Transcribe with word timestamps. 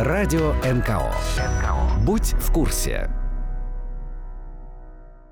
Радио 0.00 0.52
НКО. 0.62 1.12
Будь 2.04 2.32
в 2.34 2.52
курсе. 2.52 3.10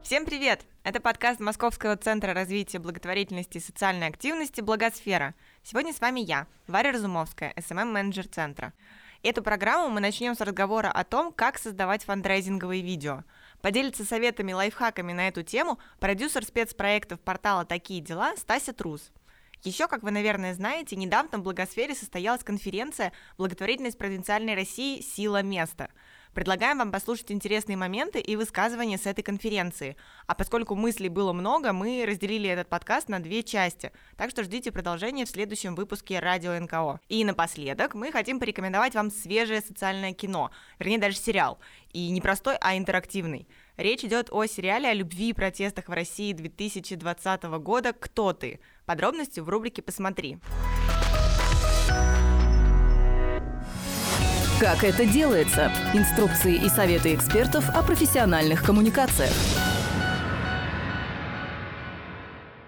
Всем 0.02 0.26
привет! 0.26 0.62
Это 0.82 1.00
подкаст 1.00 1.38
Московского 1.38 1.96
центра 1.96 2.34
развития 2.34 2.80
благотворительности 2.80 3.58
и 3.58 3.60
социальной 3.60 4.08
активности 4.08 4.60
«Благосфера». 4.62 5.36
Сегодня 5.62 5.92
с 5.92 6.00
вами 6.00 6.18
я, 6.18 6.48
Варя 6.66 6.90
Разумовская, 6.90 7.52
SMM-менеджер 7.54 8.26
центра. 8.26 8.72
Эту 9.22 9.40
программу 9.40 9.88
мы 9.88 10.00
начнем 10.00 10.34
с 10.34 10.40
разговора 10.40 10.90
о 10.90 11.04
том, 11.04 11.32
как 11.32 11.58
создавать 11.58 12.02
фандрайзинговые 12.02 12.82
видео. 12.82 13.22
Поделиться 13.62 14.04
советами 14.04 14.50
и 14.50 14.54
лайфхаками 14.54 15.12
на 15.12 15.28
эту 15.28 15.44
тему 15.44 15.78
продюсер 16.00 16.44
спецпроектов 16.44 17.20
портала 17.20 17.64
«Такие 17.64 18.00
дела» 18.00 18.34
Стася 18.36 18.72
Трус– 18.72 19.12
еще, 19.62 19.88
как 19.88 20.02
вы, 20.02 20.10
наверное, 20.10 20.54
знаете, 20.54 20.96
недавно 20.96 21.38
в 21.38 21.42
Благосфере 21.42 21.94
состоялась 21.94 22.44
конференция 22.44 23.12
«Благотворительность 23.38 23.98
провинциальной 23.98 24.54
России. 24.54 25.00
Сила 25.00 25.42
места». 25.42 25.90
Предлагаем 26.36 26.76
вам 26.76 26.92
послушать 26.92 27.32
интересные 27.32 27.78
моменты 27.78 28.20
и 28.20 28.36
высказывания 28.36 28.98
с 28.98 29.06
этой 29.06 29.22
конференции. 29.22 29.96
А 30.26 30.34
поскольку 30.34 30.74
мыслей 30.74 31.08
было 31.08 31.32
много, 31.32 31.72
мы 31.72 32.04
разделили 32.06 32.46
этот 32.46 32.68
подкаст 32.68 33.08
на 33.08 33.20
две 33.20 33.42
части, 33.42 33.90
так 34.18 34.28
что 34.28 34.44
ждите 34.44 34.70
продолжения 34.70 35.24
в 35.24 35.30
следующем 35.30 35.74
выпуске 35.74 36.18
Радио 36.18 36.52
НКО. 36.60 37.00
И 37.08 37.24
напоследок 37.24 37.94
мы 37.94 38.12
хотим 38.12 38.38
порекомендовать 38.38 38.94
вам 38.94 39.10
свежее 39.10 39.62
социальное 39.62 40.12
кино, 40.12 40.50
вернее 40.78 40.98
даже 40.98 41.16
сериал, 41.16 41.58
и 41.94 42.10
не 42.10 42.20
простой, 42.20 42.56
а 42.60 42.76
интерактивный. 42.76 43.48
Речь 43.76 44.04
идет 44.04 44.28
о 44.32 44.46
сериале 44.46 44.88
о 44.88 44.94
любви 44.94 45.28
и 45.28 45.32
протестах 45.34 45.88
в 45.88 45.92
России 45.92 46.32
2020 46.32 47.42
года 47.60 47.92
«Кто 47.92 48.32
ты?». 48.32 48.58
Подробности 48.86 49.40
в 49.40 49.50
рубрике 49.50 49.82
«Посмотри». 49.82 50.38
Как 54.58 54.82
это 54.82 55.04
делается? 55.04 55.70
Инструкции 55.92 56.54
и 56.54 56.70
советы 56.70 57.14
экспертов 57.14 57.68
о 57.68 57.82
профессиональных 57.82 58.64
коммуникациях. 58.64 59.32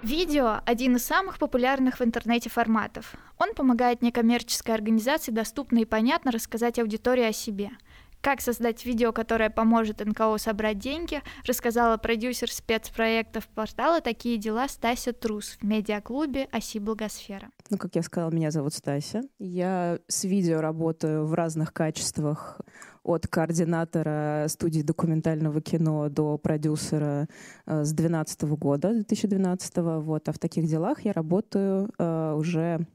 Видео– 0.02 0.60
один 0.66 0.96
из 0.96 1.06
самых 1.06 1.38
популярных 1.38 2.00
в 2.00 2.04
интернете 2.04 2.50
форматов. 2.50 3.14
Он 3.38 3.54
помогает 3.54 4.02
некоммерческой 4.02 4.74
организации 4.74 5.32
доступно 5.32 5.78
и 5.78 5.86
понятно 5.86 6.32
рассказать 6.32 6.78
аудитории 6.78 7.24
о 7.24 7.32
себе– 7.32 7.70
как 8.20 8.40
создать 8.40 8.84
видео, 8.84 9.12
которое 9.12 9.50
поможет 9.50 10.04
НКО 10.04 10.38
собрать 10.38 10.78
деньги, 10.78 11.22
рассказала 11.46 11.96
продюсер 11.96 12.50
спецпроектов 12.50 13.48
портала 13.48 14.00
«Такие 14.00 14.38
дела» 14.38 14.68
Стася 14.68 15.12
Трус 15.12 15.58
в 15.60 15.64
медиаклубе 15.64 16.48
«Оси 16.52 16.78
Благосфера». 16.78 17.50
Ну, 17.70 17.78
как 17.78 17.94
я 17.94 18.02
сказала, 18.02 18.30
меня 18.30 18.50
зовут 18.50 18.74
Стася. 18.74 19.22
Я 19.38 19.98
с 20.08 20.24
видео 20.24 20.60
работаю 20.60 21.26
в 21.26 21.34
разных 21.34 21.72
качествах 21.72 22.60
от 23.02 23.26
координатора 23.26 24.46
студии 24.48 24.82
документального 24.82 25.60
кино 25.60 26.08
до 26.08 26.36
продюсера 26.36 27.28
э, 27.66 27.84
с 27.84 27.92
2012 27.92 28.42
года, 28.42 28.92
2012. 28.92 29.76
Вот. 30.04 30.28
А 30.28 30.32
в 30.32 30.38
таких 30.38 30.66
делах 30.66 31.00
я 31.02 31.12
работаю 31.12 31.90
э, 31.98 32.34
уже 32.36 32.86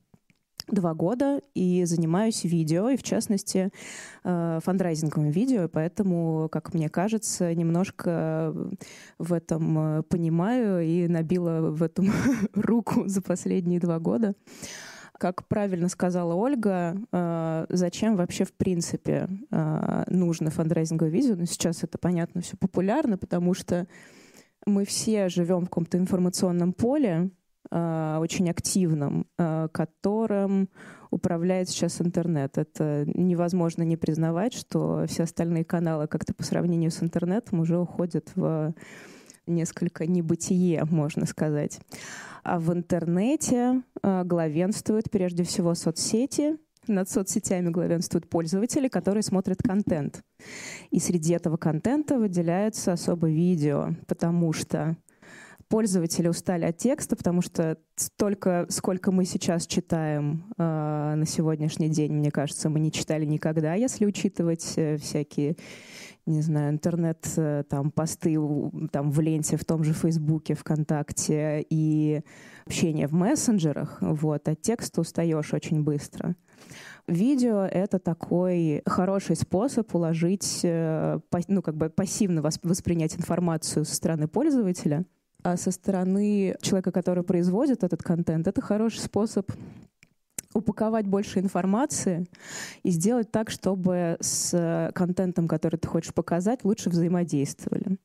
два 0.67 0.94
года 0.94 1.42
и 1.53 1.83
занимаюсь 1.86 2.44
видео, 2.44 2.89
и 2.89 2.97
в 2.97 3.03
частности 3.03 3.72
э, 4.23 4.59
фандрайзинговым 4.64 5.30
видео, 5.30 5.67
поэтому, 5.67 6.47
как 6.52 6.73
мне 6.73 6.89
кажется, 6.89 7.53
немножко 7.53 8.55
в 9.17 9.33
этом 9.33 10.00
э, 10.00 10.03
понимаю 10.03 10.81
и 10.81 11.08
набила 11.08 11.72
в 11.72 11.83
этом 11.83 12.11
руку 12.53 13.08
за 13.08 13.22
последние 13.22 13.80
два 13.80 14.00
года. 14.00 14.36
Как 15.20 15.47
правильно 15.47 15.89
сказала 15.89 16.33
Ольга, 16.33 16.98
э, 17.11 17.66
зачем 17.70 18.16
вообще 18.16 18.45
в 18.45 18.53
принципе 18.53 19.30
нужно 20.08 20.50
фандрайзинговое 20.50 21.11
видео? 21.11 21.36
Ну, 21.36 21.45
сейчас 21.45 21.83
это, 21.83 21.98
понятно, 21.98 22.42
все 22.42 22.58
популярно, 22.58 23.17
потому 23.17 23.54
что 23.54 23.88
мы 24.65 24.86
все 24.86 25.30
живем 25.30 25.61
в 25.61 25.65
каком-то 25.65 25.98
информационном 25.98 26.73
поле, 26.73 27.32
Э, 27.42 27.42
очень 27.72 28.50
активным, 28.50 29.26
э, 29.38 29.68
которым 29.72 30.70
управляет 31.12 31.70
сейчас 31.70 32.02
интернет. 32.02 32.58
Это 32.58 33.06
невозможно 33.14 33.84
не 33.84 33.98
признавать, 33.98 34.54
что 34.54 35.06
все 35.08 35.24
остальные 35.24 35.66
каналы 35.66 36.08
как-то 36.08 36.34
по 36.34 36.44
сравнению 36.44 36.92
с 36.92 37.02
интернетом 37.02 37.60
уже 37.60 37.78
уходят 37.78 38.32
в 38.36 38.74
несколько 39.48 40.08
небытие, 40.08 40.86
можно 40.86 41.26
сказать. 41.26 41.80
А 42.44 42.60
в 42.60 42.74
интернете 42.74 43.82
э, 44.02 44.24
главенствуют 44.24 45.10
прежде 45.10 45.44
всего 45.44 45.76
соцсети, 45.76 46.58
над 46.88 47.10
соцсетями 47.10 47.70
главенствуют 47.70 48.30
пользователи, 48.30 48.88
которые 48.88 49.24
смотрят 49.24 49.62
контент. 49.64 50.22
И 50.92 51.00
среди 51.00 51.34
этого 51.34 51.58
контента 51.58 52.18
выделяется 52.18 52.94
особо 52.94 53.30
видео, 53.30 53.95
потому 54.08 54.52
что 54.54 54.98
пользователи 55.73 56.28
устали 56.28 56.66
от 56.66 56.78
текста, 56.78 57.16
потому 57.16 57.42
что 57.42 57.80
столько, 57.95 58.67
сколько 58.70 59.11
мы 59.11 59.26
сейчас 59.26 59.66
читаем 59.66 60.54
э, 60.56 61.16
на 61.16 61.26
сегодняшний 61.26 61.89
день, 61.89 62.14
мне 62.14 62.30
кажется, 62.30 62.70
мы 62.70 62.80
не 62.80 62.92
читали 62.92 63.26
никогда, 63.26 63.73
если 63.73 64.06
учитывать 64.06 64.73
э, 64.76 64.98
всякие, 64.98 65.56
не 66.28 66.42
знаю, 66.44 66.73
интернет, 66.73 67.28
э, 67.38 67.64
там, 67.67 67.89
посты 67.89 68.38
там, 68.92 69.10
в 69.10 69.20
ленте, 69.20 69.58
в 69.58 69.66
том 69.66 69.83
же 69.83 69.94
Фейсбуке, 69.94 70.54
ВКонтакте 70.54 71.66
и 71.67 72.22
общение 72.67 73.08
в 73.08 73.14
мессенджерах, 73.14 73.98
вот, 74.00 74.48
от 74.48 74.62
текста 74.62 75.02
устаешь 75.02 75.56
очень 75.56 75.82
быстро. 75.82 76.36
Видео— 77.08 77.62
это 77.72 77.98
такой 77.98 78.83
хороший 78.86 79.36
способ 79.36 79.95
уложить, 79.95 80.60
э, 80.62 81.20
ну, 81.48 81.64
как 81.64 81.78
бы 81.78 81.89
пассивно 81.89 82.44
воспринять 82.44 83.16
информацию 83.16 83.86
со 83.86 83.95
стороны 83.95 84.28
пользователя— 84.28 85.04
а 85.43 85.58
со 85.58 85.71
стороны 85.71 86.55
человека, 86.61 86.92
который 86.92 87.23
производит 87.23 87.83
этот 87.83 88.02
контент, 88.02 88.48
это 88.48 88.61
хороший 88.61 88.99
способ 88.99 89.52
упаковать 90.54 91.08
больше 91.08 91.39
информации 91.39 92.27
и 92.83 92.92
сделать 92.92 93.31
так, 93.31 93.49
чтобы 93.49 94.17
с 94.20 94.92
контентом, 94.93 95.48
который 95.48 95.77
ты 95.77 95.87
хочешь 95.87 96.14
показать, 96.14 96.64
лучше 96.64 96.89
взаимодействовали. 96.89 97.98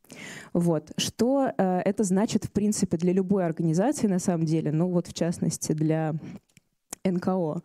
Вот. 0.52 0.92
Что 0.96 1.52
э, 1.56 1.80
это 1.84 2.04
значит, 2.04 2.44
в 2.44 2.50
принципе, 2.50 2.96
для 2.96 3.12
любой 3.12 3.44
организации, 3.44 4.06
на 4.06 4.18
самом 4.18 4.46
деле, 4.46 4.72
ну 4.72 4.88
вот 4.88 5.06
в 5.06 5.14
частности 5.14 5.72
для 5.72 6.14
НКО? 7.04 7.62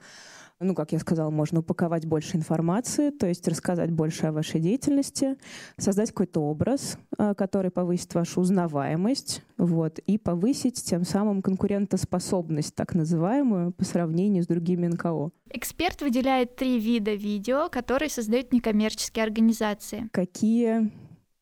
Ну, 0.60 0.76
как 0.76 0.92
я 0.92 1.00
сказала, 1.00 1.30
можно 1.30 1.60
упаковать 1.60 2.06
больше 2.06 2.38
информации, 2.38 3.10
то 3.10 3.28
есть 3.28 3.48
рассказать 3.48 3.92
больше 3.92 4.28
о 4.28 4.32
вашей 4.32 4.60
деятельности, 4.60 5.38
создать 5.78 6.10
какой-то 6.10 6.42
образ, 6.42 6.98
а, 7.18 7.34
который 7.34 7.72
повысит 7.72 8.14
вашу 8.14 8.42
узнаваемость, 8.42 9.44
вот, 9.58 10.00
и 10.00 10.18
повысить 10.18 10.84
тем 10.84 11.04
самым 11.04 11.42
конкурентоспособность, 11.42 12.76
так 12.76 12.96
называемую, 12.96 13.72
по 13.72 13.84
сравнению 13.84 14.44
с 14.44 14.48
другими 14.48 14.88
НКО. 14.88 15.32
Эксперт 15.50 16.02
выделяет 16.02 16.56
три 16.56 16.80
вида 16.80 17.14
видео, 17.14 17.70
которые 17.70 18.10
создают 18.10 18.54
некоммерческие 18.54 19.24
организации. 19.24 20.10
Какие 20.12 20.92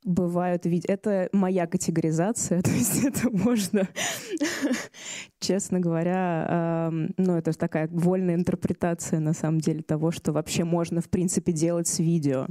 бывают 0.03 0.65
ведь 0.65 0.85
это 0.85 1.29
моя 1.31 1.67
категоризация, 1.67 2.61
то 2.63 2.71
есть 2.71 3.03
это 3.03 3.29
можно, 3.29 3.87
честно 5.39 5.79
говоря, 5.79 6.89
э, 6.91 7.07
ну 7.17 7.37
это 7.37 7.51
такая 7.53 7.87
вольная 7.91 8.35
интерпретация 8.35 9.19
на 9.19 9.33
самом 9.33 9.59
деле 9.59 9.81
того, 9.83 10.11
что 10.11 10.31
вообще 10.31 10.63
можно 10.63 11.01
в 11.01 11.09
принципе 11.09 11.51
делать 11.51 11.87
с 11.87 11.99
видео. 11.99 12.47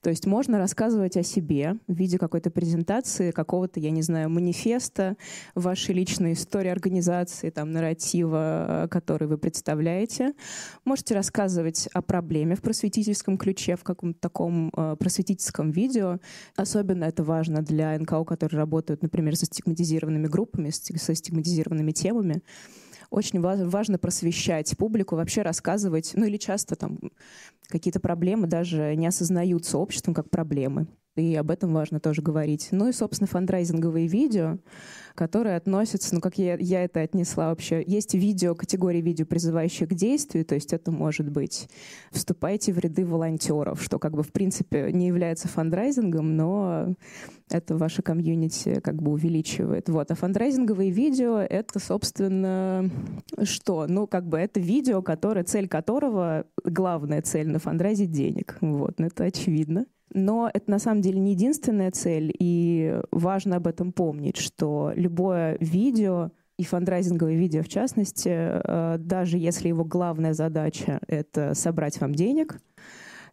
То 0.00 0.10
есть 0.10 0.26
можно 0.26 0.58
рассказывать 0.58 1.16
о 1.16 1.22
себе 1.22 1.76
в 1.86 1.94
виде 1.94 2.18
какой-то 2.18 2.50
презентации, 2.50 3.30
какого-то, 3.30 3.80
я 3.80 3.90
не 3.90 4.02
знаю, 4.02 4.30
манифеста, 4.30 5.16
вашей 5.54 5.94
личной 5.94 6.34
истории 6.34 6.68
организации, 6.68 7.50
там, 7.50 7.72
нарратива, 7.72 8.84
э, 8.84 8.88
который 8.88 9.28
вы 9.28 9.38
представляете. 9.38 10.32
Можете 10.84 11.14
рассказывать 11.14 11.88
о 11.92 12.02
проблеме 12.02 12.56
в 12.56 12.62
просветительском 12.62 13.38
ключе, 13.38 13.76
в 13.76 13.84
каком-то 13.84 14.18
таком 14.20 14.72
э, 14.76 14.96
просветительском 14.98 15.70
видео. 15.70 16.18
Особенно 16.56 17.04
это 17.04 17.24
важно 17.24 17.62
для 17.62 17.98
НКО, 17.98 18.24
которые 18.24 18.58
работают, 18.58 19.02
например, 19.02 19.36
со 19.36 19.46
стигматизированными 19.46 20.26
группами, 20.26 20.70
со 20.70 21.14
стигматизированными 21.14 21.92
темами 21.92 22.42
очень 23.16 23.40
важно 23.40 23.98
просвещать 23.98 24.76
публику, 24.76 25.16
вообще 25.16 25.42
рассказывать, 25.42 26.12
ну 26.14 26.26
или 26.26 26.36
часто 26.36 26.76
там 26.76 26.98
какие-то 27.68 27.98
проблемы 27.98 28.46
даже 28.46 28.94
не 28.94 29.06
осознаются 29.06 29.78
обществом 29.78 30.12
как 30.12 30.28
проблемы. 30.28 30.86
и 31.16 31.34
об 31.34 31.50
этом 31.50 31.72
важно 31.72 31.98
тоже 31.98 32.20
говорить. 32.20 32.68
Ну 32.72 32.88
и, 32.88 32.92
собственно, 32.92 33.26
фандрайзинговые 33.26 34.06
видео, 34.06 34.58
которые 35.16 35.56
относятся, 35.56 36.14
ну, 36.14 36.20
как 36.20 36.38
я, 36.38 36.56
я 36.56 36.84
это 36.84 37.00
отнесла 37.00 37.48
вообще. 37.48 37.82
Есть 37.84 38.14
видео, 38.14 38.54
категории 38.54 39.00
видео, 39.00 39.26
призывающие 39.26 39.88
к 39.88 39.94
действию, 39.94 40.44
то 40.44 40.54
есть 40.54 40.72
это 40.72 40.92
может 40.92 41.28
быть 41.28 41.68
«вступайте 42.12 42.72
в 42.72 42.78
ряды 42.78 43.04
волонтеров», 43.04 43.82
что 43.82 43.98
как 43.98 44.12
бы 44.12 44.22
в 44.22 44.30
принципе 44.30 44.92
не 44.92 45.08
является 45.08 45.48
фандрайзингом, 45.48 46.36
но 46.36 46.94
это 47.50 47.76
ваше 47.76 48.02
комьюнити 48.02 48.80
как 48.80 49.02
бы 49.02 49.12
увеличивает. 49.12 49.88
Вот. 49.88 50.10
А 50.10 50.14
фандрайзинговые 50.14 50.90
видео— 50.90 51.38
это, 51.50 51.78
собственно, 51.78 52.90
что? 53.42 53.86
Ну, 53.86 54.06
как 54.06 54.28
бы 54.28 54.38
это 54.38 54.60
видео, 54.60 55.02
которое, 55.02 55.44
цель 55.44 55.68
которого, 55.68 56.44
главная 56.64 57.22
цель 57.22 57.48
на 57.48 57.58
фандрайзе— 57.58 58.06
денег. 58.06 58.58
Вот. 58.60 58.98
Ну, 58.98 59.06
это 59.06 59.24
очевидно. 59.24 59.86
Но 60.12 60.50
это 60.52 60.70
на 60.70 60.78
самом 60.78 61.02
деле 61.02 61.18
не 61.18 61.32
единственная 61.32 61.90
цель, 61.90 62.32
и 62.38 63.00
важно 63.10 63.56
об 63.56 63.66
этом 63.66 63.92
помнить, 63.92 64.36
что 64.36 64.92
любое 64.94 65.56
видео, 65.60 66.30
и 66.58 66.64
фандрайзинговое 66.64 67.34
видео 67.34 67.62
в 67.62 67.68
частности, 67.68 68.30
э, 68.32 68.96
даже 68.98 69.36
если 69.36 69.68
его 69.68 69.84
главная 69.84 70.32
задача— 70.32 71.00
это 71.06 71.54
собрать 71.54 72.00
вам 72.00 72.14
денег, 72.14 72.60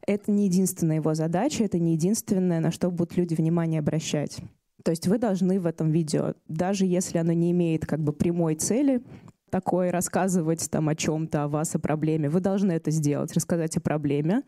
это 0.06 0.30
не 0.32 0.46
единственная 0.46 0.98
его 0.98 1.14
задача, 1.14 1.64
это 1.64 1.80
не 1.80 1.94
единственное, 1.94 2.60
на 2.60 2.72
что 2.72 2.92
будут 2.92 3.16
люди 3.16 3.34
внимание 3.34 3.80
обращать. 3.80 4.40
То 4.84 4.92
есть 4.92 5.08
вы 5.08 5.18
должны 5.18 5.62
в 5.62 5.66
этом 5.66 5.92
видео, 5.92 6.34
даже 6.50 6.86
если 6.86 7.18
оно 7.18 7.32
не 7.32 7.52
имеет 7.52 7.86
как 7.86 8.02
бы 8.02 8.12
прямой 8.12 8.56
цели, 8.56 9.02
такое 9.50 9.92
рассказывать 9.92 10.70
там 10.70 10.90
о 10.90 10.96
чем-то, 10.96 11.44
о 11.44 11.48
вас, 11.48 11.76
о 11.76 11.80
проблеме. 11.80 12.28
Вы 12.28 12.42
должны 12.42 12.74
это 12.74 12.92
сделать, 12.92 13.34
рассказать 13.34 13.78
о 13.78 13.82
проблеме, 13.82 14.42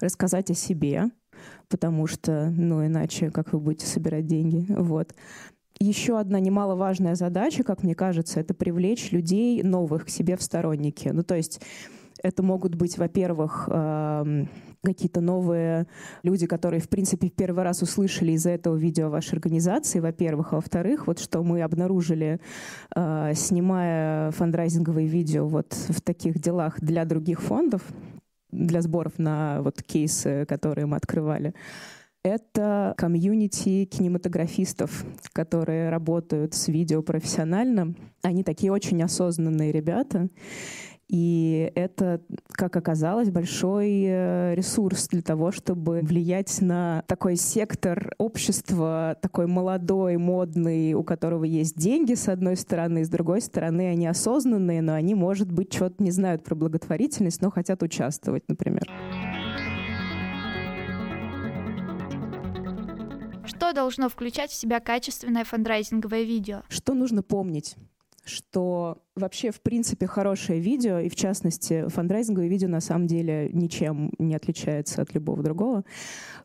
рассказать 0.00 0.50
о 0.50 0.54
себе, 0.54 1.04
потому 1.70 2.06
что, 2.06 2.50
ну, 2.50 2.84
иначе 2.84 3.30
как 3.30 3.52
вы 3.52 3.60
будете 3.60 3.86
собирать 3.86 4.26
деньги? 4.26 4.66
Вот. 4.68 5.14
Еще 5.78 6.18
одна 6.18 6.40
немаловажная 6.40 7.14
задача, 7.14 7.62
как 7.62 7.82
мне 7.82 7.94
кажется, 7.94 8.40
это 8.40 8.52
привлечь 8.52 9.12
людей 9.12 9.62
новых 9.62 10.06
к 10.06 10.08
себе 10.10 10.36
в 10.36 10.42
сторонники. 10.42 11.08
Ну, 11.08 11.22
то 11.22 11.34
есть 11.34 11.62
это 12.22 12.42
могут 12.42 12.74
быть, 12.74 12.98
во-первых, 12.98 13.66
какие-то 14.82 15.20
новые 15.20 15.86
люди, 16.22 16.46
которые, 16.46 16.80
в 16.80 16.88
принципе, 16.88 17.28
в 17.28 17.32
первый 17.32 17.64
раз 17.64 17.82
услышали 17.82 18.32
из-за 18.32 18.50
этого 18.50 18.76
видео 18.76 19.10
вашей 19.10 19.34
организации, 19.34 20.00
во-первых. 20.00 20.52
А 20.52 20.56
во-вторых, 20.56 21.06
вот 21.06 21.18
что 21.18 21.42
мы 21.42 21.62
обнаружили, 21.62 22.40
э, 22.94 23.32
снимая 23.34 24.30
фандрайзинговые 24.32 25.06
видео 25.06 25.46
вот 25.46 25.72
в 25.72 26.00
таких 26.00 26.38
делах 26.40 26.80
для 26.80 27.04
других 27.04 27.42
фондов, 27.42 27.82
для 28.52 28.82
сборов 28.82 29.18
на 29.18 29.62
вот 29.62 29.82
кейсы, 29.82 30.44
которые 30.46 30.86
мы 30.86 30.96
открывали, 30.96 31.54
это 32.22 32.94
комьюнити 32.98 33.86
кинематографистов, 33.86 35.04
которые 35.32 35.88
работают 35.88 36.54
с 36.54 36.68
видео 36.68 37.02
профессионально. 37.02 37.94
Они 38.22 38.44
такие 38.44 38.72
очень 38.72 39.02
осознанные 39.02 39.72
ребята. 39.72 40.28
И 41.10 41.72
это, 41.74 42.20
как 42.52 42.76
оказалось, 42.76 43.30
большой 43.30 44.04
э, 44.04 44.54
ресурс 44.54 45.08
для 45.08 45.22
того, 45.22 45.50
чтобы 45.50 46.02
влиять 46.02 46.60
на 46.60 47.02
такой 47.08 47.34
сектор 47.34 48.14
общества, 48.18 49.16
такой 49.20 49.48
молодой, 49.48 50.18
модный, 50.18 50.94
у 50.94 51.02
которого 51.02 51.42
есть 51.42 51.76
деньги, 51.76 52.14
с 52.14 52.28
одной 52.28 52.56
стороны, 52.56 53.04
с 53.04 53.08
другой 53.08 53.40
стороны, 53.40 53.88
они 53.88 54.06
осознанные, 54.06 54.82
но 54.82 54.94
они, 54.94 55.16
может 55.16 55.50
быть, 55.50 55.74
что-то 55.74 56.00
не 56.00 56.12
знают 56.12 56.44
про 56.44 56.54
благотворительность, 56.54 57.42
но 57.42 57.50
хотят 57.50 57.82
участвовать, 57.82 58.44
например. 58.46 58.88
Что 63.44 63.72
должно 63.72 64.08
включать 64.08 64.52
в 64.52 64.54
себя 64.54 64.78
качественное 64.78 65.42
фандрайзинговое 65.42 66.22
видео? 66.22 66.62
Что 66.68 66.94
нужно 66.94 67.24
помнить? 67.24 67.74
Что 68.30 69.02
вообще, 69.16 69.50
в 69.50 69.60
принципе, 69.60 70.06
хорошее 70.06 70.60
видео, 70.60 70.98
и 70.98 71.08
в 71.08 71.16
частности, 71.16 71.88
фандрайзинговое 71.88 72.48
видео 72.48 72.68
на 72.68 72.80
самом 72.80 73.06
деле 73.06 73.50
ничем 73.52 74.12
не 74.18 74.34
отличается 74.34 75.02
от 75.02 75.14
любого 75.14 75.42
другого. 75.42 75.84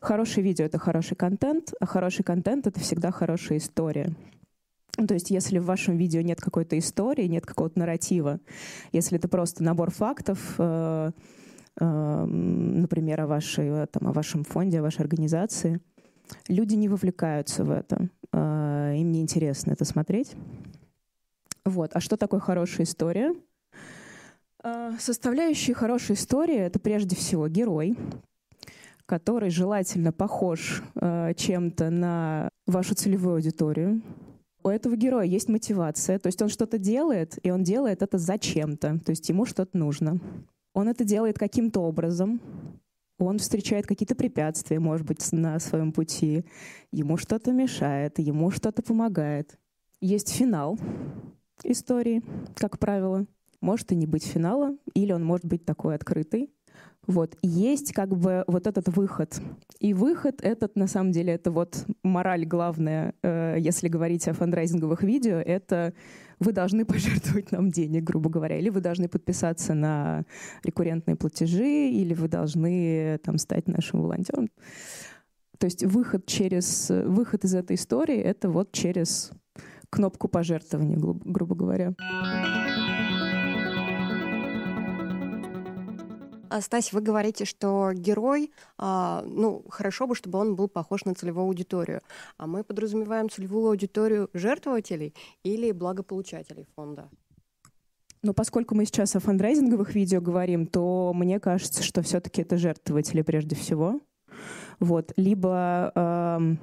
Хорошее 0.00 0.44
видео— 0.44 0.64
это 0.66 0.78
хороший 0.78 1.16
контент, 1.16 1.72
а 1.80 1.86
хороший 1.86 2.24
контент— 2.24 2.66
это 2.68 2.80
всегда 2.80 3.10
хорошая 3.10 3.58
история. 3.58 4.14
То 5.06 5.14
есть, 5.14 5.30
если 5.30 5.58
в 5.58 5.66
вашем 5.66 5.96
видео 5.96 6.22
нет 6.22 6.40
какой-то 6.40 6.78
истории, 6.78 7.26
нет 7.26 7.44
какого-то 7.44 7.78
нарратива, 7.78 8.40
если 8.92 9.18
это 9.18 9.28
просто 9.28 9.62
набор 9.62 9.90
фактов, 9.90 10.54
э, 10.58 11.10
э, 11.78 12.24
например, 12.24 13.20
о, 13.22 13.26
вашей, 13.26 13.86
там, 13.88 14.08
о 14.08 14.12
вашем 14.12 14.44
фонде, 14.44 14.80
о 14.80 14.82
вашей 14.82 15.02
организации, 15.02 15.80
люди 16.48 16.74
не 16.74 16.88
вовлекаются 16.88 17.64
в 17.64 17.70
это. 17.70 18.08
Э, 18.32 18.94
им 18.96 19.12
не 19.12 19.20
интересно 19.20 19.72
это 19.72 19.84
смотреть. 19.84 20.34
Вот. 21.66 21.90
А 21.94 22.00
что 22.00 22.16
такое 22.16 22.38
хорошая 22.38 22.86
история? 22.86 23.34
А, 24.62 24.92
составляющие 24.98 25.74
хорошей 25.74 26.14
истории— 26.14 26.56
это 26.56 26.78
прежде 26.78 27.16
всего 27.16 27.48
герой, 27.48 27.98
который 29.04 29.50
желательно 29.50 30.12
похож 30.12 30.82
э, 30.94 31.34
чем-то 31.36 31.90
на 31.90 32.48
вашу 32.66 32.94
целевую 32.94 33.36
аудиторию. 33.36 34.00
У 34.62 34.68
этого 34.68 34.96
героя 34.96 35.26
есть 35.26 35.48
мотивация, 35.48 36.18
то 36.18 36.28
есть 36.28 36.40
он 36.40 36.48
что-то 36.48 36.78
делает, 36.78 37.38
и 37.44 37.50
он 37.50 37.62
делает 37.62 38.02
это 38.02 38.16
зачем-то, 38.18 38.98
то 38.98 39.10
есть 39.10 39.28
ему 39.28 39.44
что-то 39.44 39.76
нужно. 39.76 40.20
Он 40.72 40.88
это 40.88 41.04
делает 41.04 41.38
каким-то 41.38 41.80
образом, 41.80 42.40
он 43.18 43.38
встречает 43.38 43.86
какие-то 43.86 44.14
препятствия, 44.14 44.78
может 44.78 45.06
быть, 45.06 45.32
на 45.32 45.58
своем 45.58 45.92
пути, 45.92 46.44
ему 46.92 47.16
что-то 47.16 47.52
мешает, 47.52 48.18
ему 48.18 48.50
что-то 48.50 48.82
помогает. 48.82 49.58
Есть 50.00 50.34
финал, 50.34 50.78
истории, 51.64 52.22
как 52.54 52.78
правило. 52.78 53.26
Может 53.60 53.92
и 53.92 53.96
не 53.96 54.06
быть 54.06 54.24
финала, 54.24 54.76
или 54.94 55.12
он 55.12 55.24
может 55.24 55.46
быть 55.46 55.64
такой 55.64 55.94
открытый. 55.94 56.50
Вот. 57.06 57.36
Есть 57.42 57.92
как 57.92 58.16
бы 58.16 58.44
вот 58.46 58.66
этот 58.66 58.88
выход. 58.88 59.40
И 59.78 59.94
выход 59.94 60.40
этот, 60.42 60.76
на 60.76 60.88
самом 60.88 61.12
деле, 61.12 61.34
это 61.34 61.50
вот 61.50 61.86
мораль 62.02 62.44
главная, 62.44 63.14
э, 63.22 63.56
если 63.58 63.88
говорить 63.88 64.26
о 64.28 64.34
фандрайзинговых 64.34 65.02
видео, 65.02 65.36
это 65.36 65.94
вы 66.40 66.52
должны 66.52 66.84
пожертвовать 66.86 67.52
нам 67.52 67.70
денег, 67.70 68.02
грубо 68.04 68.28
говоря, 68.28 68.58
или 68.58 68.70
вы 68.70 68.80
должны 68.80 69.08
подписаться 69.08 69.74
на 69.74 70.24
рекуррентные 70.64 71.16
платежи, 71.16 71.88
или 71.88 72.12
вы 72.14 72.28
должны 72.28 73.18
там 73.22 73.38
стать 73.38 73.68
нашим 73.68 74.02
волонтером. 74.02 74.48
То 75.58 75.66
есть 75.66 75.84
выход 75.84 76.26
через 76.26 76.90
выход 76.90 77.44
из 77.44 77.54
этой 77.54 77.76
истории 77.76 78.18
это 78.18 78.50
вот 78.50 78.72
через 78.72 79.30
кнопку 79.96 80.28
пожертвования, 80.28 80.96
грубо, 80.96 81.20
грубо 81.24 81.54
говоря. 81.54 81.94
А, 86.48 86.60
Стась, 86.60 86.92
вы 86.92 87.00
говорите, 87.00 87.44
что 87.44 87.92
герой, 87.94 88.52
а, 88.78 89.24
ну, 89.26 89.64
хорошо 89.68 90.06
бы, 90.06 90.14
чтобы 90.14 90.38
он 90.38 90.54
был 90.54 90.68
похож 90.68 91.04
на 91.04 91.14
целевую 91.14 91.46
аудиторию. 91.46 92.02
А 92.36 92.46
мы 92.46 92.62
подразумеваем 92.62 93.30
целевую 93.30 93.68
аудиторию 93.68 94.28
жертвователей 94.34 95.14
или 95.42 95.72
благополучателей 95.72 96.66
фонда? 96.76 97.08
Но 98.22 98.34
поскольку 98.34 98.74
мы 98.74 98.84
сейчас 98.84 99.16
о 99.16 99.20
фандрайзинговых 99.20 99.94
видео 99.94 100.20
говорим, 100.20 100.66
то 100.66 101.12
мне 101.14 101.40
кажется, 101.40 101.82
что 101.82 102.02
все-таки 102.02 102.42
это 102.42 102.58
жертвователи 102.58 103.22
прежде 103.22 103.56
всего. 103.56 104.00
Вот. 104.80 105.12
Либо 105.16 105.92
э, 105.94 106.56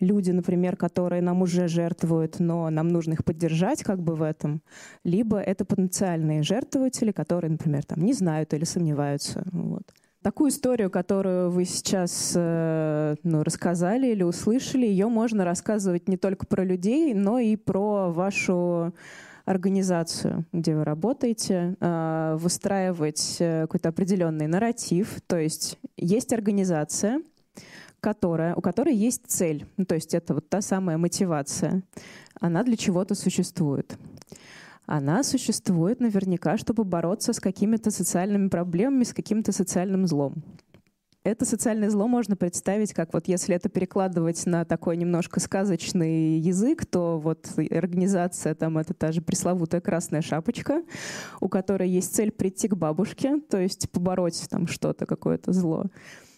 люди, 0.00 0.30
например, 0.30 0.76
которые 0.76 1.22
нам 1.22 1.42
уже 1.42 1.68
жертвуют, 1.68 2.40
но 2.40 2.70
нам 2.70 2.88
нужно 2.88 3.14
их 3.14 3.24
поддержать 3.24 3.82
как 3.82 4.00
бы 4.00 4.14
в 4.14 4.22
этом, 4.22 4.62
либо 5.04 5.38
это 5.38 5.64
потенциальные 5.64 6.42
жертвователи, 6.42 7.12
которые, 7.12 7.52
например, 7.52 7.84
там 7.84 8.02
не 8.02 8.12
знают 8.12 8.54
или 8.54 8.64
сомневаются. 8.64 9.44
Вот. 9.52 9.82
Такую 10.22 10.50
историю, 10.50 10.90
которую 10.90 11.50
вы 11.50 11.64
сейчас 11.64 12.32
э, 12.34 13.14
ну, 13.22 13.44
рассказали 13.44 14.08
или 14.08 14.24
услышали, 14.24 14.84
ее 14.84 15.06
можно 15.06 15.44
рассказывать 15.44 16.08
не 16.08 16.16
только 16.16 16.46
про 16.46 16.64
людей, 16.64 17.14
но 17.14 17.38
и 17.38 17.54
про 17.54 18.10
вашу 18.10 18.92
организацию, 19.46 20.44
где 20.52 20.74
вы 20.74 20.84
работаете, 20.84 21.76
а, 21.80 22.36
выстраивать 22.36 23.36
э, 23.38 23.62
какой-то 23.62 23.88
определенный 23.88 24.48
нарратив. 24.48 25.20
То 25.26 25.38
есть 25.38 25.78
есть 25.96 26.32
организация, 26.32 27.22
которая, 28.00 28.54
у 28.56 28.60
которой 28.60 28.94
есть 28.94 29.22
цель, 29.26 29.64
ну, 29.76 29.86
то 29.86 29.94
есть 29.94 30.14
это 30.14 30.34
вот 30.34 30.48
та 30.48 30.60
самая 30.60 30.98
мотивация. 30.98 31.82
Она 32.40 32.64
для 32.64 32.76
чего-то 32.76 33.14
существует. 33.14 33.96
Она 34.84 35.22
существует 35.22 36.00
наверняка, 36.00 36.58
чтобы 36.58 36.84
бороться 36.84 37.32
с 37.32 37.40
какими-то 37.40 37.90
социальными 37.90 38.48
проблемами, 38.48 39.04
с 39.04 39.12
каким-то 39.12 39.52
социальным 39.52 40.06
злом. 40.06 40.34
Это 41.26 41.44
социальное 41.44 41.90
зло 41.90 42.06
можно 42.06 42.36
представить 42.36 42.94
как 42.94 43.12
вот 43.12 43.26
если 43.26 43.56
это 43.56 43.68
перекладывать 43.68 44.46
на 44.46 44.64
такой 44.64 44.96
немножко 44.96 45.40
сказочный 45.40 46.38
язык, 46.38 46.86
то 46.86 47.18
вот 47.18 47.48
организация 47.72 48.54
там 48.54 48.78
это 48.78 48.94
та 48.94 49.10
же 49.10 49.22
пресловутая 49.22 49.80
красная 49.80 50.22
шапочка, 50.22 50.84
у 51.40 51.48
которой 51.48 51.88
есть 51.88 52.14
цель 52.14 52.30
прийти 52.30 52.68
к 52.68 52.76
бабушке, 52.76 53.40
то 53.40 53.58
есть 53.58 53.90
побороть 53.90 54.46
там 54.48 54.68
что-то, 54.68 55.04
какое-то 55.04 55.52
зло. 55.52 55.86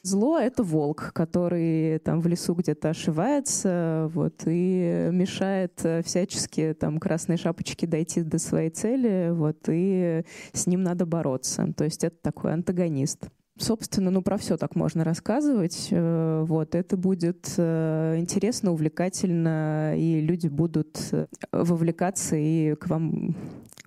Зло— 0.05 0.39
это 0.41 0.63
волк, 0.63 1.13
который 1.13 1.99
там 1.99 2.23
в 2.23 2.27
лесу 2.27 2.55
где-то 2.55 2.89
ошивается 2.89 4.11
вот, 4.15 4.41
и 4.47 5.11
мешает 5.13 5.85
всячески 6.07 6.75
там 6.81 6.99
красной 6.99 7.37
шапочке 7.37 7.87
дойти 7.87 8.23
до 8.23 8.39
своей 8.39 8.71
цели, 8.71 9.29
вот, 9.33 9.59
и 9.69 10.25
с 10.55 10.67
ним 10.67 10.83
надо 10.83 11.05
бороться. 11.05 11.71
То 11.77 11.85
есть 11.85 12.05
это 12.05 12.17
такой 12.23 12.55
антагонист. 12.55 13.29
Собственно, 13.59 14.11
ну 14.11 14.23
про 14.23 14.39
все 14.39 14.57
так 14.57 14.77
можно 14.77 15.03
рассказывать. 15.03 15.89
Э, 15.91 16.45
вот 16.47 16.77
это 16.77 16.97
будет 16.97 17.55
э, 17.57 18.17
интересно, 18.19 18.73
увлекательно, 18.73 19.97
и 19.97 20.21
люди 20.21 20.47
будут 20.47 20.99
э, 21.11 21.27
вовлекаться 21.51 22.37
и 22.37 22.77
к 22.77 22.87
вам 22.87 23.35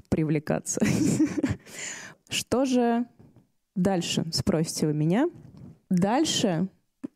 привлекаться. 0.09 0.81
Что 2.29 2.65
же 2.65 3.05
дальше, 3.75 4.25
спросите 4.31 4.87
вы 4.87 4.93
меня? 4.93 5.29
Дальше 5.89 6.67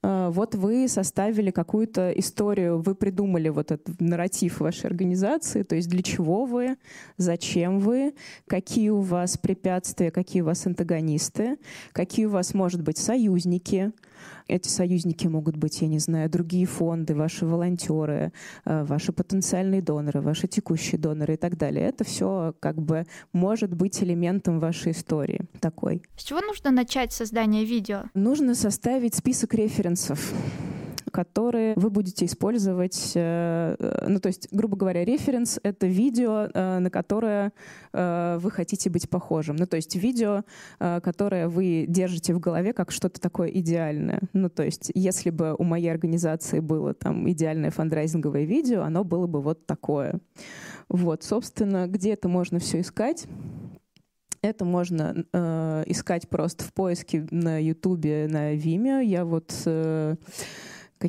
вот 0.05 0.55
вы 0.55 0.88
составили 0.88 1.51
какую-то 1.51 2.12
историю, 2.12 2.79
вы 2.79 2.95
придумали 2.95 3.50
вот 3.50 3.71
этот 3.71 4.00
нарратив 4.00 4.59
вашей 4.59 4.88
организации, 4.88 5.63
то 5.63 5.75
есть 5.75 5.89
для 5.89 6.03
чего 6.03 6.45
вы, 6.45 6.77
зачем 7.17 7.79
вы, 7.79 8.13
какие 8.47 8.89
у 8.89 9.01
вас 9.01 9.38
препятствия, 9.38 10.12
какие 10.12 10.41
у 10.41 10.45
вас 10.45 10.65
антагонисты, 10.67 11.57
какие 11.91 12.25
у 12.25 12.29
вас, 12.29 12.53
может 12.53 12.81
быть, 12.81 12.97
союзники, 12.97 13.91
эти 14.48 14.67
союзники 14.67 15.27
могут 15.27 15.58
быть, 15.58 15.82
я 15.82 15.88
не 15.88 16.00
знаю, 16.00 16.29
другие 16.29 16.65
фонды, 16.65 17.15
ваши 17.15 17.46
волонтеры, 17.46 18.32
э, 18.65 18.84
ваши 18.84 19.12
потенциальные 19.12 19.82
доноры, 19.82 20.22
ваши 20.22 20.48
текущие 20.48 21.00
доноры 21.00 21.34
и 21.34 21.38
так 21.38 21.58
далее. 21.58 21.86
Это 21.86 22.03
все 22.03 22.53
как 22.60 22.82
бы 22.82 23.05
может 23.34 23.74
быть 23.74 24.01
элементом 24.03 24.60
вашей 24.60 24.91
истории 24.91 25.41
такой. 25.60 26.03
С 26.17 26.24
чего 26.24 26.41
нужно 26.41 26.72
начать 26.72 27.13
создание 27.13 27.65
видео? 27.65 28.03
Нужно 28.13 28.55
составить 28.55 29.15
список 29.15 29.53
референсов 29.53 30.34
которые 31.15 31.75
вы 31.77 31.89
будете 31.89 32.25
использовать. 32.25 33.13
Э, 33.15 33.77
э, 33.79 34.05
ну, 34.10 34.19
то 34.19 34.27
есть, 34.27 34.50
грубо 34.51 34.75
говоря, 34.75 35.05
референс— 35.05 35.62
это 35.63 35.88
видео, 35.88 36.50
э, 36.53 36.79
на 36.79 36.89
которое 36.89 37.53
вы 37.93 38.51
хотите 38.51 38.89
быть 38.89 39.10
похожим. 39.10 39.55
Ну, 39.55 39.65
то 39.65 39.77
есть 39.77 39.95
видео, 39.95 40.43
которое 40.77 41.48
вы 41.48 41.86
держите 41.88 42.34
в 42.34 42.39
голове 42.41 42.74
как 42.74 42.91
что-то 42.91 43.22
такое 43.22 43.48
идеальное. 43.48 44.19
Ну, 44.34 44.50
то 44.50 44.63
есть, 44.63 44.91
если 44.93 45.29
бы 45.29 45.55
у 45.57 45.63
моей 45.63 45.89
организации 45.89 46.60
было 46.60 46.93
там 46.93 47.29
идеальное 47.29 47.72
фандрайзинговое 47.72 48.43
видео, 48.43 48.81
оно 48.81 49.05
было 49.05 49.27
бы 49.27 49.41
вот 49.41 49.65
такое. 49.65 50.19
Вот, 50.89 51.24
собственно, 51.24 51.88
где 51.88 52.12
это 52.12 52.27
можно 52.27 52.60
все 52.60 52.81
искать? 52.81 53.27
Это 54.41 54.65
можно 54.65 55.25
э, 55.34 55.84
искать 55.88 56.29
просто 56.29 56.65
в 56.65 56.74
поиске 56.74 57.25
на 57.31 57.57
Ютубе, 57.63 58.27
на 58.29 58.53
Vimeo. 58.55 59.03
Я 59.03 59.25
вот 59.25 59.51
э, 59.65 60.15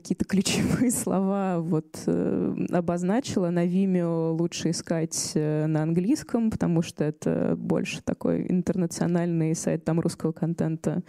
какие-то 0.00 0.26
ключевые 0.26 0.90
слова 1.04 1.58
вот 1.60 2.02
э, 2.06 2.54
обозначила. 2.70 3.48
На 3.48 3.66
Vimeo 3.66 4.32
лучше 4.32 4.70
искать 4.70 5.32
э, 5.34 5.66
на 5.66 5.82
английском, 5.82 6.50
потому 6.50 6.82
что 6.82 7.02
это 7.02 7.54
больше 7.56 8.02
такой 8.02 8.46
интернациональный 8.50 9.54
сайт 9.54 9.84
там 9.84 10.00
русского 10.00 10.32
контента. 10.32 11.02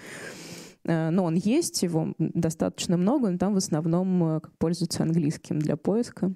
Э, 0.86 1.10
но 1.10 1.26
он 1.26 1.36
есть, 1.36 1.84
его 1.84 2.14
достаточно 2.18 2.96
много, 2.96 3.30
но 3.30 3.38
там 3.38 3.54
в 3.54 3.58
основном 3.58 4.42
пользуются 4.58 5.04
английским 5.04 5.60
для 5.60 5.76
поиска. 5.76 6.34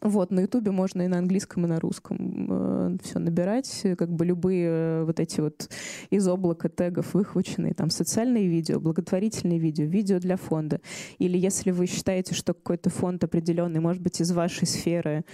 Вот, 0.00 0.30
на 0.30 0.40
Ютубе 0.40 0.70
можно 0.70 1.02
и 1.02 1.08
на 1.08 1.18
английском, 1.18 1.64
и 1.64 1.68
на 1.68 1.80
русском 1.80 2.46
э, 2.48 2.96
все 3.02 3.18
набирать, 3.18 3.84
как 3.98 4.10
бы 4.10 4.24
любые 4.24 4.68
э, 4.68 5.04
вот 5.04 5.18
эти 5.18 5.40
вот 5.40 5.68
из 6.10 6.28
облака 6.28 6.68
тегов 6.68 7.14
выхваченные, 7.14 7.74
там, 7.74 7.90
социальные 7.90 8.46
видео, 8.46 8.78
благотворительные 8.78 9.58
видео, 9.58 9.86
видео 9.86 10.20
для 10.20 10.36
фонда. 10.36 10.80
Или 11.18 11.36
если 11.36 11.72
вы 11.72 11.86
считаете, 11.86 12.34
что 12.34 12.54
какой-то 12.54 12.90
фонд 12.90 13.24
определенный, 13.24 13.80
может 13.80 14.00
быть, 14.00 14.20
из 14.20 14.30
вашей 14.30 14.68
сферы, 14.68 15.24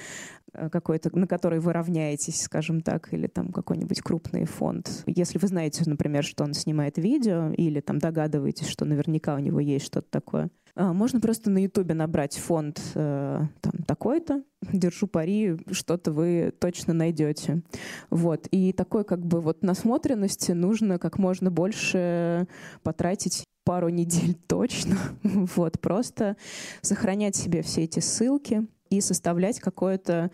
э, 0.55 0.71
какой-то, 0.71 1.15
на 1.15 1.27
который 1.27 1.61
вы 1.61 1.75
равняетесь, 1.75 2.41
скажем 2.41 2.81
так, 2.81 3.13
или 3.13 3.27
там 3.27 3.53
какой-нибудь 3.53 4.01
крупный 4.01 4.47
фонд. 4.47 5.05
Если 5.05 5.37
вы 5.37 5.47
знаете, 5.47 5.83
например, 5.85 6.25
что 6.25 6.43
он 6.43 6.55
снимает 6.55 6.97
видео, 6.97 7.53
или 7.53 7.81
там 7.81 7.99
догадываетесь, 7.99 8.69
что 8.69 8.87
наверняка 8.87 9.35
у 9.35 9.41
него 9.41 9.61
есть 9.61 9.85
что-то 9.85 10.09
такое, 10.11 10.49
можно 10.77 11.21
просто 11.21 11.51
на 11.51 11.59
Ютубе 11.59 11.95
набрать 11.95 12.37
фонд 12.37 12.81
э, 12.95 13.41
там, 13.61 13.73
такой-то, 13.87 14.43
держу 14.73 15.07
пари, 15.07 15.57
что-то 15.71 16.13
вы 16.13 16.53
точно 16.59 16.93
найдете. 16.93 17.63
Вот. 18.11 18.47
И 18.51 18.73
такой 18.73 19.05
как 19.05 19.25
бы 19.25 19.41
вот 19.41 19.63
насмотренности 19.63 20.53
нужно 20.53 20.99
как 20.99 21.19
можно 21.19 21.51
больше 21.51 22.49
потратить 22.83 23.45
пару 23.65 23.89
недель 23.89 24.35
точно. 24.49 24.97
Вот. 25.23 25.81
Просто 25.81 26.37
сохранять 26.83 27.37
себе 27.37 27.63
все 27.63 27.85
эти 27.85 28.01
ссылки, 28.01 28.67
и 28.91 29.01
составлять 29.01 29.61
какое-то 29.61 30.31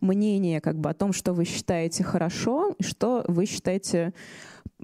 мнение 0.00 0.60
как 0.60 0.78
бы 0.80 0.90
о 0.90 0.94
том, 0.94 1.12
что 1.12 1.32
вы 1.32 1.44
считаете 1.44 2.02
хорошо 2.02 2.74
и 2.78 2.82
что 2.82 3.24
вы 3.28 3.46
считаете 3.46 4.14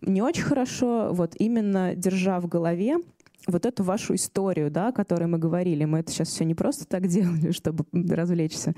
не 0.03 0.23
очень 0.23 0.43
хорошо, 0.43 1.09
вот 1.13 1.35
именно 1.39 1.95
держа 1.95 2.39
в 2.41 2.47
голове 2.47 2.99
вот 3.47 3.67
эту 3.67 3.85
вашу 3.85 4.15
историю, 4.15 4.71
да, 4.71 4.89
о 4.89 4.93
которой 4.93 5.27
мы 5.27 5.39
говорили, 5.39 5.85
мы 5.85 6.01
это 6.01 6.11
сейчас 6.11 6.29
все 6.29 6.45
не 6.45 6.55
просто 6.55 6.85
так 6.87 7.07
делали, 7.09 7.53
чтобы 7.53 7.85
развлечься. 7.93 8.75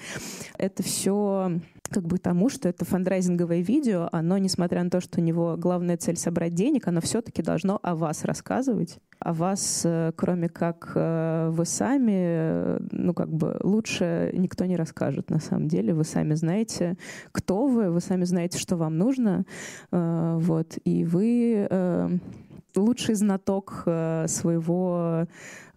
Это 0.57 0.83
все 0.83 1.61
как 1.91 2.05
бы 2.05 2.19
тому, 2.19 2.49
что 2.49 2.69
это 2.69 2.85
фандрайзинговое 2.85 3.61
видео, 3.61 4.09
оно, 4.13 4.39
несмотря 4.39 4.83
на 4.85 4.91
то, 4.91 5.01
что 5.01 5.21
у 5.21 5.25
него 5.25 5.57
главная 5.57 5.97
цель 5.97 6.17
собрать 6.17 6.55
денег, 6.55 6.87
оно 6.87 7.01
все-таки 7.01 7.43
должно 7.43 7.79
о 7.83 7.95
вас 7.95 8.25
рассказывать. 8.25 8.99
О 9.21 9.33
вас, 9.33 9.83
э, 9.85 10.13
кроме 10.15 10.49
как 10.49 10.93
э, 10.95 11.49
вы 11.51 11.65
сами, 11.65 12.13
э, 12.15 12.79
ну 12.93 13.15
как 13.15 13.31
бы 13.31 13.59
лучше 13.63 14.31
никто 14.35 14.65
не 14.65 14.77
расскажет 14.77 15.31
на 15.31 15.41
самом 15.41 15.69
деле. 15.69 15.95
Вы 15.95 16.05
сами 16.05 16.35
знаете, 16.35 16.97
кто 17.33 17.67
вы, 17.67 17.91
вы 17.91 18.01
сами 18.01 18.25
знаете, 18.25 18.59
что 18.59 18.77
вам 18.77 18.97
нужно, 18.99 19.45
вот, 19.91 20.79
и 20.85 21.05
вы 21.05 22.21
лучший 22.81 23.15
знаток 23.15 23.83
э, 23.87 24.27
своего 24.29 25.27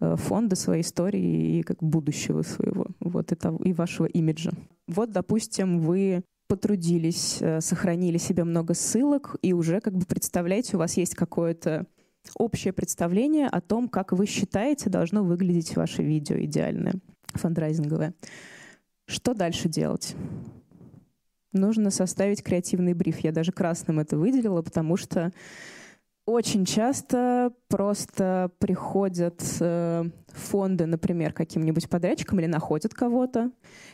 э, 0.00 0.16
фонда, 0.16 0.56
своей 0.56 0.82
истории 0.82 1.58
и 1.58 1.62
как 1.62 1.82
будущего 1.82 2.42
своего, 2.42 2.86
вот 3.00 3.32
это 3.32 3.56
и 3.64 3.72
вашего 3.72 4.06
имиджа. 4.06 4.52
Вот, 4.88 5.10
допустим, 5.10 5.80
вы 5.80 6.22
потрудились, 6.48 7.38
э, 7.40 7.60
сохранили 7.60 8.18
себе 8.18 8.44
много 8.44 8.74
ссылок 8.74 9.36
и 9.42 9.52
уже 9.52 9.80
как 9.80 9.94
бы 9.94 10.04
представляете, 10.04 10.76
у 10.76 10.78
вас 10.78 10.96
есть 10.96 11.14
какое-то 11.14 11.86
общее 12.36 12.72
представление 12.72 13.48
о 13.48 13.60
том, 13.60 13.88
как 13.88 14.12
вы 14.12 14.26
считаете, 14.26 14.90
должно 14.90 15.24
выглядеть 15.24 15.76
ваше 15.76 16.02
видео 16.02 16.36
идеальное, 16.38 16.94
фандрайзинговое. 17.34 18.14
Что 19.06 19.34
дальше 19.34 19.68
делать? 19.68 20.14
Нужно 21.52 21.90
составить 21.90 22.42
креативный 22.42 22.94
бриф. 22.94 23.18
Я 23.20 23.32
даже 23.32 23.52
красным 23.52 24.00
это 24.00 24.16
выделила, 24.16 24.62
потому 24.62 24.96
что 24.96 25.32
очень 26.26 26.64
часто 26.64 27.52
просто 27.68 28.52
приходят 28.58 29.42
э, 29.60 30.04
фонды, 30.28 30.86
например, 30.86 31.32
каким-нибудь 31.32 31.88
подрядчикам 31.88 32.40
или 32.40 32.46
находят 32.46 32.94
кого-то, 32.94 33.50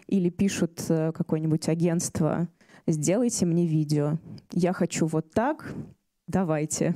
или 0.06 0.28
пишут 0.28 0.84
э, 0.88 1.12
какое-нибудь 1.12 1.68
агентство, 1.68 2.48
сделайте 2.86 3.46
мне 3.46 3.66
видео. 3.66 4.18
Я 4.52 4.72
хочу 4.72 5.06
вот 5.06 5.30
так, 5.32 5.72
давайте. 6.26 6.94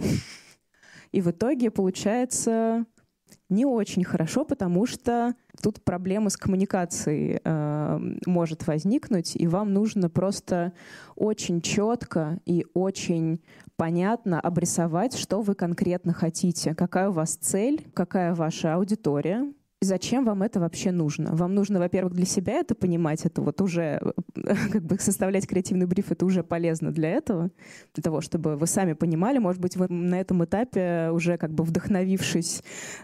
И 1.12 1.20
в 1.20 1.30
итоге 1.30 1.70
получается 1.70 2.86
не 3.52 3.64
очень 3.64 4.04
хорошо, 4.04 4.44
потому 4.44 4.86
что 4.86 5.34
тут 5.62 5.84
проблема 5.84 6.30
с 6.30 6.36
коммуникацией 6.36 7.40
э, 7.42 8.00
может 8.26 8.66
возникнуть, 8.66 9.36
и 9.36 9.46
вам 9.46 9.72
нужно 9.72 10.10
просто 10.10 10.72
очень 11.14 11.60
четко 11.60 12.40
и 12.46 12.66
очень 12.74 13.40
понятно 13.76 14.40
обрисовать, 14.40 15.16
что 15.16 15.40
вы 15.40 15.54
конкретно 15.54 16.12
хотите, 16.12 16.74
какая 16.74 17.10
у 17.10 17.12
вас 17.12 17.36
цель, 17.36 17.86
какая 17.94 18.34
ваша 18.34 18.74
аудитория, 18.74 19.52
зачем 19.84 20.24
вам 20.24 20.42
это 20.42 20.60
вообще 20.60 20.90
нужно? 20.90 21.34
Вам 21.34 21.54
нужно, 21.54 21.78
во-первых, 21.78 22.14
для 22.14 22.26
себя 22.26 22.54
это 22.54 22.74
понимать, 22.74 23.24
это 23.24 23.42
вот 23.42 23.60
уже, 23.60 24.00
как 24.72 24.82
бы 24.82 24.98
составлять 24.98 25.46
креативный 25.46 25.86
бриф, 25.86 26.12
это 26.12 26.24
уже 26.24 26.42
полезно 26.42 26.92
для 26.92 27.10
этого, 27.10 27.50
для 27.94 28.02
того, 28.02 28.20
чтобы 28.20 28.56
вы 28.56 28.66
сами 28.66 28.92
понимали, 28.92 29.38
может 29.38 29.60
быть, 29.60 29.76
вы 29.76 29.88
на 29.88 30.20
этом 30.20 30.44
этапе 30.44 31.10
уже 31.12 31.36
как 31.36 31.52
бы 31.52 31.64
вдохновившись 31.64 32.62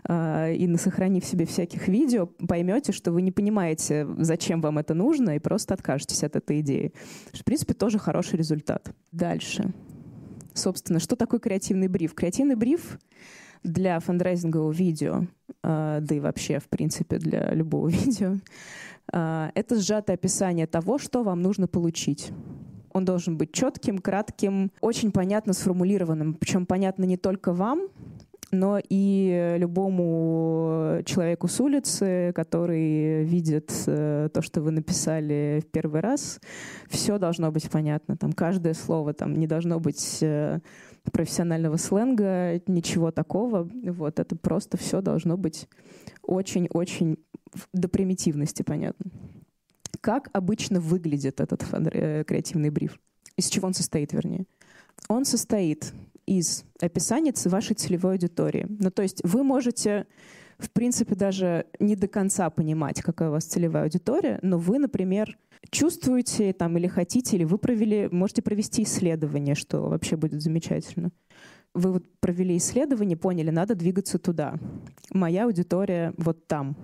э, 0.08 0.54
и 0.54 0.76
сохранив 0.76 1.24
себе 1.24 1.46
всяких 1.46 1.88
видео, 1.88 2.26
поймете, 2.26 2.92
что 2.92 3.12
вы 3.12 3.22
не 3.22 3.32
понимаете, 3.32 4.06
зачем 4.18 4.60
вам 4.60 4.78
это 4.78 4.94
нужно, 4.94 5.36
и 5.36 5.38
просто 5.38 5.74
откажетесь 5.74 6.22
от 6.22 6.36
этой 6.36 6.60
идеи. 6.60 6.92
В 7.32 7.44
принципе, 7.44 7.74
тоже 7.74 7.98
хороший 7.98 8.36
результат. 8.38 8.92
Дальше 9.12 9.72
собственно, 10.58 10.98
что 10.98 11.16
такое 11.16 11.40
креативный 11.40 11.88
бриф? 11.88 12.14
Креативный 12.14 12.56
бриф 12.56 12.98
для 13.62 14.00
фандрайзингового 14.00 14.72
видео, 14.72 15.26
э, 15.62 15.98
да 16.00 16.14
и 16.14 16.20
вообще, 16.20 16.58
в 16.58 16.68
принципе, 16.68 17.18
для 17.18 17.50
любого 17.54 17.88
видео, 17.88 18.36
э, 19.12 19.50
это 19.54 19.80
сжатое 19.80 20.14
описание 20.14 20.66
того, 20.66 20.98
что 20.98 21.22
вам 21.22 21.42
нужно 21.42 21.68
получить. 21.68 22.32
Он 22.92 23.04
должен 23.04 23.36
быть 23.36 23.52
четким, 23.52 23.98
кратким, 23.98 24.72
очень 24.80 25.12
понятно 25.12 25.52
сформулированным. 25.52 26.34
Причем 26.34 26.66
понятно 26.66 27.04
не 27.04 27.16
только 27.16 27.52
вам, 27.52 27.88
но 28.50 28.80
и 28.88 29.56
любому 29.58 31.02
человеку 31.04 31.48
с 31.48 31.60
улицы, 31.60 32.32
который 32.34 33.24
видит 33.24 33.72
э, 33.86 34.30
то, 34.32 34.40
что 34.40 34.62
вы 34.62 34.70
написали 34.70 35.62
в 35.62 35.70
первый 35.70 36.00
раз, 36.00 36.40
все 36.88 37.18
должно 37.18 37.50
быть 37.50 37.70
понятно. 37.70 38.16
Там 38.16 38.32
каждое 38.32 38.74
слово 38.74 39.12
там 39.12 39.36
не 39.38 39.46
должно 39.46 39.80
быть 39.80 40.18
э, 40.22 40.60
профессионального 41.12 41.76
сленга, 41.76 42.60
ничего 42.66 43.10
такого. 43.10 43.68
Вот 43.84 44.18
это 44.18 44.34
просто 44.34 44.76
все 44.78 45.02
должно 45.02 45.36
быть 45.36 45.68
очень-очень 46.22 47.18
до 47.72 47.88
примитивности 47.88 48.62
понятно. 48.62 49.10
Как 50.00 50.30
обычно 50.32 50.80
выглядит 50.80 51.40
этот 51.40 51.64
э, 51.72 52.24
креативный 52.24 52.70
бриф? 52.70 52.98
Из 53.36 53.48
чего 53.48 53.66
он 53.66 53.74
состоит, 53.74 54.12
вернее? 54.12 54.46
Он 55.08 55.24
состоит 55.24 55.92
из 56.28 56.64
описания 56.80 57.32
вашей 57.46 57.74
целевой 57.74 58.12
аудитории. 58.12 58.66
Ну, 58.68 58.90
то 58.90 59.02
есть 59.02 59.20
вы 59.24 59.42
можете, 59.42 60.06
в 60.58 60.70
принципе, 60.70 61.14
даже 61.14 61.66
не 61.80 61.96
до 61.96 62.08
конца 62.08 62.50
понимать, 62.50 63.00
какая 63.00 63.30
у 63.30 63.32
вас 63.32 63.44
целевая 63.44 63.84
аудитория, 63.84 64.38
но 64.42 64.58
вы, 64.58 64.78
например, 64.78 65.38
чувствуете 65.70 66.52
там 66.52 66.76
или 66.76 66.86
хотите, 66.86 67.36
или 67.36 67.44
вы 67.44 67.58
провели, 67.58 68.08
можете 68.10 68.42
провести 68.42 68.82
исследование, 68.82 69.54
что 69.54 69.88
вообще 69.88 70.16
будет 70.16 70.42
замечательно. 70.42 71.10
Вы 71.74 71.92
вот 71.92 72.04
провели 72.20 72.56
исследование, 72.56 73.16
поняли, 73.16 73.50
надо 73.50 73.74
двигаться 73.74 74.18
туда. 74.18 74.54
Моя 75.10 75.44
аудитория 75.44 76.12
вот 76.16 76.46
там. 76.46 76.76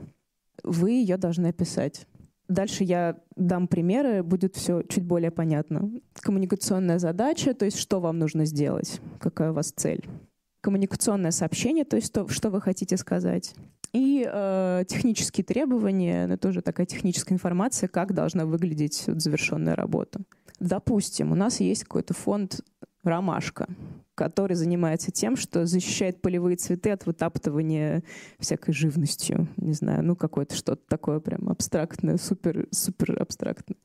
Вы 0.62 0.92
ее 0.92 1.16
должны 1.16 1.48
описать. 1.48 2.06
Дальше 2.48 2.84
я 2.84 3.16
дам 3.36 3.66
примеры, 3.66 4.22
будет 4.22 4.56
все 4.56 4.82
чуть 4.82 5.04
более 5.04 5.30
понятно. 5.30 5.90
Коммуникационная 6.20 6.98
задача, 6.98 7.54
то 7.54 7.64
есть 7.64 7.78
что 7.78 8.00
вам 8.00 8.18
нужно 8.18 8.44
сделать, 8.44 9.00
какая 9.18 9.50
у 9.50 9.54
вас 9.54 9.72
цель. 9.74 10.04
Коммуникационное 10.60 11.30
сообщение, 11.30 11.84
то 11.84 11.96
есть 11.96 12.12
то, 12.12 12.28
что 12.28 12.50
вы 12.50 12.60
хотите 12.60 12.96
сказать. 12.96 13.54
И 13.92 14.28
э, 14.28 14.84
технические 14.88 15.44
требования, 15.44 16.24
это 16.24 16.36
тоже 16.36 16.62
такая 16.62 16.84
техническая 16.84 17.36
информация, 17.36 17.88
как 17.88 18.12
должна 18.12 18.44
выглядеть 18.44 19.04
вот, 19.06 19.22
завершенная 19.22 19.76
работа. 19.76 20.20
Допустим, 20.58 21.32
у 21.32 21.34
нас 21.34 21.60
есть 21.60 21.84
какой-то 21.84 22.12
фонд 22.12 22.60
«Ромашка», 23.04 23.68
который 24.14 24.54
занимается 24.54 25.10
тем, 25.10 25.36
что 25.36 25.66
защищает 25.66 26.22
полевые 26.22 26.56
цветы 26.56 26.90
от 26.90 27.06
вытаптывания 27.06 28.02
всякой 28.38 28.72
живностью. 28.72 29.48
Не 29.56 29.72
знаю, 29.72 30.04
ну 30.04 30.16
какое-то 30.16 30.54
что-то 30.54 30.82
такое 30.88 31.20
прям 31.20 31.48
абстрактное, 31.48 32.16
супер, 32.16 32.68
супер 32.70 33.20
абстрактное. 33.20 33.76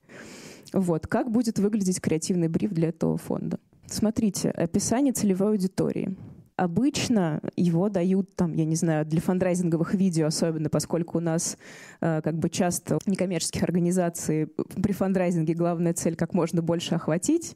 Вот. 0.74 1.08
Как 1.08 1.32
будет 1.32 1.60
выглядеть 1.60 2.00
креативный 2.00 2.48
бриф 2.48 2.72
для 2.72 2.90
этого 2.90 3.18
фонда? 3.18 3.60
Смотрите, 3.88 4.50
описание 4.52 5.14
целевой 5.14 5.50
аудитории. 5.50 6.16
Обычно 6.56 7.42
его 7.56 7.88
дают 7.88 8.36
там, 8.36 8.54
я 8.54 8.66
не 8.66 8.76
знаю, 8.76 9.06
для 9.06 9.22
фандрайзинговых 9.22 9.94
видео, 9.94 10.28
особенно 10.28 10.70
поскольку 10.70 11.18
у 11.18 11.22
нас 11.22 11.58
э, 12.02 12.22
как 12.22 12.38
бы 12.38 12.50
часто 12.50 13.00
некоммерческих 13.06 13.64
организаций 13.64 14.48
при 14.48 14.92
фандрайзинге 14.92 15.54
главная 15.54 15.94
цель 15.94 16.16
как 16.18 16.34
можно 16.34 16.62
больше 16.62 16.96
охватить 16.96 17.56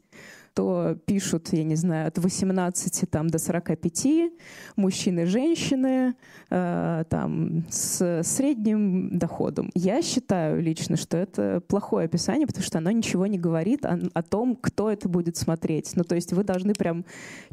то 0.53 0.97
пишут, 1.05 1.49
я 1.51 1.63
не 1.63 1.75
знаю, 1.75 2.07
от 2.07 2.17
18 2.17 3.09
там, 3.09 3.27
до 3.27 3.39
45, 3.39 4.31
мужчины, 4.75 5.25
женщины, 5.25 6.15
э, 6.49 7.03
там, 7.09 7.65
с 7.69 8.21
средним 8.23 9.17
доходом. 9.17 9.71
Я 9.73 10.01
считаю 10.01 10.61
лично, 10.61 10.95
что 10.95 11.17
это 11.17 11.61
плохое 11.67 12.05
описание, 12.05 12.47
потому 12.47 12.63
что 12.63 12.77
оно 12.77 12.91
ничего 12.91 13.25
не 13.27 13.39
говорит 13.39 13.85
о, 13.85 13.99
о 14.13 14.21
том, 14.21 14.55
кто 14.55 14.91
это 14.91 15.09
будет 15.09 15.37
смотреть. 15.37 15.91
Ну, 15.95 16.03
то 16.03 16.15
есть 16.15 16.33
вы 16.33 16.43
должны 16.43 16.73
прям 16.73 17.05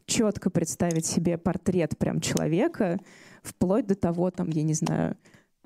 четко 0.07 0.50
представить 0.50 1.07
себе 1.07 1.38
портрет 1.38 1.97
прям 1.99 2.21
человека, 2.21 2.99
вплоть 3.42 3.87
до 3.87 3.95
того, 3.95 4.30
там, 4.30 4.50
я 4.50 4.62
не 4.62 4.75
знаю, 4.75 5.16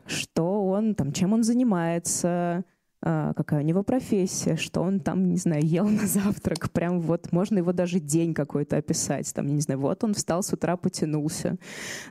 что 0.07 0.67
он, 0.67 0.95
там, 0.95 1.12
чем 1.12 1.33
он 1.33 1.43
занимается, 1.43 2.64
какая 3.05 3.61
у 3.61 3.65
него 3.65 3.83
профессия, 3.83 4.57
что 4.57 4.81
он 4.81 4.99
там, 4.99 5.29
не 5.29 5.37
знаю, 5.37 5.63
ел 5.63 5.87
на 5.89 6.07
завтрак. 6.07 6.71
Прям 6.71 7.01
вот 7.01 7.33
можно 7.33 7.59
его 7.59 7.73
даже 7.73 8.01
день 8.01 8.33
какой-то 8.33 8.79
описать. 8.79 9.33
Там, 9.35 9.47
не 9.47 9.61
знаю, 9.61 9.81
вот 9.81 10.03
он 10.05 10.15
встал 10.15 10.43
с 10.43 10.53
утра, 10.53 10.77
потянулся, 10.77 11.57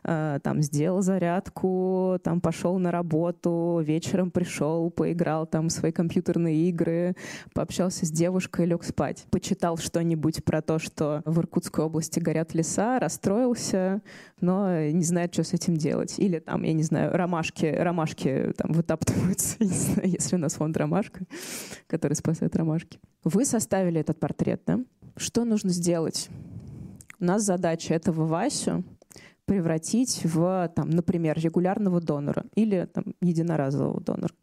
а, 0.04 0.40
там 0.40 0.62
сделал 0.62 1.02
зарядку, 1.02 2.20
там 2.24 2.42
пошел 2.42 2.78
на 2.78 2.92
работу, 2.92 3.82
вечером 3.84 4.30
пришел, 4.30 4.92
поиграл 4.92 5.48
там 5.48 5.70
свои 5.70 5.92
компьютерные 5.92 6.70
игры, 6.70 7.16
пообщался 7.54 8.06
с 8.06 8.12
девушкой, 8.12 8.68
лег 8.68 8.84
спать. 8.84 9.26
Почитал 9.32 9.78
что-нибудь 9.78 10.44
про 10.44 10.62
то, 10.62 10.78
что 10.78 11.24
в 11.26 11.40
Иркутской 11.40 11.86
области 11.86 12.20
горят 12.20 12.54
леса, 12.54 13.00
расстроился, 13.00 14.02
но 14.42 14.86
не 14.90 15.04
знает, 15.04 15.34
что 15.34 15.44
с 15.44 15.54
этим 15.54 15.76
делать. 15.76 16.20
Или 16.20 16.40
там, 16.40 16.64
я 16.64 16.74
не 16.74 16.84
знаю, 16.84 17.16
ромашки, 17.16 17.66
ромашки 17.66 18.54
там 18.58 18.74
вытаптываются, 18.74 19.56
не 19.60 19.68
знаю, 19.68 20.10
если 20.10 20.36
у 20.36 20.40
нас 20.40 20.54
фонд 20.54 20.78
ромашка, 20.84 21.26
который 21.88 22.14
спасает 22.14 22.56
ромашки. 22.56 23.00
Вы 23.24 23.46
составили 23.46 24.00
этот 24.00 24.20
портрет, 24.20 24.62
да? 24.66 24.80
Что 25.16 25.46
нужно 25.46 25.70
сделать? 25.70 26.30
У 27.20 27.26
нас 27.26 27.44
задача 27.44 27.94
этого 27.94 28.26
Васю 28.26 28.84
превратить 29.46 30.22
в, 30.24 30.72
там, 30.76 30.90
например, 30.90 31.40
регулярного 31.40 32.02
донора 32.02 32.46
или 32.56 32.88
там, 32.94 33.16
единоразового 33.22 34.02
донора. 34.02 34.34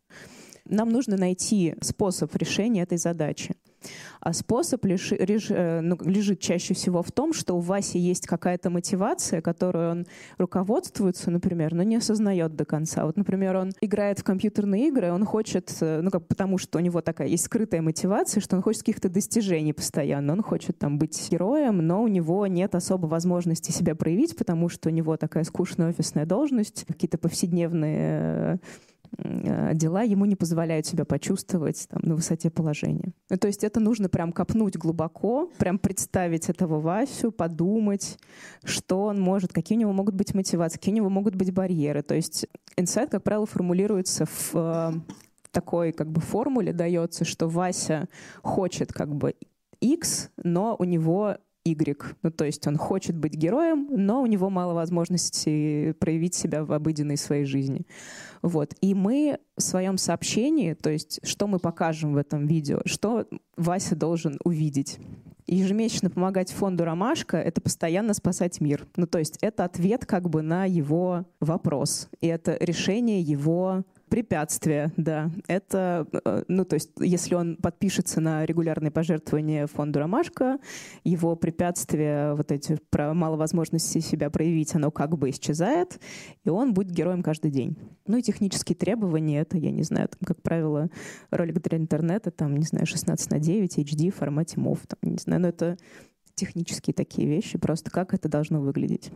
Нам 0.71 0.91
нужно 0.91 1.17
найти 1.17 1.75
способ 1.81 2.35
решения 2.37 2.83
этой 2.83 2.99
задачи. 2.99 3.55
А 4.21 4.35
способ 4.35 4.85
лиши, 4.85 5.17
реш, 5.17 5.47
э, 5.49 5.81
ну, 5.81 5.97
лежит 6.05 6.41
чаще 6.41 6.75
всего 6.75 7.03
в 7.03 7.11
том, 7.11 7.33
что 7.33 7.55
у 7.55 7.61
Васи 7.61 7.99
есть 7.99 8.27
какая-то 8.27 8.69
мотивация, 8.69 9.41
которую 9.41 9.91
он 9.91 10.07
руководствуется, 10.37 11.31
например, 11.31 11.73
но 11.73 11.83
не 11.83 11.97
осознает 11.97 12.55
до 12.55 12.67
конца. 12.67 13.07
Вот, 13.07 13.17
например, 13.17 13.57
он 13.57 13.73
играет 13.81 14.19
в 14.19 14.25
компьютерные 14.25 14.89
игры, 14.89 15.11
он 15.11 15.25
хочет, 15.25 15.75
э, 15.81 16.03
ну, 16.03 16.11
как, 16.11 16.27
потому 16.27 16.59
что 16.59 16.79
у 16.79 16.83
него 16.83 17.01
такая 17.01 17.29
есть 17.29 17.47
скрытая 17.47 17.81
мотивация, 17.81 18.43
что 18.43 18.57
он 18.57 18.63
хочет 18.63 18.83
каких-то 18.83 19.09
достижений 19.09 19.73
постоянно. 19.73 20.35
Он 20.35 20.43
хочет 20.43 20.79
там 20.79 20.99
быть 20.99 21.29
героем, 21.31 21.79
но 21.79 22.03
у 22.03 22.09
него 22.09 22.47
нет 22.47 22.75
особо 22.75 23.07
возможности 23.07 23.71
себя 23.71 23.95
проявить, 23.95 24.37
потому 24.37 24.69
что 24.69 24.91
у 24.91 24.93
него 24.93 25.17
такая 25.17 25.45
скучная 25.45 25.89
офисная 25.89 26.27
должность, 26.27 26.85
какие-то 26.87 27.17
повседневные 27.17 28.11
Э, 28.51 28.57
дела 29.19 30.03
ему 30.03 30.25
не 30.25 30.37
позволяют 30.37 30.87
себя 30.87 31.05
почувствовать 31.05 31.87
там, 31.89 32.03
на 32.05 32.15
высоте 32.15 32.51
положения. 32.51 33.13
Ну, 33.29 33.37
то 33.37 33.49
есть 33.49 33.65
это 33.65 33.81
нужно 33.81 34.09
прям 34.09 34.33
копнуть 34.33 34.77
глубоко, 34.77 35.51
прям 35.59 35.79
представить 35.79 36.49
этого 36.49 36.81
Васю, 36.81 37.33
подумать, 37.33 38.19
что 38.65 39.05
он 39.05 39.21
может, 39.21 39.53
какие 39.53 39.77
у 39.77 39.81
него 39.81 39.93
могут 39.93 40.15
быть 40.15 40.35
мотивации, 40.35 40.79
какие 40.79 40.93
у 40.93 40.97
него 40.97 41.11
могут 41.11 41.35
быть 41.35 41.53
барьеры. 41.53 42.03
То 42.03 42.15
есть 42.15 42.47
инсайт, 42.77 43.11
как 43.11 43.23
правило, 43.23 43.47
формулируется 43.47 44.27
в 44.27 44.51
э, 44.55 44.93
такой 45.51 45.93
как 45.93 46.11
бы 46.11 46.21
формуле 46.21 46.73
дается, 46.73 47.25
что 47.25 47.49
Вася 47.49 48.09
хочет 48.43 48.93
как 48.93 49.15
бы 49.15 49.35
X, 49.81 50.31
но 50.37 50.77
у 50.79 50.85
него 50.85 51.37
Y. 51.65 52.17
Ну, 52.23 52.31
то 52.31 52.45
есть 52.45 52.67
он 52.67 52.77
хочет 52.77 53.17
быть 53.17 53.35
героем, 53.35 53.87
но 53.91 54.23
у 54.23 54.27
него 54.27 54.49
мало 54.51 54.73
возможностей 54.75 55.93
проявить 55.93 56.35
себя 56.35 56.65
в 56.65 56.73
обыденной 56.73 57.17
своей 57.17 57.45
жизни. 57.45 57.87
Вот. 58.43 58.75
И 58.81 58.95
мы 58.95 59.39
в 59.57 59.63
своем 59.63 59.99
сообщении, 59.99 60.75
то 60.75 60.91
есть 60.91 61.21
что 61.23 61.47
мы 61.47 61.59
покажем 61.59 62.15
в 62.15 62.17
этом 62.17 62.47
видео, 62.47 62.81
что 62.87 63.27
Вася 63.57 63.95
должен 63.95 64.39
увидеть. 64.45 64.99
Ежемесячно 65.47 66.11
помогать 66.11 66.53
фонду 66.53 66.85
«Ромашка»— 66.85 67.37
это 67.39 67.61
постоянно 67.61 68.15
спасать 68.15 68.61
мир. 68.61 68.87
Ну, 68.97 69.07
то 69.07 69.19
есть 69.19 69.37
это 69.41 69.65
ответ 69.65 70.07
как 70.07 70.31
бы 70.31 70.43
на 70.43 70.65
его 70.65 71.27
вопрос. 71.41 72.09
И 72.21 72.29
это 72.29 72.57
решение 72.61 73.21
его 73.21 73.85
Препятствия, 74.11 74.93
да. 74.97 75.31
Это, 75.47 76.05
э, 76.25 76.43
ну, 76.49 76.65
то 76.65 76.75
есть, 76.75 76.91
если 76.99 77.37
он 77.37 77.55
подпишется 77.55 78.21
на 78.21 78.45
регулярные 78.45 78.91
пожертвования 78.91 79.69
фонду 79.69 80.01
«Ромашка», 80.01 80.59
его 81.05 81.37
препятствия, 81.37 82.35
вот 82.35 82.51
эти 82.51 82.77
про 82.91 83.15
мало 83.15 83.37
возможности 83.37 84.01
себя 84.01 84.29
проявить, 84.29 84.75
оно 84.75 84.91
как 84.91 85.17
бы 85.17 85.31
исчезает, 85.31 86.01
и 86.45 86.51
он 86.51 86.75
будет 86.75 86.91
героем 86.91 87.23
каждый 87.23 87.53
день. 87.53 87.77
Ну 88.09 88.17
и 88.17 88.23
технические 88.23 88.75
требования, 88.75 89.43
это, 89.43 89.57
я 89.57 89.71
не 89.71 89.85
знаю, 89.85 90.09
там, 90.09 90.19
как 90.27 90.43
правило, 90.43 90.91
ролик 91.31 91.63
для 91.63 91.79
интернета, 91.79 92.33
там, 92.33 92.57
не 92.57 92.67
знаю, 92.67 92.87
16 92.87 93.31
на 93.31 93.39
9, 93.39 93.79
HD 93.79 94.11
в 94.11 94.17
формате 94.17 94.57
MOV, 94.57 94.81
там, 94.89 95.13
не 95.13 95.19
знаю, 95.19 95.43
но 95.43 95.49
это 95.49 95.77
технические 96.35 96.95
такие 96.95 97.29
вещи, 97.29 97.59
просто 97.59 97.93
как 97.93 98.13
это 98.13 98.29
должно 98.29 98.61
выглядеть. 98.61 99.13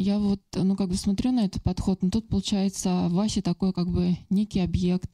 Я 0.00 0.18
вот, 0.18 0.40
ну, 0.54 0.76
как 0.76 0.88
бы 0.88 0.94
смотрю 0.94 1.30
на 1.30 1.44
этот 1.44 1.62
подход, 1.62 2.02
но 2.02 2.08
тут, 2.08 2.26
получается, 2.26 3.08
Вася 3.10 3.42
такой, 3.42 3.74
как 3.74 3.90
бы, 3.90 4.16
некий 4.30 4.60
объект, 4.60 5.10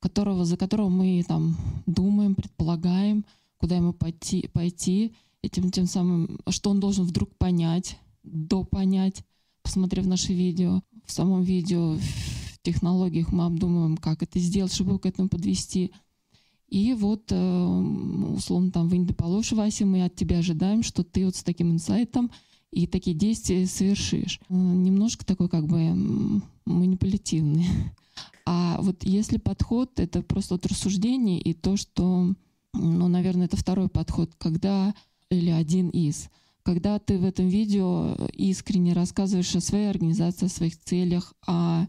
которого, 0.00 0.44
за 0.44 0.58
которого 0.58 0.90
мы 0.90 1.24
там 1.26 1.56
думаем, 1.86 2.34
предполагаем, 2.34 3.24
куда 3.56 3.76
ему 3.76 3.94
пойти, 3.94 4.50
пойти 4.52 5.14
этим 5.40 5.70
тем 5.70 5.86
самым, 5.86 6.40
что 6.50 6.68
он 6.68 6.78
должен 6.78 7.06
вдруг 7.06 7.34
понять, 7.38 7.98
допонять, 8.22 9.24
посмотрев 9.62 10.04
наши 10.04 10.34
видео. 10.34 10.82
В 11.06 11.12
самом 11.12 11.42
видео, 11.42 11.96
в 11.96 12.58
технологиях 12.60 13.32
мы 13.32 13.46
обдумываем, 13.46 13.96
как 13.96 14.22
это 14.22 14.38
сделать, 14.40 14.74
чтобы 14.74 14.90
его 14.90 14.98
к 14.98 15.06
этому 15.06 15.30
подвести. 15.30 15.90
И 16.68 16.92
вот, 16.92 17.32
э, 17.32 17.78
условно, 18.36 18.72
там, 18.72 18.88
в 18.88 19.14
положь, 19.14 19.52
Вася, 19.52 19.86
мы 19.86 20.04
от 20.04 20.16
тебя 20.16 20.40
ожидаем, 20.40 20.82
что 20.82 21.02
ты 21.02 21.24
вот 21.24 21.34
с 21.34 21.42
таким 21.42 21.72
инсайтом 21.72 22.30
и 22.72 22.86
такие 22.86 23.16
действия 23.16 23.66
совершишь. 23.66 24.40
Э, 24.48 24.54
немножко 24.54 25.24
такой 25.24 25.48
как 25.48 25.66
бы 25.66 26.42
манипулятивный. 26.64 27.66
А 28.50 28.80
вот 28.80 29.04
если 29.04 29.36
подход— 29.36 29.90
это 30.00 30.22
просто 30.22 30.54
вот 30.54 30.64
рассуждение 30.64 31.38
и 31.38 31.52
то, 31.52 31.76
что, 31.76 32.32
ну, 32.72 33.08
наверное, 33.08 33.44
это 33.44 33.58
второй 33.58 33.90
подход, 33.90 34.30
когда, 34.38 34.94
или 35.28 35.50
один 35.50 35.90
из, 35.90 36.30
когда 36.62 36.98
ты 36.98 37.18
в 37.18 37.24
этом 37.24 37.48
видео 37.48 38.14
искренне 38.32 38.94
рассказываешь 38.94 39.54
о 39.54 39.60
своей 39.60 39.90
организации, 39.90 40.46
о 40.46 40.50
своих 40.50 40.78
целях, 40.78 41.34
о 41.46 41.86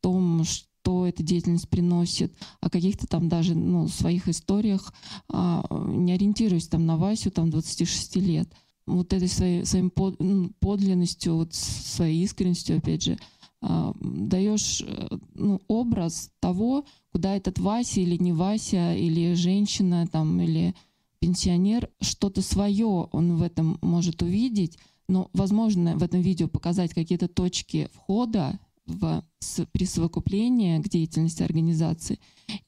том, 0.00 0.44
что 0.44 1.06
эта 1.06 1.22
деятельность 1.22 1.68
приносит, 1.68 2.32
о 2.60 2.70
каких-то 2.70 3.06
там 3.06 3.28
даже 3.28 3.54
ну, 3.54 3.88
своих 3.88 4.28
историях, 4.28 4.94
а, 5.28 5.64
не 5.88 6.12
ориентируясь 6.12 6.68
там 6.68 6.86
на 6.86 6.96
Васю, 6.96 7.30
там 7.30 7.50
26 7.50 8.16
лет. 8.16 8.48
Вот 8.88 9.12
этой 9.12 9.28
своей, 9.28 9.64
своей 9.64 9.90
ну, 10.18 10.50
подлинностью, 10.60 11.36
вот 11.36 11.54
своей 11.54 12.22
искренностью, 12.24 12.78
опять 12.78 13.02
же, 13.02 13.18
а, 13.60 13.92
даешь 14.00 14.82
э, 14.86 15.08
ну, 15.34 15.60
образ 15.66 16.30
того, 16.38 16.84
куда 17.12 17.36
этот 17.36 17.58
Вася 17.58 18.00
или 18.00 18.16
не 18.16 18.32
Вася, 18.32 18.94
или 18.94 19.34
женщина 19.34 20.06
там, 20.06 20.40
или 20.40 20.74
пенсионер, 21.18 21.90
что-то 22.00 22.40
свое 22.42 22.86
он 22.86 23.36
в 23.36 23.42
этом 23.42 23.78
может 23.82 24.22
увидеть, 24.22 24.78
но, 25.08 25.28
возможно, 25.32 25.96
в 25.96 26.02
этом 26.02 26.20
видео 26.20 26.46
показать 26.48 26.94
какие-то 26.94 27.28
точки 27.28 27.88
входа 27.94 28.58
в 28.86 29.24
присовокупление 29.72 30.80
к 30.80 30.88
деятельности 30.88 31.42
организации. 31.42 32.20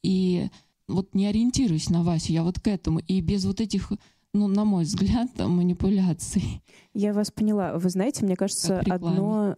И 0.02 0.48
вот 0.88 1.14
не 1.14 1.26
ориентируюсь 1.26 1.88
на 1.88 2.02
Васю, 2.02 2.32
я 2.32 2.42
вот 2.42 2.58
к 2.58 2.66
этому. 2.66 2.98
И 2.98 3.20
без 3.20 3.44
вот 3.44 3.60
этих 3.60 3.92
ну, 4.32 4.46
на 4.46 4.64
мой 4.64 4.84
взгляд, 4.84 5.30
манипуляций. 5.38 6.62
Я 6.94 7.12
вас 7.12 7.30
поняла. 7.30 7.78
Вы 7.78 7.90
знаете, 7.90 8.24
мне 8.24 8.36
кажется, 8.36 8.80
одно 8.88 9.56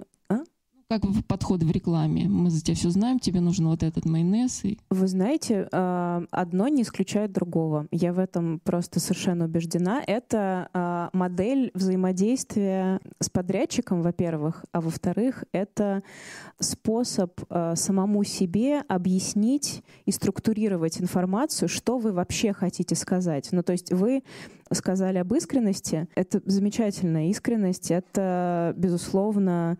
как 1.00 1.24
подход 1.26 1.62
в 1.62 1.70
рекламе. 1.70 2.28
Мы 2.28 2.50
за 2.50 2.62
тебя 2.62 2.74
все 2.74 2.90
знаем, 2.90 3.18
тебе 3.18 3.40
нужен 3.40 3.66
вот 3.68 3.82
этот 3.82 4.04
майонез. 4.04 4.64
И... 4.64 4.78
Вы 4.90 5.06
знаете, 5.06 5.68
а, 5.72 6.24
одно 6.30 6.68
не 6.68 6.82
исключает 6.82 7.32
другого. 7.32 7.86
Я 7.90 8.12
в 8.12 8.18
этом 8.18 8.60
просто 8.60 9.00
совершенно 9.00 9.46
убеждена. 9.46 10.02
Это 10.06 10.68
а, 10.72 11.10
модель 11.12 11.70
взаимодействия 11.74 13.00
с 13.20 13.28
подрядчиком, 13.28 14.02
во-первых, 14.02 14.64
а 14.72 14.80
во-вторых, 14.80 15.44
это 15.52 16.02
способ 16.58 17.40
а, 17.48 17.76
самому 17.76 18.24
себе 18.24 18.80
объяснить 18.88 19.82
и 20.06 20.12
структурировать 20.12 21.00
информацию, 21.00 21.68
что 21.68 21.98
вы 21.98 22.12
вообще 22.12 22.52
хотите 22.52 22.94
сказать. 22.94 23.48
Ну, 23.52 23.62
то 23.62 23.72
есть 23.72 23.92
вы 23.92 24.22
сказали 24.74 25.18
об 25.18 25.32
искренности. 25.34 26.08
Это 26.14 26.40
замечательная 26.44 27.28
искренность. 27.28 27.90
Это, 27.90 28.74
безусловно, 28.76 29.78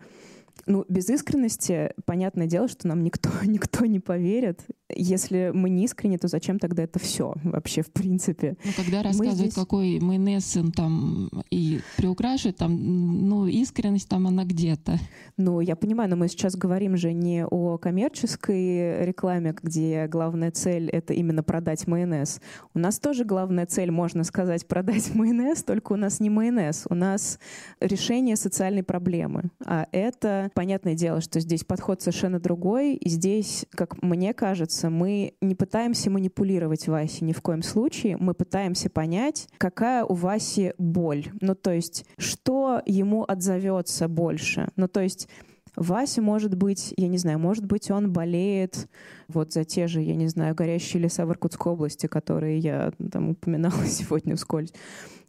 ну, 0.67 0.85
без 0.89 1.09
искренности, 1.11 1.93
понятное 2.05 2.47
дело, 2.47 2.69
что 2.69 2.89
нам 2.89 3.03
никто, 3.03 3.31
никто 3.45 3.87
не 3.87 4.01
поверит. 4.01 4.65
Если 4.95 5.51
мы 5.55 5.71
не 5.71 5.85
искренне, 5.85 6.19
то 6.19 6.29
зачем 6.29 6.59
тогда 6.59 6.83
это 6.83 6.99
все 6.99 7.35
вообще, 7.43 7.83
в 7.83 7.91
принципе? 7.93 8.57
Ну, 8.65 8.71
когда 8.77 9.03
рассказывают, 9.03 9.39
здесь... 9.39 9.55
какой 9.55 9.99
майонез 10.01 10.57
он 10.57 10.73
там 10.73 11.31
и 11.51 11.81
приукрашивает, 11.97 12.57
там, 12.57 13.29
ну, 13.29 13.47
искренность 13.47 14.09
там 14.09 14.27
она 14.27 14.45
где-то. 14.45 14.99
Ну, 15.37 15.61
я 15.61 15.77
понимаю, 15.77 16.11
но 16.11 16.17
мы 16.17 16.29
сейчас 16.29 16.57
говорим 16.57 16.97
же 16.97 17.13
не 17.13 17.45
о 17.47 17.79
коммерческой 17.79 19.05
рекламе, 19.05 19.55
где 19.63 20.07
главная 20.07 20.51
цель— 20.51 20.89
это 20.93 21.13
именно 21.13 21.43
продать 21.43 21.87
майонез. 21.87 22.41
У 22.75 22.79
нас 22.79 22.99
тоже 22.99 23.25
главная 23.25 23.67
цель, 23.67 23.91
можно 23.91 24.25
сказать, 24.25 24.67
продать 24.67 25.11
майонез, 25.15 25.63
только 25.65 25.93
у 25.93 25.97
нас 25.97 26.21
не 26.21 26.31
майонез, 26.31 26.87
у 26.89 26.95
нас 26.95 27.39
решение 27.81 28.37
социальной 28.37 28.83
проблемы. 28.83 29.51
А 29.65 29.87
это 29.93 30.51
Понятное 30.55 30.95
дело, 30.95 31.21
что 31.21 31.41
здесь 31.41 31.65
подход 31.65 32.03
совершенно 32.03 32.39
другой. 32.39 32.95
И 32.95 33.09
здесь, 33.09 33.67
как 33.71 34.01
мне 34.03 34.35
кажется, 34.35 34.82
мы 34.91 35.35
не 35.41 35.55
пытаемся 35.55 36.11
манипулировать 36.11 36.89
Васе 36.89 37.25
ни 37.25 37.33
в 37.33 37.43
коем 37.43 37.63
случае. 37.63 38.17
Мы 38.19 38.35
пытаемся 38.35 38.91
понять, 38.91 39.49
какая 39.59 40.05
у 40.05 40.15
Васи 40.15 40.75
боль. 40.79 41.27
Ну, 41.41 41.55
то 41.55 41.73
есть, 41.73 42.05
что 42.19 42.83
ему 42.87 43.25
отзовется 43.27 44.09
больше. 44.09 44.69
Ну, 44.77 44.89
то 44.89 45.01
есть, 45.01 45.29
Вася, 45.77 46.21
может 46.21 46.55
быть, 46.55 46.93
я 46.97 47.09
не 47.09 47.19
знаю, 47.19 47.39
может 47.39 47.65
быть, 47.65 47.91
он 47.91 48.13
болеет 48.13 48.89
вот 49.29 49.53
за 49.53 49.65
те 49.65 49.87
же, 49.87 50.03
я 50.03 50.15
не 50.15 50.29
знаю, 50.29 50.55
горящие 50.55 51.03
леса 51.03 51.25
в 51.25 51.31
Иркутской 51.31 51.73
области, 51.73 52.07
которые 52.07 52.59
я 52.59 52.93
там 53.11 53.31
упоминала 53.31 53.85
сегодня 53.87 54.37
вскользь. 54.37 54.73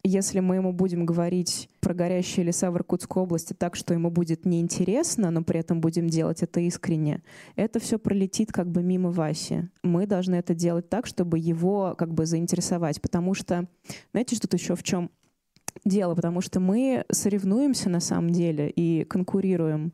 Если 0.06 0.41
мы 0.41 0.56
ему 0.56 0.73
будем 0.73 1.06
говорить 1.06 1.69
про 1.79 1.93
горящие 1.93 2.45
леса 2.45 2.71
в 2.71 2.75
Иркутской 2.75 3.23
области 3.23 3.53
так, 3.53 3.77
что 3.77 3.93
ему 3.93 4.12
будет 4.12 4.43
неинтересно, 4.43 5.32
но 5.32 5.43
при 5.43 5.62
этом 5.62 5.79
будем 5.79 6.10
делать 6.10 6.43
это 6.43 6.60
искренне, 6.60 7.21
это 7.56 7.79
все 7.79 7.97
пролетит 7.97 8.51
как 8.51 8.67
бы 8.67 8.84
мимо 8.84 9.12
Васи. 9.12 9.69
Мы 9.82 10.06
должны 10.06 10.36
это 10.36 10.53
делать 10.53 10.89
так, 10.89 11.06
чтобы 11.06 11.39
его 11.39 11.95
как 11.97 12.13
бы 12.13 12.25
заинтересовать, 12.25 13.01
потому 13.01 13.34
что, 13.34 13.65
знаете, 14.12 14.36
что 14.36 14.49
тут 14.49 14.60
еще 14.60 14.75
в 14.75 14.84
чем 14.84 15.10
дело, 15.86 16.15
потому 16.15 16.41
что 16.41 16.59
мы 16.59 17.05
соревнуемся 17.12 17.89
на 17.89 17.99
самом 17.99 18.31
деле 18.31 18.69
и 18.69 19.03
конкурируем 19.03 19.93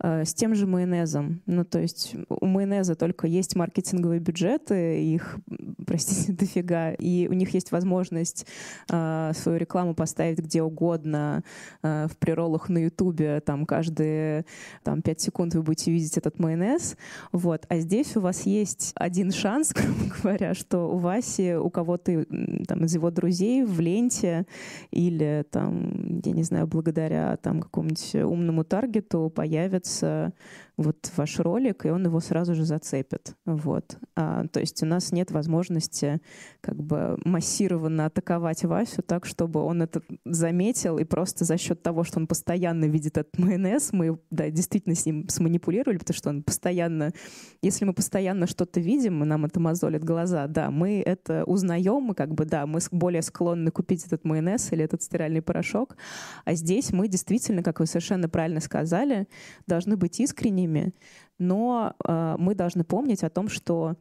с 0.00 0.34
тем 0.34 0.54
же 0.54 0.66
майонезом. 0.66 1.42
Ну, 1.46 1.64
то 1.64 1.80
есть 1.80 2.14
у 2.28 2.46
майонеза 2.46 2.94
только 2.94 3.26
есть 3.26 3.56
маркетинговые 3.56 4.20
бюджеты, 4.20 5.02
их, 5.02 5.38
простите, 5.86 6.32
дофига, 6.38 6.92
и 6.92 7.28
у 7.28 7.32
них 7.32 7.54
есть 7.54 7.72
возможность 7.72 8.46
э, 8.90 9.32
свою 9.34 9.58
рекламу 9.58 9.94
поставить 9.94 10.38
где 10.38 10.62
угодно, 10.62 11.42
э, 11.82 12.06
в 12.10 12.16
приролах 12.16 12.68
на 12.68 12.78
Ютубе, 12.78 13.40
там 13.40 13.66
каждые 13.66 14.44
там, 14.84 15.02
5 15.02 15.20
секунд 15.20 15.54
вы 15.54 15.62
будете 15.62 15.90
видеть 15.90 16.16
этот 16.16 16.38
майонез. 16.38 16.96
Вот. 17.32 17.66
А 17.68 17.78
здесь 17.78 18.16
у 18.16 18.20
вас 18.20 18.46
есть 18.46 18.92
один 18.94 19.32
шанс, 19.32 19.72
грубо 19.74 20.14
говоря, 20.22 20.54
что 20.54 20.90
у 20.90 20.98
Васи, 20.98 21.54
у 21.54 21.70
кого-то 21.70 22.24
там, 22.66 22.84
из 22.84 22.94
его 22.94 23.10
друзей 23.10 23.64
в 23.64 23.80
ленте 23.80 24.46
или 24.90 25.44
там, 25.50 26.20
я 26.24 26.32
не 26.32 26.42
знаю, 26.44 26.66
благодаря 26.66 27.36
там 27.38 27.60
какому-нибудь 27.60 28.14
умному 28.14 28.64
таргету 28.64 29.32
появится 29.34 29.87
появится 29.88 30.32
вот 30.78 31.10
ваш 31.16 31.40
ролик, 31.40 31.84
и 31.84 31.90
он 31.90 32.04
его 32.06 32.20
сразу 32.20 32.54
же 32.54 32.64
зацепит. 32.64 33.34
Вот. 33.44 33.98
А, 34.14 34.46
то 34.46 34.60
есть 34.60 34.80
у 34.84 34.86
нас 34.86 35.10
нет 35.10 35.32
возможности 35.32 36.20
как 36.60 36.80
бы 36.80 37.18
массированно 37.24 38.06
атаковать 38.06 38.64
Васю 38.64 39.02
так, 39.02 39.26
чтобы 39.26 39.60
он 39.60 39.82
это 39.82 40.02
заметил, 40.24 40.98
и 40.98 41.04
просто 41.04 41.44
за 41.44 41.58
счет 41.58 41.82
того, 41.82 42.04
что 42.04 42.20
он 42.20 42.28
постоянно 42.28 42.84
видит 42.84 43.18
этот 43.18 43.36
майонез, 43.38 43.92
мы 43.92 44.20
да, 44.30 44.50
действительно 44.50 44.94
с 44.94 45.04
ним 45.04 45.28
сманипулировали, 45.28 45.98
потому 45.98 46.16
что 46.16 46.30
он 46.30 46.44
постоянно, 46.44 47.12
если 47.60 47.84
мы 47.84 47.92
постоянно 47.92 48.46
что-то 48.46 48.78
видим, 48.78 49.24
и 49.24 49.26
нам 49.26 49.46
это 49.46 49.58
мозолит 49.58 50.04
глаза, 50.04 50.46
да, 50.46 50.70
мы 50.70 51.02
это 51.04 51.42
узнаем, 51.44 52.02
мы 52.04 52.14
как 52.14 52.34
бы, 52.34 52.44
да, 52.44 52.66
мы 52.66 52.78
более 52.92 53.22
склонны 53.22 53.72
купить 53.72 54.06
этот 54.06 54.24
майонез 54.24 54.72
или 54.72 54.84
этот 54.84 55.02
стиральный 55.02 55.42
порошок, 55.42 55.96
а 56.44 56.54
здесь 56.54 56.92
мы 56.92 57.08
действительно, 57.08 57.64
как 57.64 57.80
вы 57.80 57.86
совершенно 57.86 58.28
правильно 58.28 58.60
сказали, 58.60 59.26
должны 59.66 59.96
быть 59.96 60.20
искренними 60.20 60.67
ними, 60.68 60.92
но 61.38 61.94
э, 62.04 62.36
мы 62.38 62.54
должны 62.54 62.84
помнить 62.84 63.22
о 63.22 63.30
том, 63.30 63.48
что 63.48 63.94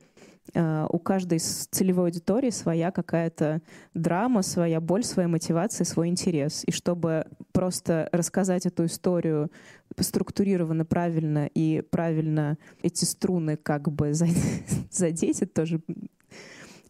э, 0.54 0.88
у 0.90 1.00
каждой 1.00 1.40
целевой 1.40 2.06
аудитории 2.06 2.50
своя 2.50 2.92
какая-то 2.92 3.62
драма, 3.94 4.42
своя 4.42 4.82
боль, 4.82 5.04
своя 5.04 5.28
мотивация, 5.28 5.86
свой 5.86 6.10
интерес. 6.10 6.64
И 6.66 6.72
чтобы 6.72 7.26
просто 7.52 8.10
рассказать 8.12 8.66
эту 8.66 8.86
историю 8.86 9.52
структурированно, 10.00 10.86
правильно 10.86 11.50
и 11.54 11.82
правильно 11.82 12.58
эти 12.82 13.06
струны 13.06 13.56
как 13.56 13.90
бы 13.92 14.14
задеть, 14.92 15.42
это 15.42 15.54
тоже 15.54 15.82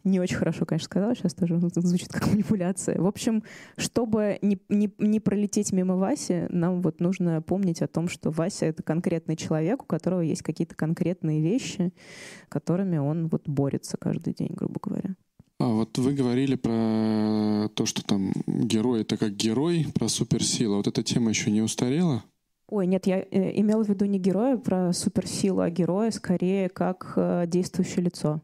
не 0.08 0.20
очень 0.20 0.38
хорошо, 0.38 0.66
конечно, 0.66 0.86
сказала, 0.86 1.16
сейчас 1.16 1.34
тоже 1.34 1.60
звучит 1.60 2.10
как 2.10 2.28
манипуляция. 2.28 3.00
В 3.00 3.06
общем, 3.06 3.44
чтобы 3.78 4.40
не, 4.42 4.60
не, 4.70 4.92
не 4.98 5.20
пролететь 5.20 5.72
мимо 5.72 5.96
Васи, 5.96 6.48
нам 6.50 6.82
вот 6.82 7.00
нужно 7.00 7.42
помнить 7.42 7.82
о 7.82 7.88
том, 7.88 8.08
что 8.08 8.32
Вася— 8.32 8.66
это 8.68 8.84
конкретный 8.84 9.36
человек, 9.36 9.84
у 9.84 9.86
которого 9.86 10.22
есть 10.22 10.42
какие-то 10.42 10.76
конкретные 10.76 11.42
вещи, 11.42 11.94
которыми 12.50 12.98
он 12.98 13.28
вот 13.28 13.48
борется 13.48 13.98
каждый 13.98 14.34
день, 14.34 14.52
грубо 14.52 14.80
говоря. 14.82 15.16
А 15.60 15.68
вот 15.70 15.98
вы 15.98 16.14
говорили 16.14 16.56
про 16.56 17.68
то, 17.74 17.86
что 17.86 18.04
там 18.06 18.32
герой— 18.46 19.02
это 19.04 19.18
как 19.18 19.36
герой, 19.36 19.88
про 19.94 20.08
суперсилу. 20.08 20.78
Вот 20.78 20.88
эта 20.88 21.02
тема 21.02 21.30
еще 21.30 21.50
не 21.50 21.62
устарела? 21.62 22.24
Ой, 22.70 22.86
нет, 22.86 23.08
я 23.08 23.20
э, 23.20 23.60
имела 23.60 23.84
в 23.84 23.88
виду 23.88 24.06
не 24.06 24.20
героя 24.20 24.58
про 24.58 24.92
суперсилу, 24.92 25.62
а 25.62 25.70
героя 25.70 26.12
скорее 26.12 26.70
как 26.70 27.14
э, 27.16 27.46
действующее 27.48 28.04
лицо. 28.04 28.42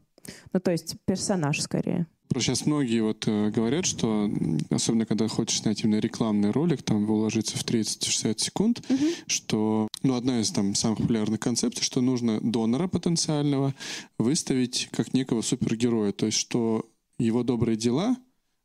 Ну, 0.51 0.59
то 0.59 0.71
есть 0.71 0.95
персонаж 1.05 1.62
скорее. 1.62 2.07
Про 2.29 2.39
сейчас 2.39 2.65
многие 2.65 3.01
вот 3.01 3.27
э, 3.27 3.51
говорят, 3.51 3.86
что 3.86 4.29
особенно 4.71 5.05
когда 5.05 5.27
хочешь 5.27 5.62
снять 5.62 5.83
именно 5.83 5.99
рекламный 5.99 6.51
ролик, 6.51 6.81
там 6.81 7.07
уложиться 7.09 7.57
в 7.57 7.65
30-60 7.65 8.39
секунд, 8.39 8.83
что 9.27 9.88
ну, 10.01 10.15
одна 10.15 10.39
из 10.39 10.49
там 10.51 10.73
самых 10.73 10.99
популярных 10.99 11.39
концепций, 11.39 11.83
что 11.83 12.01
нужно 12.01 12.39
донора 12.41 12.88
потенциального 12.88 13.75
выставить 14.17 14.89
как 14.91 15.13
некого 15.13 15.41
супергероя. 15.41 16.12
То 16.12 16.25
есть, 16.25 16.38
что 16.39 16.89
его 17.19 17.43
добрые 17.43 17.77
дела 17.77 18.17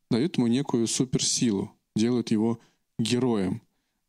дают 0.09 0.37
ему 0.37 0.47
некую 0.47 0.87
суперсилу, 0.87 1.71
делают 1.95 2.31
его 2.31 2.59
героем. 2.97 3.61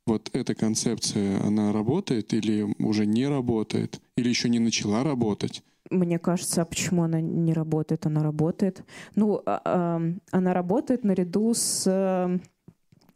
Вот 0.07 0.31
эта 0.33 0.55
концепция, 0.55 1.41
она 1.45 1.73
работает 1.73 2.33
или 2.33 2.63
уже 2.79 3.07
не 3.07 3.27
работает, 3.27 4.01
или 4.17 4.29
еще 4.29 4.49
не 4.49 4.59
начала 4.59 5.05
работать? 5.05 5.63
Мне 5.91 6.19
кажется, 6.19 6.63
а 6.63 6.65
почему 6.65 7.03
она 7.03 7.21
не 7.21 7.53
работает? 7.53 8.07
Она 8.07 8.23
работает. 8.23 8.85
Ну, 9.17 9.43
а, 9.45 10.01
она 10.31 10.55
работает 10.55 11.05
наряду 11.05 11.53
с... 11.53 11.85
э, 11.87 12.39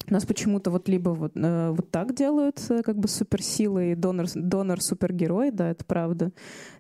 У 0.09 0.13
нас 0.13 0.27
почему-то 0.27 0.71
вот 0.73 0.89
либо 0.89 1.11
вот, 1.11 1.33
э, 1.37 1.71
вот 1.71 1.91
так 1.93 2.15
делают, 2.15 2.61
э, 2.71 2.83
как 2.83 2.99
бы 2.99 3.07
суперсилы, 3.07 3.95
донор, 3.97 4.27
донор 4.35 4.81
супергерой, 4.83 5.53
да, 5.53 5.71
это 5.71 5.85
правда, 5.85 6.33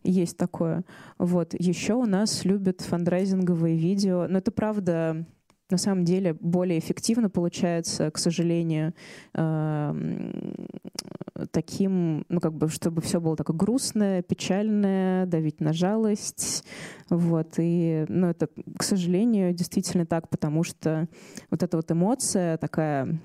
есть 0.02 0.36
такое. 0.36 0.82
Вот. 1.18 1.54
Еще 1.54 1.94
у 1.94 2.06
нас 2.06 2.44
любят 2.44 2.80
фандрайзинговые 2.80 3.76
видео, 3.76 4.26
но 4.28 4.38
это 4.38 4.50
правда 4.50 5.24
на 5.70 5.78
самом 5.78 6.04
деле 6.04 6.34
более 6.34 6.78
эффективно 6.78 7.30
получается, 7.30 8.10
к 8.10 8.18
сожалению, 8.18 8.94
эм, 9.34 10.66
таким, 11.50 12.24
ну 12.28 12.40
как 12.40 12.54
бы, 12.54 12.68
чтобы 12.68 13.00
все 13.00 13.20
было 13.20 13.36
такое 13.36 13.56
грустное, 13.56 14.22
печальное, 14.22 15.26
давить 15.26 15.60
на 15.60 15.72
жалость, 15.72 16.64
вот, 17.08 17.54
и, 17.58 18.04
ну 18.08 18.28
это, 18.28 18.48
к 18.78 18.82
сожалению, 18.82 19.54
действительно 19.54 20.06
так, 20.06 20.28
потому 20.28 20.64
что 20.64 21.08
вот 21.50 21.62
эта 21.62 21.76
вот 21.76 21.90
эмоция 21.90 22.58
такая 22.58 23.18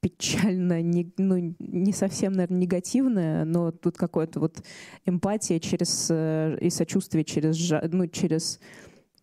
печально, 0.00 0.80
не, 0.80 1.12
ну, 1.16 1.54
не 1.58 1.92
совсем, 1.92 2.32
наверное, 2.32 2.60
негативная, 2.60 3.44
но 3.44 3.72
тут 3.72 3.96
какое-то 3.96 4.40
вот 4.40 4.62
эмпатия 5.06 5.58
через 5.58 6.08
э, 6.10 6.56
и 6.60 6.70
сочувствие 6.70 7.24
через, 7.24 7.58
ну, 7.90 8.06
через 8.06 8.60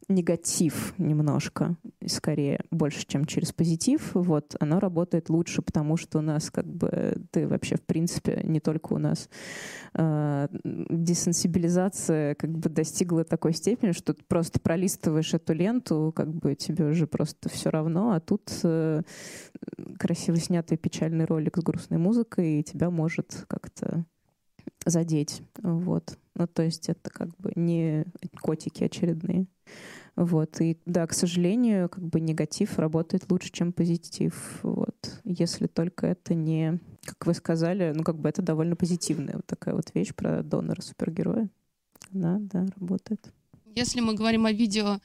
негатив 0.07 0.93
немножко, 0.97 1.75
скорее, 2.05 2.61
больше, 2.71 3.05
чем 3.07 3.25
через 3.25 3.51
позитив, 3.51 4.11
вот, 4.13 4.55
оно 4.59 4.79
работает 4.79 5.29
лучше, 5.29 5.61
потому 5.61 5.97
что 5.97 6.19
у 6.19 6.21
нас 6.21 6.51
как 6.51 6.65
бы, 6.65 7.17
ты 7.31 7.47
вообще, 7.47 7.75
в 7.75 7.81
принципе, 7.81 8.41
не 8.43 8.59
только 8.59 8.93
у 8.93 8.97
нас 8.97 9.29
э, 9.93 10.47
десенсибилизация 10.63 12.35
как 12.35 12.51
бы 12.51 12.69
достигла 12.69 13.23
такой 13.23 13.53
степени, 13.53 13.91
что 13.91 14.13
ты 14.13 14.23
просто 14.27 14.59
пролистываешь 14.59 15.33
эту 15.33 15.53
ленту, 15.53 16.13
как 16.15 16.33
бы 16.33 16.55
тебе 16.55 16.85
уже 16.85 17.07
просто 17.07 17.49
все 17.49 17.69
равно, 17.69 18.11
а 18.11 18.19
тут 18.19 18.51
э, 18.63 19.01
красиво 19.97 20.37
снятый 20.37 20.77
печальный 20.77 21.25
ролик 21.25 21.57
с 21.57 21.61
грустной 21.61 21.97
музыкой, 21.97 22.59
и 22.59 22.63
тебя 22.63 22.89
может 22.89 23.45
как-то 23.47 24.05
задеть, 24.85 25.41
вот. 25.61 26.17
Ну, 26.35 26.47
то 26.47 26.63
есть 26.63 26.89
это 26.89 27.09
как 27.09 27.29
бы 27.37 27.53
не 27.55 28.05
котики 28.41 28.83
очередные. 28.83 29.47
Вот. 30.15 30.61
И 30.61 30.77
да, 30.85 31.05
к 31.07 31.13
сожалению, 31.13 31.89
как 31.89 32.05
бы 32.05 32.19
негатив 32.19 32.79
работает 32.79 33.29
лучше, 33.29 33.51
чем 33.51 33.73
позитив. 33.73 34.59
Вот. 34.63 35.21
Если 35.25 35.67
только 35.67 36.07
это 36.07 36.33
не, 36.33 36.79
как 37.03 37.25
вы 37.25 37.33
сказали, 37.33 37.91
ну, 37.95 38.03
как 38.03 38.17
бы 38.17 38.29
это 38.29 38.41
довольно 38.41 38.75
позитивная 38.75 39.35
вот 39.35 39.45
такая 39.45 39.75
вот 39.75 39.93
вещь 39.93 40.13
про 40.13 40.41
донора 40.41 40.81
супергероя. 40.81 41.49
Да, 42.11 42.37
да, 42.39 42.65
работает. 42.79 43.33
Если 43.75 43.99
мы 43.99 44.13
говорим 44.13 44.45
о 44.45 44.53
видео, 44.53 44.99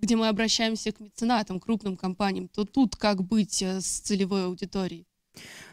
где 0.00 0.16
мы 0.16 0.28
обращаемся 0.28 0.92
к 0.92 1.00
меценатам, 1.00 1.60
крупным 1.60 1.96
компаниям, 1.96 2.48
то 2.48 2.64
тут 2.64 2.96
как 2.96 3.22
быть 3.22 3.62
э, 3.62 3.80
с 3.80 4.00
целевой 4.00 4.46
аудиторией? 4.46 5.07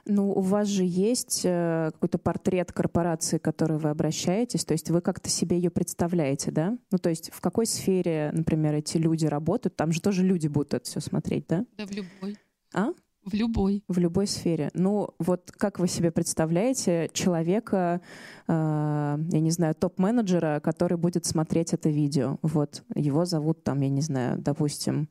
Ну, 0.05 0.31
у 0.31 0.41
вас 0.41 0.67
же 0.67 0.83
есть 0.85 1.41
э, 1.43 1.89
какой-то 1.93 2.19
портрет 2.19 2.71
корпорации, 2.71 3.39
к 3.39 3.43
которой 3.43 3.79
вы 3.79 3.89
обращаетесь, 3.89 4.63
то 4.63 4.73
есть 4.73 4.91
вы 4.91 5.01
как-то 5.01 5.29
себе 5.29 5.57
ее 5.57 5.71
представляете, 5.71 6.51
да? 6.51 6.77
Ну, 6.91 6.99
то 6.99 7.09
есть 7.09 7.31
в 7.33 7.41
какой 7.41 7.65
сфере, 7.65 8.31
например, 8.33 8.75
эти 8.75 8.97
люди 8.97 9.25
работают? 9.25 9.75
Там 9.75 9.91
же 9.91 10.01
тоже 10.01 10.23
люди 10.23 10.47
будут 10.47 10.75
это 10.75 10.85
все 10.85 10.99
смотреть, 10.99 11.47
да? 11.47 11.65
Да 11.77 11.85
в 11.85 11.91
любой. 11.91 12.37
А? 12.73 12.89
В 13.25 13.33
любой. 13.33 13.83
В 13.87 13.97
любой 13.97 14.27
сфере. 14.27 14.69
Ну, 14.75 15.09
вот 15.17 15.51
как 15.51 15.79
вы 15.79 15.87
себе 15.87 16.11
представляете 16.11 17.09
человека, 17.11 17.99
э, 18.47 18.51
я 18.51 19.39
не 19.39 19.49
знаю, 19.49 19.73
топ-менеджера, 19.73 20.59
который 20.63 20.97
будет 20.99 21.25
смотреть 21.25 21.73
это 21.73 21.89
видео? 21.89 22.37
Вот, 22.43 22.83
его 22.93 23.25
зовут 23.25 23.63
там, 23.63 23.81
я 23.81 23.89
не 23.89 24.01
знаю, 24.01 24.37
допустим, 24.37 25.09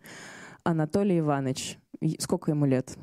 Анатолий 0.63 1.19
Иванович. 1.19 1.79
Сколько 2.19 2.53
ему 2.53 2.67
лет? 2.67 2.97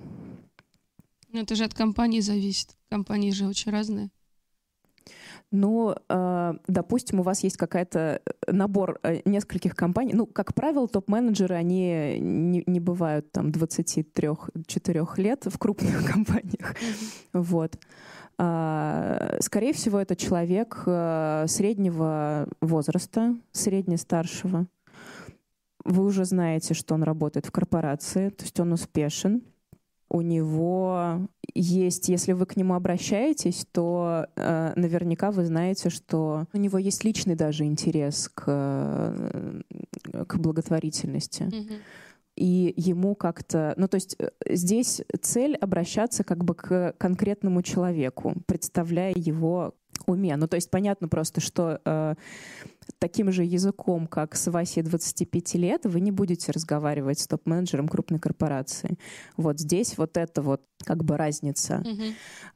Ну, 1.32 1.42
это 1.42 1.56
же 1.56 1.64
от 1.64 1.74
компании 1.74 2.20
зависит. 2.20 2.78
Компании 2.90 3.32
же 3.32 3.48
очень 3.48 3.72
разные. 3.72 4.10
Ну, 5.52 5.94
э, 6.08 6.54
допустим, 6.68 7.20
у 7.20 7.24
вас 7.24 7.44
есть 7.44 7.58
какая-то 7.58 8.22
э, 8.26 8.52
набор 8.52 9.00
э, 9.04 9.22
нескольких 9.26 9.76
компаний. 9.76 10.14
Ну, 10.14 10.26
как 10.26 10.54
правило, 10.54 10.88
топ-менеджеры, 10.88 11.56
они 11.56 12.20
не, 12.20 12.64
не 12.66 12.80
бывают 12.80 13.32
там 13.34 13.50
23-4 13.50 15.22
лет 15.22 15.46
в 15.46 15.58
крупных 15.58 16.06
компаниях. 16.14 16.76
Вот. 17.34 17.78
А, 18.38 19.38
Скорее 19.42 19.74
всего, 19.74 20.00
это 20.00 20.16
человек 20.16 20.84
э, 20.86 21.46
среднего 21.48 22.48
возраста, 22.62 23.36
средне-старшего. 23.52 24.68
Вы 25.84 26.06
уже 26.06 26.26
знаете, 26.26 26.74
что 26.74 26.94
он 26.94 27.04
работает 27.04 27.46
в 27.46 27.52
корпорации, 27.52 28.30
то 28.30 28.44
есть 28.44 28.60
он 28.60 28.72
успешен. 28.72 29.44
У 30.14 30.20
него 30.20 31.22
есть, 31.54 32.10
если 32.10 32.34
вы 32.34 32.46
к 32.46 32.58
нему 32.58 32.74
обращаетесь, 32.74 33.66
то 33.72 34.28
э, 34.36 34.74
наверняка 34.76 35.32
вы 35.32 35.46
знаете, 35.46 35.90
что 35.90 36.48
у 36.52 36.58
него 36.58 36.78
есть 36.78 37.06
личный 37.06 37.36
даже 37.36 37.64
интерес 37.64 38.30
к, 38.34 38.44
э, 38.48 39.62
к 40.28 40.36
благотворительности. 40.38 41.50
И 42.42 42.74
ему 42.76 43.14
как-то... 43.14 43.76
Ну, 43.78 43.88
то 43.88 43.96
есть 43.96 44.16
э, 44.18 44.32
здесь 44.50 45.04
цель 45.22 45.56
обращаться 45.56 46.24
как 46.24 46.44
бы 46.44 46.56
к 46.56 46.96
конкретному 46.98 47.62
человеку, 47.62 48.34
представляя 48.48 49.14
его 49.16 49.76
уме. 50.08 50.36
Ну, 50.38 50.48
то 50.48 50.56
есть 50.56 50.72
понятно 50.72 51.08
просто, 51.08 51.40
что 51.40 51.80
э, 51.86 52.16
таким 52.98 53.32
же 53.32 53.44
языком, 53.44 54.08
как 54.08 54.36
с 54.36 54.50
Васей 54.50 54.82
25 54.82 55.54
лет, 55.56 55.86
вы 55.86 56.00
не 56.00 56.10
будете 56.10 56.52
разговаривать 56.52 57.20
с 57.20 57.28
топ-менеджером 57.28 57.88
крупной 57.88 58.20
корпорации. 58.20 58.98
Вот 59.38 59.60
здесь 59.60 60.00
вот 60.00 60.18
это 60.18 60.42
вот 60.42 60.64
как 60.84 61.04
бы 61.04 61.18
разница, 61.18 61.84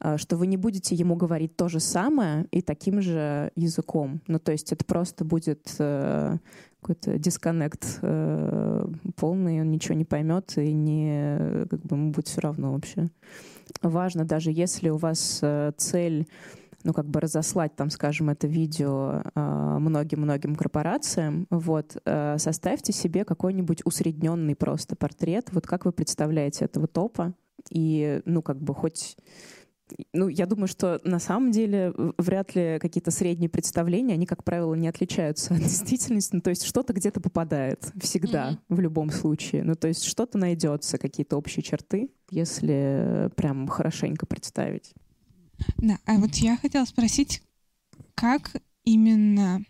э, 0.00 0.16
что 0.16 0.36
вы 0.36 0.48
не 0.48 0.56
будете 0.56 0.96
ему 0.96 1.14
говорить 1.14 1.56
то 1.56 1.68
же 1.68 1.78
самое 1.78 2.46
и 2.50 2.60
таким 2.60 3.00
же 3.00 3.52
языком. 3.54 4.20
Ну, 4.26 4.40
то 4.40 4.50
есть 4.50 4.72
это 4.72 4.84
просто 4.84 5.24
будет 5.24 5.76
э, 5.78 6.38
какой-то 6.86 7.18
дисконнект 7.18 7.98
э, 8.02 8.86
полный, 9.16 9.60
он 9.60 9.70
ничего 9.70 9.94
не 9.94 10.04
поймет 10.04 10.56
и 10.56 10.72
не, 10.72 11.66
как 11.68 11.80
бы 11.80 11.96
ему 11.96 12.10
будет 12.12 12.28
все 12.28 12.40
равно 12.40 12.72
вообще. 12.72 13.08
Важно, 13.82 14.24
даже 14.24 14.52
если 14.52 14.88
у 14.90 14.96
вас 14.96 15.40
э, 15.42 15.72
цель 15.76 16.28
ну, 16.84 16.92
как 16.92 17.06
бы 17.06 17.20
разослать, 17.20 17.74
там, 17.74 17.90
скажем, 17.90 18.30
это 18.30 18.46
видео 18.46 19.22
э, 19.34 19.40
многим-многим 19.80 20.54
корпорациям, 20.54 21.48
вот, 21.50 21.96
э, 22.04 22.36
составьте 22.38 22.92
себе 22.92 23.24
какой-нибудь 23.24 23.82
усредненный 23.84 24.54
просто 24.54 24.94
портрет, 24.94 25.48
вот 25.50 25.66
как 25.66 25.84
вы 25.84 25.90
представляете 25.90 26.66
этого 26.66 26.86
топа, 26.86 27.34
и, 27.70 28.22
ну, 28.24 28.40
как 28.42 28.62
бы 28.62 28.72
хоть 28.72 29.16
ну, 30.12 30.28
я 30.28 30.46
думаю, 30.46 30.68
что 30.68 31.00
на 31.04 31.18
самом 31.18 31.52
деле 31.52 31.92
вряд 32.18 32.54
ли 32.54 32.78
какие-то 32.80 33.10
средние 33.10 33.48
представления, 33.48 34.14
они, 34.14 34.26
как 34.26 34.44
правило, 34.44 34.74
не 34.74 34.88
отличаются 34.88 35.54
от 35.54 35.60
действительности. 35.60 36.34
Ну, 36.34 36.40
то 36.40 36.50
есть 36.50 36.64
что-то 36.64 36.92
где-то 36.92 37.20
попадает 37.20 37.92
всегда, 38.00 38.58
в 38.68 38.80
любом 38.80 39.10
случае. 39.10 39.62
Ну, 39.62 39.74
то 39.74 39.88
есть 39.88 40.04
что-то 40.04 40.38
найдется, 40.38 40.98
какие-то 40.98 41.36
общие 41.36 41.62
черты, 41.62 42.10
если 42.30 43.30
прям 43.36 43.68
хорошенько 43.68 44.26
представить. 44.26 44.94
Да, 45.78 45.98
а 46.04 46.16
вот 46.18 46.34
я 46.36 46.56
хотела 46.56 46.84
спросить, 46.84 47.42
как 48.14 48.50
именно 48.84 49.60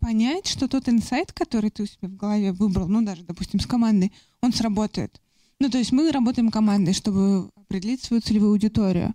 понять, 0.00 0.46
что 0.46 0.66
тот 0.66 0.88
инсайт, 0.88 1.32
который 1.32 1.70
ты 1.70 1.82
у 1.82 1.86
себя 1.86 2.08
в 2.08 2.16
голове 2.16 2.52
выбрал, 2.52 2.88
ну 2.88 3.02
даже, 3.02 3.22
допустим, 3.24 3.60
с 3.60 3.66
командой, 3.66 4.12
он 4.40 4.52
сработает. 4.52 5.20
Ну, 5.58 5.68
то 5.68 5.76
есть 5.76 5.92
мы 5.92 6.10
работаем 6.10 6.50
командой, 6.50 6.94
чтобы 6.94 7.50
определить 7.54 8.02
свою 8.02 8.22
целевую 8.22 8.52
аудиторию. 8.52 9.14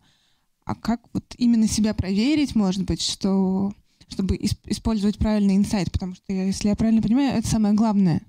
А 0.65 0.75
как 0.75 1.01
вот 1.13 1.23
именно 1.38 1.67
себя 1.67 1.93
проверить, 1.93 2.56
может 2.56 2.84
быть, 2.86 3.01
что 3.01 3.71
чтобы 4.08 4.36
ис- 4.36 4.58
использовать 4.65 5.17
правильный 5.17 5.56
инсайт, 5.56 5.91
потому 5.91 6.15
что, 6.15 6.32
если 6.32 6.69
я 6.69 6.75
правильно 6.75 7.01
понимаю, 7.01 7.38
это 7.38 7.47
самое 7.47 7.73
главное. 7.73 8.21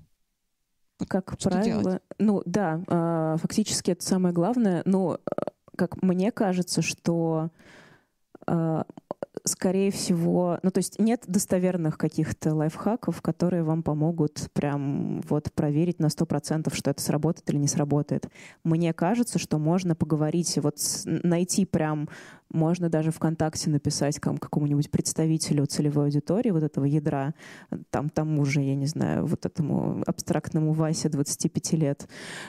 Как 1.07 1.35
что 1.39 1.49
правило, 1.49 1.83
делать? 1.83 2.01
ну 2.17 2.41
да, 2.45 2.81
а, 2.87 3.37
фактически 3.37 3.91
это 3.91 4.03
самое 4.03 4.33
главное. 4.33 4.81
Но, 4.85 5.19
а, 5.25 5.51
как 5.75 6.01
мне 6.01 6.31
кажется, 6.31 6.81
что 6.81 7.51
а, 8.47 8.85
скорее 9.43 9.91
всего, 9.91 10.59
ну 10.63 10.71
то 10.71 10.79
есть 10.79 10.99
нет 10.99 11.23
достоверных 11.27 11.97
каких-то 11.97 12.53
лайфхаков, 12.53 13.21
которые 13.21 13.63
вам 13.63 13.83
помогут 13.83 14.49
прям 14.53 15.21
вот 15.21 15.51
проверить 15.53 15.99
на 15.99 16.09
сто 16.09 16.25
процентов, 16.25 16.75
что 16.75 16.91
это 16.91 17.01
сработает 17.01 17.49
или 17.49 17.57
не 17.57 17.67
сработает. 17.67 18.29
Мне 18.63 18.93
кажется, 18.93 19.39
что 19.39 19.57
можно 19.57 19.95
поговорить, 19.95 20.57
вот 20.61 20.77
найти 21.05 21.65
прям, 21.65 22.09
можно 22.49 22.89
даже 22.89 23.11
ВКонтакте 23.11 23.69
написать 23.69 24.19
ком, 24.19 24.37
какому-нибудь 24.37 24.89
представителю 24.89 25.65
целевой 25.65 26.05
аудитории 26.05 26.51
вот 26.51 26.63
этого 26.63 26.85
ядра, 26.85 27.33
там 27.89 28.09
тому 28.09 28.45
же, 28.45 28.61
я 28.61 28.75
не 28.75 28.85
знаю, 28.85 29.25
вот 29.25 29.45
этому 29.45 30.03
абстрактному 30.05 30.73
Васе 30.73 31.09
25 31.09 31.73
лет, 31.73 32.07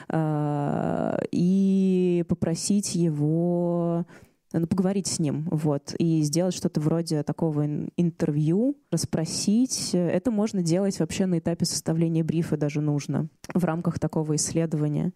э, 0.09 1.17
и 1.31 2.23
попросить 2.27 2.95
его 2.95 4.05
поговорить 4.51 5.07
с 5.07 5.19
ним, 5.19 5.47
вот, 5.51 5.93
и 5.99 6.21
сделать 6.21 6.55
что-то 6.55 6.79
вроде 6.79 7.23
такого 7.23 7.65
интервью, 7.97 8.77
расспросить. 8.91 9.91
Это 9.93 10.31
можно 10.31 10.61
делать 10.61 10.99
вообще 10.99 11.25
на 11.25 11.39
этапе 11.39 11.65
составления 11.65 12.23
брифа 12.23 12.57
даже 12.57 12.81
нужно 12.81 13.29
в 13.53 13.63
рамках 13.63 13.99
такого 13.99 14.35
исследования. 14.35 15.13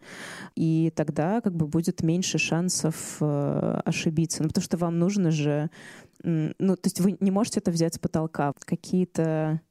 И 0.55 0.91
тогда 0.95 1.41
как 1.41 1.55
бы 1.55 1.67
будет 1.67 2.03
меньше 2.03 2.37
шансов 2.37 3.17
э, 3.21 3.81
ошибиться. 3.85 4.43
Ну, 4.43 4.49
потому 4.49 4.63
что 4.63 4.77
вам 4.77 4.99
нужно 4.99 5.31
же... 5.31 5.69
Ну, 6.23 6.75
то 6.75 6.85
есть 6.85 6.99
вы 6.99 7.17
не 7.19 7.31
можете 7.31 7.59
это 7.59 7.71
взять 7.71 7.95
с 7.95 7.99
потолка. 7.99 8.53
Какие-то 8.65 9.61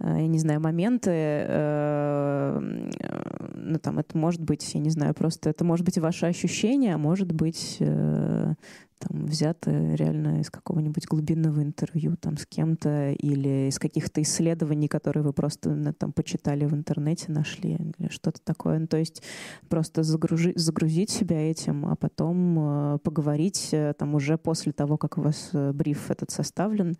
я 0.00 0.26
не 0.26 0.38
знаю, 0.38 0.60
моменты, 0.60 1.10
э, 1.12 2.60
ну 3.54 3.78
там 3.78 3.98
это 3.98 4.16
может 4.18 4.42
быть, 4.42 4.74
я 4.74 4.80
не 4.80 4.90
знаю, 4.90 5.14
просто 5.14 5.50
это 5.50 5.64
может 5.64 5.84
быть 5.86 5.98
ваше 5.98 6.26
ощущение, 6.26 6.94
а 6.94 6.98
может 6.98 7.32
быть 7.32 7.76
э, 7.80 8.54
там, 8.98 9.26
взято 9.26 9.70
реально 9.94 10.40
из 10.40 10.50
какого-нибудь 10.50 11.06
глубинного 11.06 11.62
интервью 11.62 12.16
там, 12.16 12.36
с 12.36 12.46
кем-то 12.46 13.12
или 13.12 13.68
из 13.68 13.78
каких-то 13.78 14.22
исследований, 14.22 14.88
которые 14.88 15.22
вы 15.22 15.32
просто 15.32 15.70
ну, 15.70 15.92
там, 15.92 16.12
почитали 16.12 16.64
в 16.64 16.74
интернете, 16.74 17.32
нашли 17.32 17.74
или 17.98 18.08
что-то 18.10 18.40
такое. 18.42 18.78
Ну, 18.78 18.86
то 18.86 18.96
есть 18.96 19.22
просто 19.68 20.02
загружи, 20.02 20.52
загрузить 20.56 21.10
себя 21.10 21.50
этим, 21.50 21.86
а 21.86 21.96
потом 21.96 22.58
э, 22.58 22.98
поговорить 22.98 23.68
э, 23.72 23.94
там, 23.98 24.14
уже 24.14 24.38
после 24.38 24.72
того, 24.72 24.96
как 24.96 25.18
у 25.18 25.22
вас 25.22 25.50
э, 25.52 25.72
бриф 25.72 26.10
этот 26.10 26.30
составлен. 26.30 26.96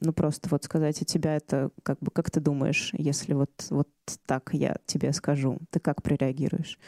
Ну 0.00 0.12
просто 0.12 0.48
вот 0.50 0.64
сказать, 0.64 1.00
а 1.02 1.04
тебя 1.04 1.36
это 1.36 1.70
как 1.82 1.98
бы 2.00 2.10
как 2.10 2.30
ты 2.30 2.40
думаешь, 2.40 2.92
если 2.96 3.34
вот, 3.34 3.50
вот 3.70 3.88
так 4.26 4.50
я 4.52 4.76
тебе 4.86 5.12
скажу, 5.12 5.58
ты 5.70 5.80
как 5.80 6.02
прореагируешь? 6.02 6.78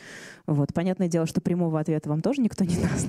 Вот. 0.46 0.72
Понятное 0.74 1.08
дело, 1.08 1.26
что 1.26 1.40
прямого 1.40 1.80
ответа 1.80 2.08
вам 2.08 2.20
тоже 2.22 2.40
никто 2.40 2.64
не 2.64 2.76
даст. 2.82 3.08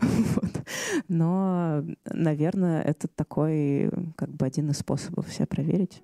вот. 0.00 0.62
Но, 1.08 1.84
наверное, 2.04 2.82
это 2.82 3.08
такой 3.08 3.90
как 4.16 4.30
бы 4.30 4.46
один 4.46 4.70
из 4.70 4.78
способов 4.78 5.32
себя 5.32 5.46
проверить. 5.46 6.02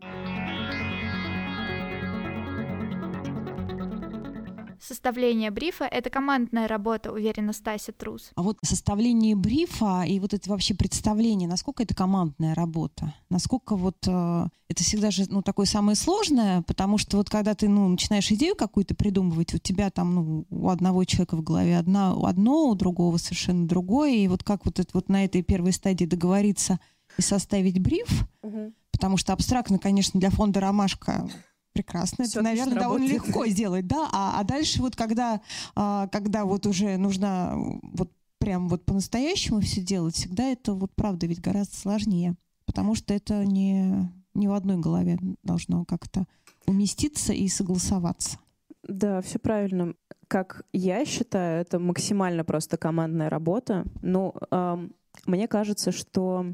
Составление 4.89 5.51
брифа— 5.51 5.85
это 5.91 6.09
командная 6.09 6.67
работа, 6.67 7.13
уверена 7.13 7.53
Стася 7.53 7.93
Трус. 7.93 8.31
А 8.37 8.43
вот 8.43 8.57
составление 8.65 9.37
брифа 9.37 10.05
и 10.09 10.19
вот 10.19 10.33
это 10.33 10.49
вообще 10.49 10.73
представление, 10.73 11.47
насколько 11.47 11.83
это 11.83 11.95
командная 11.95 12.55
работа? 12.55 13.13
Насколько 13.29 13.77
вот 13.77 13.99
э, 14.07 14.47
это 14.67 14.83
всегда 14.83 15.11
же 15.11 15.27
ну, 15.29 15.43
такое 15.43 15.67
самое 15.67 15.95
сложное, 15.95 16.63
потому 16.63 16.97
что 16.97 17.19
вот 17.19 17.29
когда 17.29 17.55
ты 17.55 17.69
ну, 17.69 17.87
начинаешь 17.87 18.33
идею 18.33 18.57
какую-то 18.57 18.95
придумывать, 18.95 19.53
у 19.53 19.59
тебя 19.59 19.91
там 19.91 20.15
ну, 20.15 20.47
у 20.49 20.71
одного 20.71 21.05
человека 21.05 21.37
в 21.37 21.43
голове 21.43 21.77
одна, 21.77 22.15
одно, 22.23 22.71
у 22.71 22.75
другого 22.75 23.19
совершенно 23.19 23.69
другое, 23.69 24.13
и 24.13 24.27
вот 24.27 24.43
как 24.43 24.65
вот, 24.65 24.79
это, 24.79 24.89
вот 24.95 25.11
на 25.11 25.23
этой 25.23 25.43
первой 25.43 25.73
стадии 25.73 26.07
договориться 26.07 26.81
и 27.19 27.21
составить 27.21 27.79
бриф, 27.79 28.27
угу. 28.41 28.73
потому 28.91 29.19
что 29.19 29.35
абстрактно, 29.35 29.79
конечно, 29.79 30.19
для 30.19 30.31
фонда 30.31 30.61
«Ромашка» 30.61 31.29
прекрасно. 31.73 32.25
Все 32.25 32.41
это, 32.41 32.43
наверное, 32.43 32.79
довольно 32.79 33.07
легко 33.07 33.47
сделать, 33.47 33.87
да. 33.87 34.09
А, 34.13 34.41
а 34.41 34.45
дальше 34.45 34.81
вот 34.81 34.97
когда, 34.97 35.41
а, 35.75 36.09
когда 36.09 36.45
вот 36.45 36.67
уже 36.67 36.97
нужно 36.97 37.55
вот 37.83 38.11
прям 38.39 38.69
вот 38.69 38.85
по-настоящему 38.85 39.61
все 39.61 39.81
делать, 39.81 40.15
всегда 40.15 40.45
это 40.45 40.75
вот 40.75 40.93
правда 40.95 41.27
ведь 41.27 41.41
гораздо 41.41 41.77
сложнее, 41.77 42.35
потому 42.67 42.95
что 42.95 43.15
это 43.15 43.45
не, 43.45 44.11
не 44.35 44.49
в 44.49 44.53
одной 44.53 44.79
голове 44.79 45.19
должно 45.43 45.85
как-то 45.85 46.27
уместиться 46.67 47.33
и 47.33 47.49
согласоваться. 47.49 48.39
Да, 48.83 49.21
все 49.23 49.39
правильно. 49.39 49.95
Как 50.29 50.63
я 50.73 51.05
считаю, 51.05 51.61
это 51.61 51.79
максимально 51.79 52.45
просто 52.45 52.77
командная 52.77 53.31
работа. 53.31 53.85
Ну, 54.03 54.35
эм, 54.51 54.95
мне 55.27 55.49
кажется, 55.49 55.91
что 55.91 56.47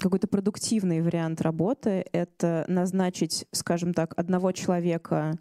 какой-то 0.00 0.26
продуктивный 0.26 1.00
вариант 1.00 1.40
работы— 1.40 2.04
это 2.12 2.64
назначить, 2.68 3.46
скажем 3.52 3.94
так, 3.94 4.14
одного 4.16 4.52
человека 4.52 5.38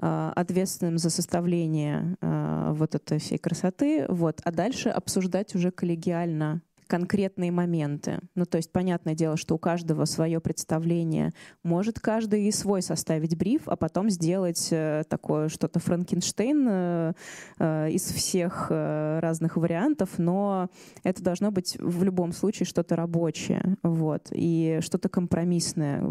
э, 0.00 0.32
ответственным 0.34 0.98
за 0.98 1.10
составление 1.10 2.16
э, 2.20 2.72
вот 2.72 2.94
этой 2.94 3.18
всей 3.18 3.38
красоты, 3.38 4.06
вот, 4.08 4.40
а 4.44 4.52
дальше 4.52 4.88
обсуждать 4.88 5.54
уже 5.54 5.70
коллегиально 5.70 6.62
конкретные 6.86 7.50
моменты. 7.50 8.20
Ну, 8.34 8.46
то 8.46 8.56
есть, 8.56 8.72
понятное 8.72 9.14
дело, 9.14 9.36
что 9.36 9.54
у 9.54 9.58
каждого 9.58 10.04
свое 10.04 10.40
представление. 10.40 11.32
Может 11.62 12.00
каждый 12.00 12.44
и 12.44 12.52
свой 12.52 12.82
составить 12.82 13.36
бриф, 13.36 13.62
а 13.66 13.76
потом 13.76 14.10
сделать 14.10 14.68
э, 14.70 15.04
такое 15.08 15.48
что-то 15.48 15.80
Франкенштейн 15.80 16.66
э, 16.68 17.12
э, 17.58 17.90
из 17.90 18.02
всех 18.02 18.70
разных 18.70 19.56
вариантов, 19.56 20.10
но 20.18 20.68
это 21.02 21.22
должно 21.22 21.50
быть 21.50 21.76
в 21.78 22.02
любом 22.02 22.32
случае 22.32 22.66
что-то 22.66 22.96
рабочее, 22.96 23.76
вот, 23.82 24.28
и 24.30 24.78
что-то 24.82 25.08
компромиссное 25.08 26.02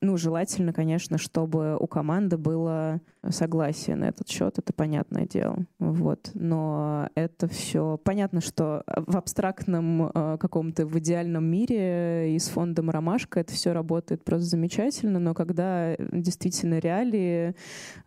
ну, 0.00 0.16
желательно, 0.16 0.72
конечно, 0.72 1.18
чтобы 1.18 1.76
у 1.78 1.86
команды 1.86 2.38
было 2.38 3.00
согласие 3.28 3.96
на 3.96 4.04
этот 4.08 4.28
счет, 4.28 4.58
это 4.58 4.72
понятное 4.72 5.26
дело. 5.26 5.66
Вот. 5.78 6.30
Но 6.34 7.08
это 7.14 7.48
все 7.48 7.98
понятно, 8.02 8.40
что 8.40 8.82
в 8.86 9.16
абстрактном 9.16 10.06
э, 10.06 10.38
каком-то 10.40 10.86
в 10.86 10.98
идеальном 10.98 11.44
мире 11.44 12.34
и 12.34 12.38
с 12.38 12.48
фондом 12.48 12.88
Ромашка 12.88 13.40
это 13.40 13.52
все 13.52 13.72
работает 13.72 14.24
просто 14.24 14.46
замечательно, 14.46 15.18
но 15.18 15.34
когда 15.34 15.96
действительно 15.96 16.78
реалии 16.78 17.54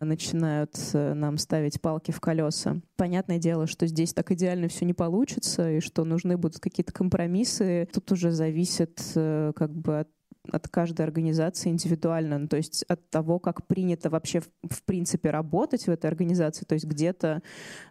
начинают 0.00 0.76
э, 0.94 1.14
нам 1.14 1.38
ставить 1.38 1.80
палки 1.80 2.10
в 2.10 2.20
колеса, 2.20 2.80
понятное 2.96 3.38
дело, 3.38 3.68
что 3.68 3.86
здесь 3.86 4.12
так 4.12 4.32
идеально 4.32 4.66
все 4.66 4.84
не 4.84 4.94
получится, 4.94 5.70
и 5.70 5.80
что 5.80 6.04
нужны 6.04 6.36
будут 6.36 6.58
какие-то 6.58 6.92
компромиссы. 6.92 7.88
Тут 7.92 8.10
уже 8.10 8.32
зависит 8.32 9.00
э, 9.14 9.52
как 9.54 9.72
бы 9.72 10.00
от 10.00 10.08
от 10.52 10.68
каждой 10.68 11.02
организации 11.02 11.70
индивидуально, 11.70 12.38
ну, 12.38 12.48
то 12.48 12.56
есть 12.56 12.84
от 12.84 13.08
того, 13.08 13.38
как 13.38 13.66
принято 13.66 14.10
вообще 14.10 14.40
в, 14.40 14.48
в 14.70 14.82
принципе 14.82 15.30
работать 15.30 15.86
в 15.86 15.88
этой 15.88 16.06
организации, 16.06 16.64
то 16.66 16.74
есть 16.74 16.84
где-то, 16.84 17.42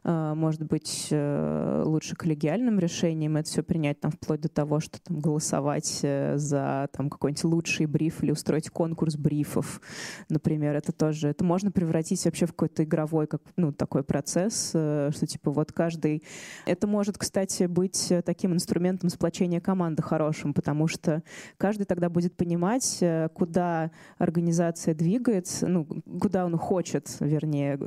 э, 0.03 0.33
может 0.35 0.63
быть, 0.63 1.07
э, 1.09 1.83
лучше 1.85 2.15
коллегиальным 2.15 2.79
решением 2.79 3.37
это 3.37 3.49
все 3.49 3.63
принять, 3.63 3.99
там, 3.99 4.11
вплоть 4.11 4.41
до 4.41 4.49
того, 4.49 4.79
что 4.79 5.01
там 5.01 5.19
голосовать 5.19 5.99
э, 6.03 6.37
за 6.37 6.89
там 6.93 7.09
какой-нибудь 7.09 7.43
лучший 7.43 7.87
бриф 7.87 8.23
или 8.23 8.31
устроить 8.31 8.69
конкурс 8.69 9.15
брифов, 9.15 9.81
например, 10.29 10.75
это 10.75 10.91
тоже, 10.91 11.29
это 11.29 11.43
можно 11.43 11.71
превратить 11.71 12.23
вообще 12.25 12.45
в 12.45 12.51
какой-то 12.51 12.83
игровой, 12.83 13.25
как, 13.25 13.41
ну, 13.57 13.71
такой 13.73 14.03
процесс, 14.03 14.71
э, 14.75 15.09
что 15.11 15.25
типа 15.25 15.51
вот 15.51 15.71
каждый, 15.71 16.23
это 16.67 16.85
может, 16.85 17.17
кстати, 17.17 17.63
быть 17.63 18.13
таким 18.25 18.53
инструментом 18.53 19.09
сплочения 19.09 19.59
команды 19.59 20.03
хорошим, 20.03 20.53
потому 20.53 20.87
что 20.87 21.23
каждый 21.57 21.85
тогда 21.85 22.09
будет 22.09 22.37
понимать, 22.43 22.97
э, 22.99 23.29
куда 23.33 23.89
организация 24.17 24.93
двигается, 24.93 25.67
ну, 25.67 25.87
куда 26.19 26.45
он 26.45 26.57
хочет, 26.57 27.07
вернее, 27.21 27.79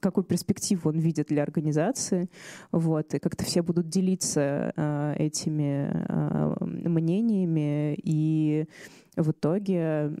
какую 0.00 0.24
перспективу 0.24 0.90
он 0.90 1.00
видит 1.00 1.28
для 1.28 1.42
организации. 1.42 2.30
Вот, 2.70 3.12
и 3.14 3.18
как-то 3.18 3.44
все 3.44 3.62
будут 3.62 3.88
делиться 3.88 4.72
э, 4.76 5.14
этими 5.18 5.90
э, 6.08 6.64
мнениями, 6.64 7.96
и 8.04 8.66
в 9.16 9.32
итоге 9.32 10.12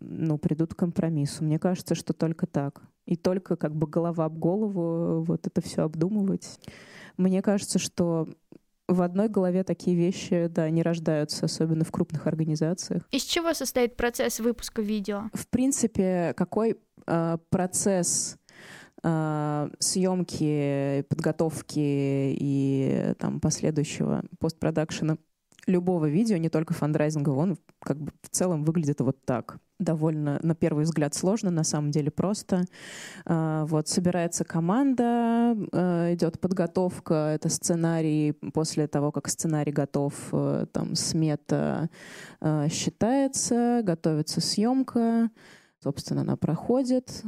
ну, 0.00 0.38
придут 0.38 0.74
к 0.74 0.78
компромиссу. 0.78 1.44
Мне 1.44 1.58
кажется, 1.58 1.96
что 1.96 2.12
только 2.12 2.46
так. 2.46 2.82
И 3.06 3.16
только 3.16 3.56
как 3.56 3.74
бы 3.74 3.88
голова 3.88 4.26
об 4.26 4.38
голову 4.38 5.24
вот 5.24 5.46
это 5.48 5.60
все 5.60 5.82
обдумывать. 5.82 6.60
Мне 7.16 7.42
кажется, 7.42 7.80
что 7.80 8.28
в 8.90 9.02
одной 9.02 9.28
голове 9.28 9.64
такие 9.64 9.96
вещи, 9.96 10.48
да, 10.48 10.68
не 10.68 10.82
рождаются, 10.82 11.46
особенно 11.46 11.84
в 11.84 11.90
крупных 11.90 12.26
организациях. 12.26 13.04
Из 13.10 13.22
чего 13.22 13.54
состоит 13.54 13.96
процесс 13.96 14.40
выпуска 14.40 14.82
видео? 14.82 15.30
В 15.32 15.46
принципе, 15.48 16.34
какой 16.36 16.76
э, 17.06 17.38
процесс 17.50 18.36
э, 19.02 19.70
съемки, 19.78 21.04
подготовки 21.08 21.78
и 21.78 23.14
там 23.18 23.40
последующего 23.40 24.24
постпродакшена 24.38 25.16
любого 25.66 26.06
видео, 26.06 26.36
не 26.36 26.48
только 26.48 26.74
фандрайзингового, 26.74 27.40
он 27.40 27.58
как 27.82 27.98
бы 27.98 28.12
в 28.22 28.28
целом 28.28 28.64
выглядит 28.64 29.00
вот 29.00 29.24
так. 29.24 29.58
Довольно, 29.78 30.38
на 30.42 30.54
первый 30.54 30.84
взгляд, 30.84 31.14
сложно, 31.14 31.50
на 31.50 31.64
самом 31.64 31.90
деле 31.90 32.10
просто. 32.10 32.64
А, 33.24 33.64
вот 33.64 33.88
собирается 33.88 34.44
команда, 34.44 35.56
а, 35.72 36.12
идет 36.12 36.38
подготовка, 36.38 37.32
это 37.34 37.48
сценарий. 37.48 38.32
После 38.52 38.86
того, 38.86 39.10
как 39.10 39.28
сценарий 39.28 39.72
готов, 39.72 40.14
э, 40.32 40.66
там 40.72 40.94
смета 40.94 41.88
а, 42.40 42.68
считается, 42.68 43.80
готовится 43.82 44.42
съемка, 44.42 45.30
собственно, 45.82 46.22
она 46.22 46.36
проходит. 46.36 47.22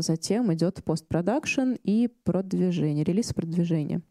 Затем 0.00 0.52
идет 0.52 0.84
постпродакшн 0.84 1.74
и 1.82 2.10
продвижение, 2.24 3.02
релиз 3.02 3.32
продвижения. 3.32 4.02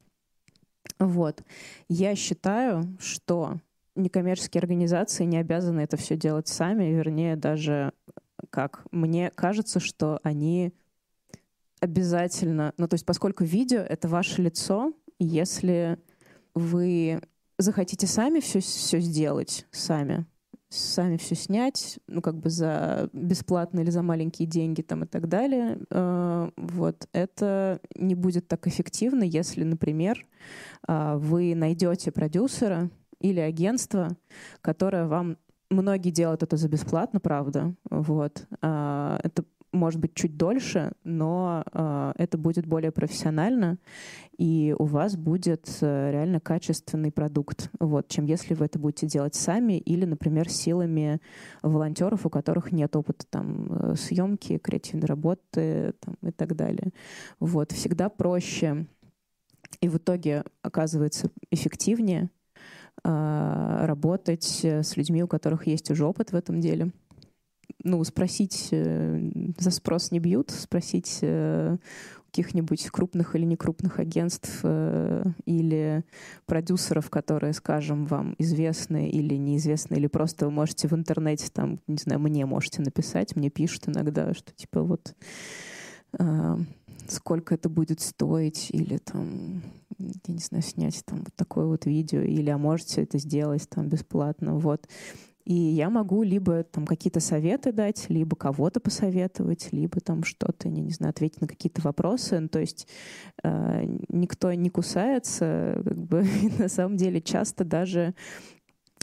Вот. 0.99 1.43
Я 1.89 2.15
считаю, 2.15 2.97
что 2.99 3.59
некоммерческие 3.95 4.59
организации 4.59 5.25
не 5.25 5.37
обязаны 5.37 5.81
это 5.81 5.97
все 5.97 6.15
делать 6.17 6.47
сами, 6.47 6.85
вернее, 6.85 7.35
даже 7.35 7.93
как 8.49 8.85
мне 8.91 9.31
кажется, 9.31 9.79
что 9.79 10.19
они 10.23 10.73
обязательно, 11.79 12.73
ну 12.77 12.87
то 12.87 12.95
есть 12.95 13.05
поскольку 13.05 13.43
видео— 13.43 13.79
это 13.89 14.07
ваше 14.07 14.41
лицо, 14.41 14.93
если 15.19 15.99
вы 16.53 17.21
захотите 17.57 18.07
сами 18.07 18.39
все, 18.39 18.59
все 18.59 18.99
сделать, 18.99 19.65
сами, 19.71 20.25
сами 20.75 21.17
все 21.17 21.35
снять, 21.35 21.99
ну, 22.07 22.21
как 22.21 22.37
бы 22.37 22.49
за 22.49 23.09
бесплатно 23.13 23.79
или 23.81 23.89
за 23.89 24.01
маленькие 24.01 24.47
деньги 24.47 24.81
там 24.81 25.03
и 25.03 25.07
так 25.07 25.27
далее, 25.27 25.79
э, 25.89 26.49
вот, 26.57 27.07
это 27.13 27.79
не 27.95 28.15
будет 28.15 28.47
так 28.47 28.67
эффективно, 28.67 29.23
если, 29.23 29.63
например, 29.63 30.25
э, 30.87 31.15
вы 31.17 31.55
найдете 31.55 32.11
продюсера 32.11 32.89
или 33.19 33.39
агентство, 33.39 34.09
которое 34.61 35.07
вам 35.07 35.37
Многие 35.73 36.11
делают 36.11 36.43
это 36.43 36.55
за 36.55 36.69
бесплатно, 36.69 37.19
правда. 37.19 37.73
Вот. 37.89 38.45
Э, 38.61 39.17
это 39.23 39.43
может 39.73 39.99
быть 39.99 40.13
чуть 40.13 40.37
дольше, 40.37 40.93
но 41.03 41.63
э, 41.73 42.13
это 42.17 42.37
будет 42.37 42.65
более 42.65 42.91
профессионально, 42.91 43.77
и 44.37 44.75
у 44.77 44.85
вас 44.85 45.17
будет 45.17 45.67
э, 45.81 46.11
реально 46.11 46.39
качественный 46.39 47.11
продукт, 47.11 47.69
вот, 47.79 48.07
чем 48.07 48.25
если 48.25 48.53
вы 48.53 48.65
это 48.65 48.79
будете 48.79 49.07
делать 49.07 49.35
сами 49.35 49.77
или, 49.79 50.05
например, 50.05 50.49
силами 50.49 51.19
волонтеров, 51.61 52.25
у 52.25 52.29
которых 52.29 52.71
нет 52.71 52.95
опыта 52.95 53.25
там 53.29 53.67
э, 53.71 53.95
съемки, 53.95 54.57
креативной 54.59 55.07
работы 55.07 55.93
там, 55.99 56.15
и 56.21 56.31
так 56.31 56.55
далее. 56.55 56.91
Вот, 57.39 57.71
всегда 57.71 58.09
проще 58.09 58.85
и 59.81 59.89
в 59.89 59.97
итоге 59.97 60.43
оказывается 60.61 61.29
эффективнее 61.49 62.29
э, 63.03 63.85
работать 63.85 64.63
с 64.63 64.95
людьми, 64.95 65.23
у 65.23 65.27
которых 65.27 65.65
есть 65.67 65.89
уже 65.89 66.05
опыт 66.05 66.31
в 66.31 66.35
этом 66.35 66.61
деле 66.61 66.91
ну, 67.83 68.03
спросить, 68.03 68.69
э, 68.71 69.31
за 69.57 69.71
спрос 69.71 70.11
не 70.11 70.19
бьют, 70.19 70.51
спросить 70.51 71.19
э, 71.21 71.77
каких-нибудь 72.27 72.89
крупных 72.89 73.35
или 73.35 73.45
некрупных 73.45 73.99
агентств 73.99 74.61
э, 74.63 75.23
или 75.45 76.03
продюсеров, 76.45 77.09
которые, 77.09 77.53
скажем, 77.53 78.05
вам 78.05 78.35
известны 78.39 79.09
или 79.09 79.35
неизвестны, 79.35 79.95
или 79.95 80.07
просто 80.07 80.45
вы 80.45 80.51
можете 80.51 80.87
в 80.87 80.93
интернете, 80.93 81.49
там, 81.51 81.79
не 81.87 81.97
знаю, 81.97 82.19
мне 82.19 82.45
можете 82.45 82.81
написать, 82.81 83.35
мне 83.35 83.49
пишут 83.49 83.89
иногда, 83.89 84.33
что 84.33 84.53
типа 84.53 84.81
вот 84.81 85.15
сколько 87.07 87.55
это 87.55 87.69
будет 87.69 87.99
стоить, 88.01 88.69
или 88.71 88.97
там, 88.97 89.63
я 89.97 90.33
не 90.33 90.39
знаю, 90.39 90.63
снять 90.63 91.03
там 91.05 91.19
вот 91.19 91.33
такое 91.35 91.65
вот 91.65 91.85
видео, 91.85 92.21
или 92.21 92.49
а 92.49 92.57
можете 92.57 93.01
это 93.01 93.17
сделать 93.17 93.67
там 93.69 93.89
бесплатно, 93.89 94.57
вот. 94.57 94.87
И 95.45 95.53
я 95.53 95.89
могу 95.89 96.23
либо 96.23 96.63
там 96.63 96.85
какие-то 96.85 97.19
советы 97.19 97.71
дать, 97.71 98.09
либо 98.09 98.35
кого-то 98.35 98.79
посоветовать, 98.79 99.69
либо 99.71 99.99
там 99.99 100.23
что-то, 100.23 100.69
не, 100.69 100.81
не 100.81 100.91
знаю, 100.91 101.11
ответить 101.11 101.41
на 101.41 101.47
какие-то 101.47 101.81
вопросы. 101.81 102.39
Ну, 102.39 102.47
то 102.47 102.59
есть 102.59 102.87
э, 103.43 103.83
никто 104.07 104.53
не 104.53 104.69
кусается, 104.69 105.81
как 105.83 105.97
бы 105.97 106.25
на 106.59 106.69
самом 106.69 106.97
деле 106.97 107.21
часто 107.21 107.65
даже 107.65 108.15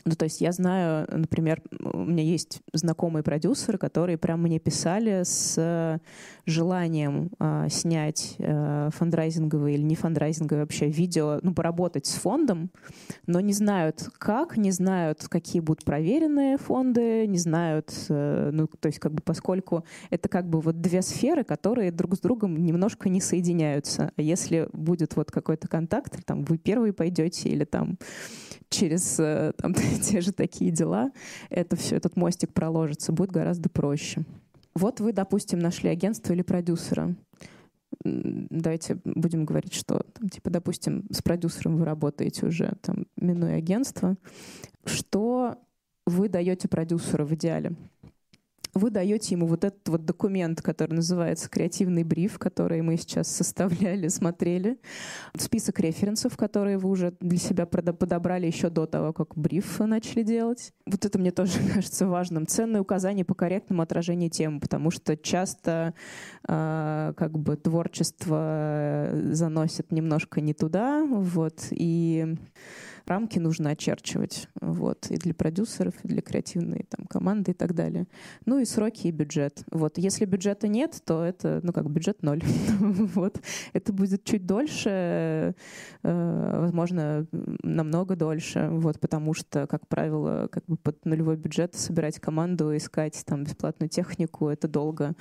ну, 0.05 0.13
то 0.15 0.25
есть 0.25 0.41
я 0.41 0.53
знаю, 0.53 1.07
например, 1.11 1.63
у 1.81 1.99
меня 1.99 2.23
есть 2.23 2.61
знакомые 2.73 3.23
продюсеры, 3.23 3.79
которые 3.79 4.19
прям 4.19 4.43
мне 4.43 4.59
писали 4.59 5.23
с 5.25 6.01
желанием 6.47 7.31
э, 7.39 7.69
снять 7.71 8.35
э, 8.39 8.91
фандрайзинговые 8.93 9.77
или 9.77 9.83
не 9.83 9.95
фандрайзинговые 9.95 10.65
вообще 10.65 10.89
видео, 10.89 11.39
ну, 11.43 11.55
поработать 11.55 12.07
с 12.07 12.15
фондом, 12.15 12.71
но 13.27 13.41
не 13.41 13.53
знают 13.53 14.09
как, 14.19 14.57
не 14.57 14.71
знают, 14.71 15.27
какие 15.29 15.61
будут 15.61 15.85
проверенные 15.85 16.59
фонды, 16.59 17.27
не 17.27 17.39
знают, 17.39 17.93
э, 18.09 18.51
ну, 18.53 18.67
то 18.67 18.87
есть 18.87 18.99
как 18.99 19.13
бы 19.13 19.23
поскольку 19.23 19.85
это 20.11 20.29
как 20.29 20.49
бы 20.49 20.61
вот 20.61 20.81
две 20.81 21.03
сферы, 21.03 21.45
которые 21.45 21.93
друг 21.93 22.17
с 22.17 22.21
другом 22.21 22.57
немножко 22.57 23.09
не 23.09 23.21
соединяются. 23.21 24.13
А 24.17 24.23
если 24.23 24.69
будет 24.73 25.15
вот 25.17 25.31
какой-то 25.31 25.69
контакт, 25.69 26.25
там 26.25 26.45
вы 26.45 26.59
первые 26.59 26.93
пойдете 26.93 27.49
или 27.51 27.65
там 27.65 27.99
через 28.71 29.19
э, 29.19 29.53
там, 29.57 29.75
те 30.03 30.21
же 30.21 30.33
такие 30.33 30.71
дела, 30.71 31.13
это 31.49 31.77
все, 31.77 31.97
этот 31.97 32.17
мостик 32.17 32.53
проложится, 32.53 33.13
будет 33.13 33.33
гораздо 33.33 33.69
проще. 33.69 34.25
Вот 34.75 35.01
вы, 35.01 35.13
допустим, 35.13 35.59
нашли 35.59 35.91
агентство 35.91 36.33
или 36.33 36.43
продюсера. 36.43 37.15
Давайте 38.05 39.01
будем 39.05 39.45
говорить, 39.45 39.75
что, 39.75 40.05
там, 40.15 40.29
типа, 40.29 40.51
допустим, 40.51 41.07
с 41.11 41.23
продюсером 41.23 41.77
вы 41.77 41.85
работаете 41.85 42.47
уже, 42.47 42.75
там, 42.83 43.07
минуя 43.17 43.57
агентство. 43.57 44.17
Что 44.85 45.57
вы 46.07 46.29
даете 46.29 46.69
продюсеру 46.69 47.27
в 47.27 47.35
идеале? 47.35 47.75
Вы 48.75 48.91
даете 48.91 49.35
ему 49.35 49.47
вот 49.47 49.65
этот 49.65 49.89
вот 49.89 50.05
документ, 50.05 50.63
который 50.63 50.95
называется 50.95 51.49
«Креативный 51.49 52.05
бриф», 52.05 52.39
который 52.39 52.83
мы 52.83 52.97
сейчас 52.97 53.29
составляли, 53.29 54.09
смотрели, 54.09 54.79
список 55.37 55.81
референсов, 55.81 56.37
которые 56.37 56.79
вы 56.79 56.89
уже 56.89 57.15
для 57.21 57.39
себя 57.39 57.67
подобрали 57.67 58.47
еще 58.47 58.71
до 58.71 58.87
того, 58.87 59.13
как 59.13 59.37
бриф 59.37 59.79
начали 59.81 60.23
делать. 60.23 60.73
Вот 60.87 61.05
это 61.05 61.19
мне 61.19 61.31
тоже 61.31 61.59
кажется 61.75 62.07
важным. 62.07 62.47
Ценные 62.47 62.81
указания 62.81 63.25
по 63.25 63.35
корректному 63.35 63.83
отражению 63.83 64.31
темы, 64.31 64.61
потому 64.61 64.91
что 64.91 65.17
часто 65.17 65.95
э, 66.47 67.13
как 67.17 67.39
бы 67.39 67.57
творчество 67.57 69.11
заносит 69.33 69.93
немножко 69.93 70.41
не 70.41 70.55
туда, 70.55 71.05
вот, 71.05 71.67
и 71.71 72.37
рамки 73.11 73.39
нужно 73.39 73.71
очерчивать. 73.71 74.49
Вот, 74.61 75.11
и 75.11 75.17
для 75.17 75.35
продюсеров, 75.35 75.95
и 76.05 76.09
для 76.09 76.23
креативной 76.23 76.87
там, 76.89 77.07
команды 77.07 77.51
и 77.51 77.55
так 77.55 77.75
далее. 77.75 78.07
Ну 78.47 78.59
и 78.59 78.65
сроки, 78.65 79.09
и 79.09 79.11
бюджет. 79.11 79.65
Вот, 79.71 79.99
если 79.99 80.25
бюджета 80.25 80.69
нет, 80.69 81.03
то 81.05 81.23
это, 81.23 81.61
ну 81.63 81.73
как, 81.73 81.91
бюджет 81.91 82.23
ноль. 82.23 82.43
вот. 82.79 83.41
Это 83.73 83.93
будет 83.93 84.25
чуть 84.25 84.47
дольше, 84.47 85.55
э, 86.03 86.61
возможно, 86.61 87.27
намного 87.63 88.17
дольше, 88.17 88.69
вот, 88.71 89.01
потому 89.01 89.35
что, 89.35 89.67
как 89.67 89.87
правило, 89.89 90.49
как 90.51 90.65
бы 90.67 90.77
под 90.77 91.05
нулевой 91.05 91.37
бюджет 91.37 91.75
собирать 91.75 92.21
команду, 92.21 92.77
искать 92.77 93.23
там 93.27 93.45
бесплатную 93.45 93.89
технику, 93.89 94.49
это 94.49 94.69
долго. 94.69 95.15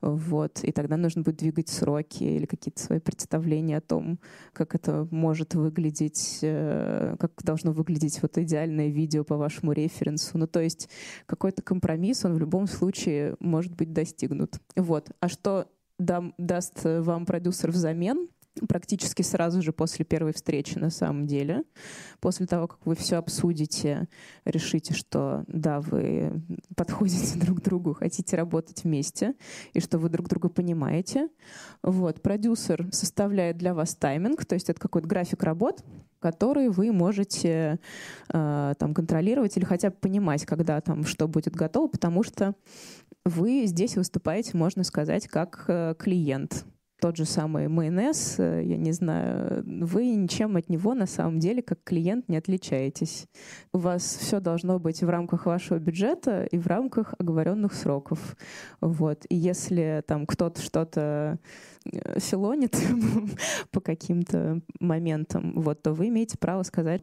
Вот. 0.00 0.64
И 0.64 0.72
тогда 0.72 0.96
нужно 0.96 1.22
будет 1.22 1.36
двигать 1.36 1.68
сроки 1.68 2.24
или 2.24 2.46
какие-то 2.46 2.80
свои 2.80 2.98
представления 2.98 3.78
о 3.78 3.80
том, 3.80 4.18
как 4.52 4.74
это 4.74 5.06
может 5.10 5.54
выглядеть, 5.54 6.40
э, 6.42 7.16
как 7.20 7.35
должно 7.44 7.72
выглядеть 7.72 8.20
вот 8.22 8.38
идеальное 8.38 8.88
видео 8.88 9.24
по 9.24 9.36
вашему 9.36 9.72
референсу. 9.72 10.38
Ну, 10.38 10.46
то 10.46 10.60
есть 10.60 10.88
какой-то 11.26 11.62
компромисс, 11.62 12.24
он 12.24 12.34
в 12.34 12.38
любом 12.38 12.66
случае 12.66 13.36
может 13.40 13.74
быть 13.74 13.92
достигнут. 13.92 14.56
Вот. 14.76 15.10
А 15.20 15.28
что 15.28 15.68
дам, 15.98 16.34
даст 16.38 16.80
вам 16.84 17.26
продюсер 17.26 17.70
взамен? 17.70 18.28
практически 18.68 19.22
сразу 19.22 19.62
же 19.62 19.72
после 19.72 20.04
первой 20.04 20.32
встречи 20.32 20.78
на 20.78 20.90
самом 20.90 21.26
деле. 21.26 21.64
После 22.20 22.46
того, 22.46 22.68
как 22.68 22.84
вы 22.86 22.94
все 22.94 23.16
обсудите, 23.16 24.08
решите, 24.44 24.94
что 24.94 25.44
да, 25.46 25.80
вы 25.80 26.42
подходите 26.74 27.38
друг 27.44 27.62
другу, 27.62 27.94
хотите 27.94 28.36
работать 28.36 28.84
вместе, 28.84 29.34
и 29.72 29.80
что 29.80 29.98
вы 29.98 30.08
друг 30.08 30.28
друга 30.28 30.48
понимаете. 30.48 31.28
Вот. 31.82 32.22
Продюсер 32.22 32.88
составляет 32.92 33.58
для 33.58 33.74
вас 33.74 33.94
тайминг, 33.94 34.44
то 34.44 34.54
есть 34.54 34.70
это 34.70 34.80
какой-то 34.80 35.08
график 35.08 35.42
работ, 35.42 35.84
который 36.20 36.68
вы 36.68 36.92
можете 36.92 37.78
э, 38.32 38.74
там 38.78 38.94
контролировать 38.94 39.56
или 39.56 39.64
хотя 39.64 39.90
бы 39.90 39.96
понимать, 39.96 40.44
когда 40.44 40.80
там 40.80 41.04
что 41.04 41.28
будет 41.28 41.54
готово, 41.54 41.88
потому 41.88 42.22
что 42.22 42.54
вы 43.24 43.64
здесь 43.66 43.96
выступаете, 43.96 44.56
можно 44.56 44.84
сказать, 44.84 45.26
как 45.28 45.64
э, 45.68 45.94
клиент 45.98 46.64
тот 47.00 47.16
же 47.16 47.24
самый 47.26 47.68
майонез, 47.68 48.36
э, 48.38 48.62
я 48.64 48.76
не 48.76 48.92
знаю, 48.92 49.62
вы 49.66 50.14
ничем 50.14 50.56
от 50.56 50.68
него 50.68 50.94
на 50.94 51.06
самом 51.06 51.38
деле 51.38 51.62
как 51.62 51.82
клиент 51.84 52.28
не 52.28 52.36
отличаетесь. 52.36 53.26
У 53.72 53.78
вас 53.78 54.02
все 54.02 54.40
должно 54.40 54.78
быть 54.78 55.02
в 55.02 55.08
рамках 55.08 55.46
вашего 55.46 55.78
бюджета 55.78 56.44
и 56.44 56.58
в 56.58 56.66
рамках 56.66 57.14
оговоренных 57.18 57.74
сроков. 57.74 58.36
Вот. 58.80 59.26
И 59.28 59.36
если 59.36 60.02
там 60.06 60.26
кто-то 60.26 60.60
что-то 60.62 61.38
э, 61.92 62.18
филонит 62.20 62.76
по 63.70 63.80
каким-то 63.80 64.60
моментам, 64.80 65.60
вот, 65.60 65.82
то 65.82 65.92
вы 65.92 66.08
имеете 66.08 66.38
право 66.38 66.62
сказать, 66.62 67.02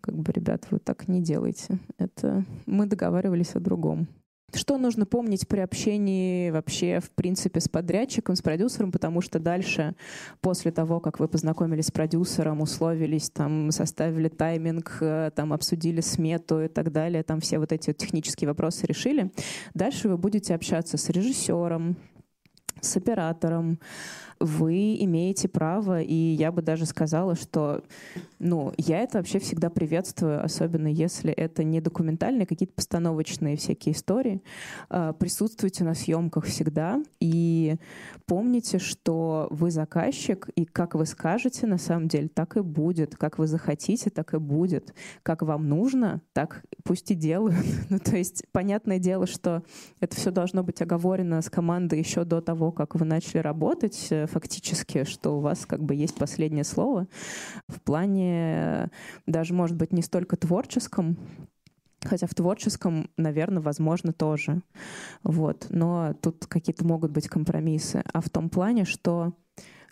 как 0.00 0.16
бы, 0.16 0.32
ребят, 0.32 0.66
вы 0.70 0.78
так 0.78 1.08
не 1.08 1.22
делайте. 1.22 1.78
Это 1.98 2.44
мы 2.66 2.86
договаривались 2.86 3.54
о 3.54 3.60
другом. 3.60 4.08
Что 4.52 4.78
нужно 4.78 5.06
помнить 5.06 5.46
при 5.46 5.60
общении 5.60 6.50
вообще, 6.50 6.98
в 6.98 7.10
принципе, 7.10 7.60
с 7.60 7.68
подрядчиком, 7.68 8.34
с 8.34 8.42
продюсером, 8.42 8.90
потому 8.90 9.20
что 9.20 9.38
дальше, 9.38 9.94
после 10.40 10.72
того, 10.72 10.98
как 10.98 11.20
вы 11.20 11.28
познакомились 11.28 11.86
с 11.86 11.90
продюсером, 11.92 12.60
условились, 12.60 13.30
там, 13.30 13.70
составили 13.70 14.28
тайминг, 14.28 14.98
э, 15.02 15.30
там, 15.36 15.52
обсудили 15.52 16.00
смету 16.00 16.62
и 16.62 16.68
так 16.68 16.90
далее, 16.90 17.22
там 17.22 17.40
все 17.40 17.60
вот 17.60 17.70
эти 17.70 17.92
технические 17.92 18.48
вопросы 18.48 18.86
решили, 18.86 19.30
дальше 19.74 20.08
вы 20.08 20.18
будете 20.18 20.54
общаться 20.54 20.96
с 20.96 21.08
режиссером, 21.10 21.96
с 22.80 22.96
оператором, 22.96 23.78
вы 24.40 24.96
имеете 25.04 25.48
право, 25.48 26.00
и 26.00 26.14
я 26.14 26.50
бы 26.50 26.62
даже 26.62 26.86
сказала, 26.86 27.34
что 27.34 27.84
ну, 28.38 28.72
я 28.78 29.00
это 29.00 29.18
вообще 29.18 29.38
всегда 29.38 29.68
приветствую, 29.68 30.42
особенно 30.42 30.88
если 30.88 31.30
это 31.30 31.62
не 31.62 31.82
документальные, 31.82 32.46
какие-то 32.46 32.72
постановочные 32.74 33.58
всякие 33.58 33.94
истории. 33.94 34.42
А, 34.88 35.12
присутствуйте 35.12 35.84
на 35.84 35.94
съемках 35.94 36.46
всегда 36.46 37.02
и 37.20 37.76
помните, 38.24 38.78
что 38.78 39.46
вы 39.50 39.70
заказчик, 39.70 40.48
и 40.56 40.64
как 40.64 40.94
вы 40.94 41.04
скажете, 41.04 41.66
на 41.66 41.76
самом 41.76 42.08
деле, 42.08 42.28
так 42.28 42.56
и 42.56 42.60
будет. 42.60 43.16
Как 43.16 43.38
вы 43.38 43.46
захотите, 43.46 44.08
так 44.08 44.32
и 44.32 44.38
будет. 44.38 44.94
Как 45.22 45.42
вам 45.42 45.68
нужно, 45.68 46.22
так 46.32 46.64
пусть 46.82 47.10
и 47.10 47.14
делают. 47.14 47.56
ну, 47.90 47.98
то 47.98 48.16
есть, 48.16 48.44
понятное 48.52 48.98
дело, 48.98 49.26
что 49.26 49.62
это 50.00 50.16
все 50.16 50.30
должно 50.30 50.62
быть 50.62 50.80
оговорено 50.80 51.42
с 51.42 51.50
командой 51.50 51.98
еще 51.98 52.24
до 52.24 52.40
того, 52.40 52.72
как 52.72 52.94
вы 52.94 53.04
начали 53.04 53.38
работать 53.38 54.06
э, 54.10 54.26
фактически, 54.30 55.04
что 55.04 55.36
у 55.36 55.40
вас 55.40 55.66
как 55.66 55.82
бы 55.82 55.94
есть 55.94 56.16
последнее 56.16 56.64
слово 56.64 57.06
в 57.68 57.80
плане 57.80 58.90
даже, 59.26 59.54
может 59.54 59.76
быть, 59.76 59.92
не 59.92 60.02
столько 60.02 60.36
творческом, 60.36 61.16
Хотя 62.02 62.26
в 62.26 62.34
творческом, 62.34 63.10
наверное, 63.18 63.60
возможно 63.60 64.14
тоже. 64.14 64.62
Вот. 65.22 65.66
Но 65.68 66.14
тут 66.22 66.46
какие-то 66.46 66.86
могут 66.86 67.10
быть 67.10 67.28
компромиссы. 67.28 68.02
А 68.12 68.22
в 68.22 68.30
том 68.30 68.48
плане, 68.48 68.86
что 68.86 69.34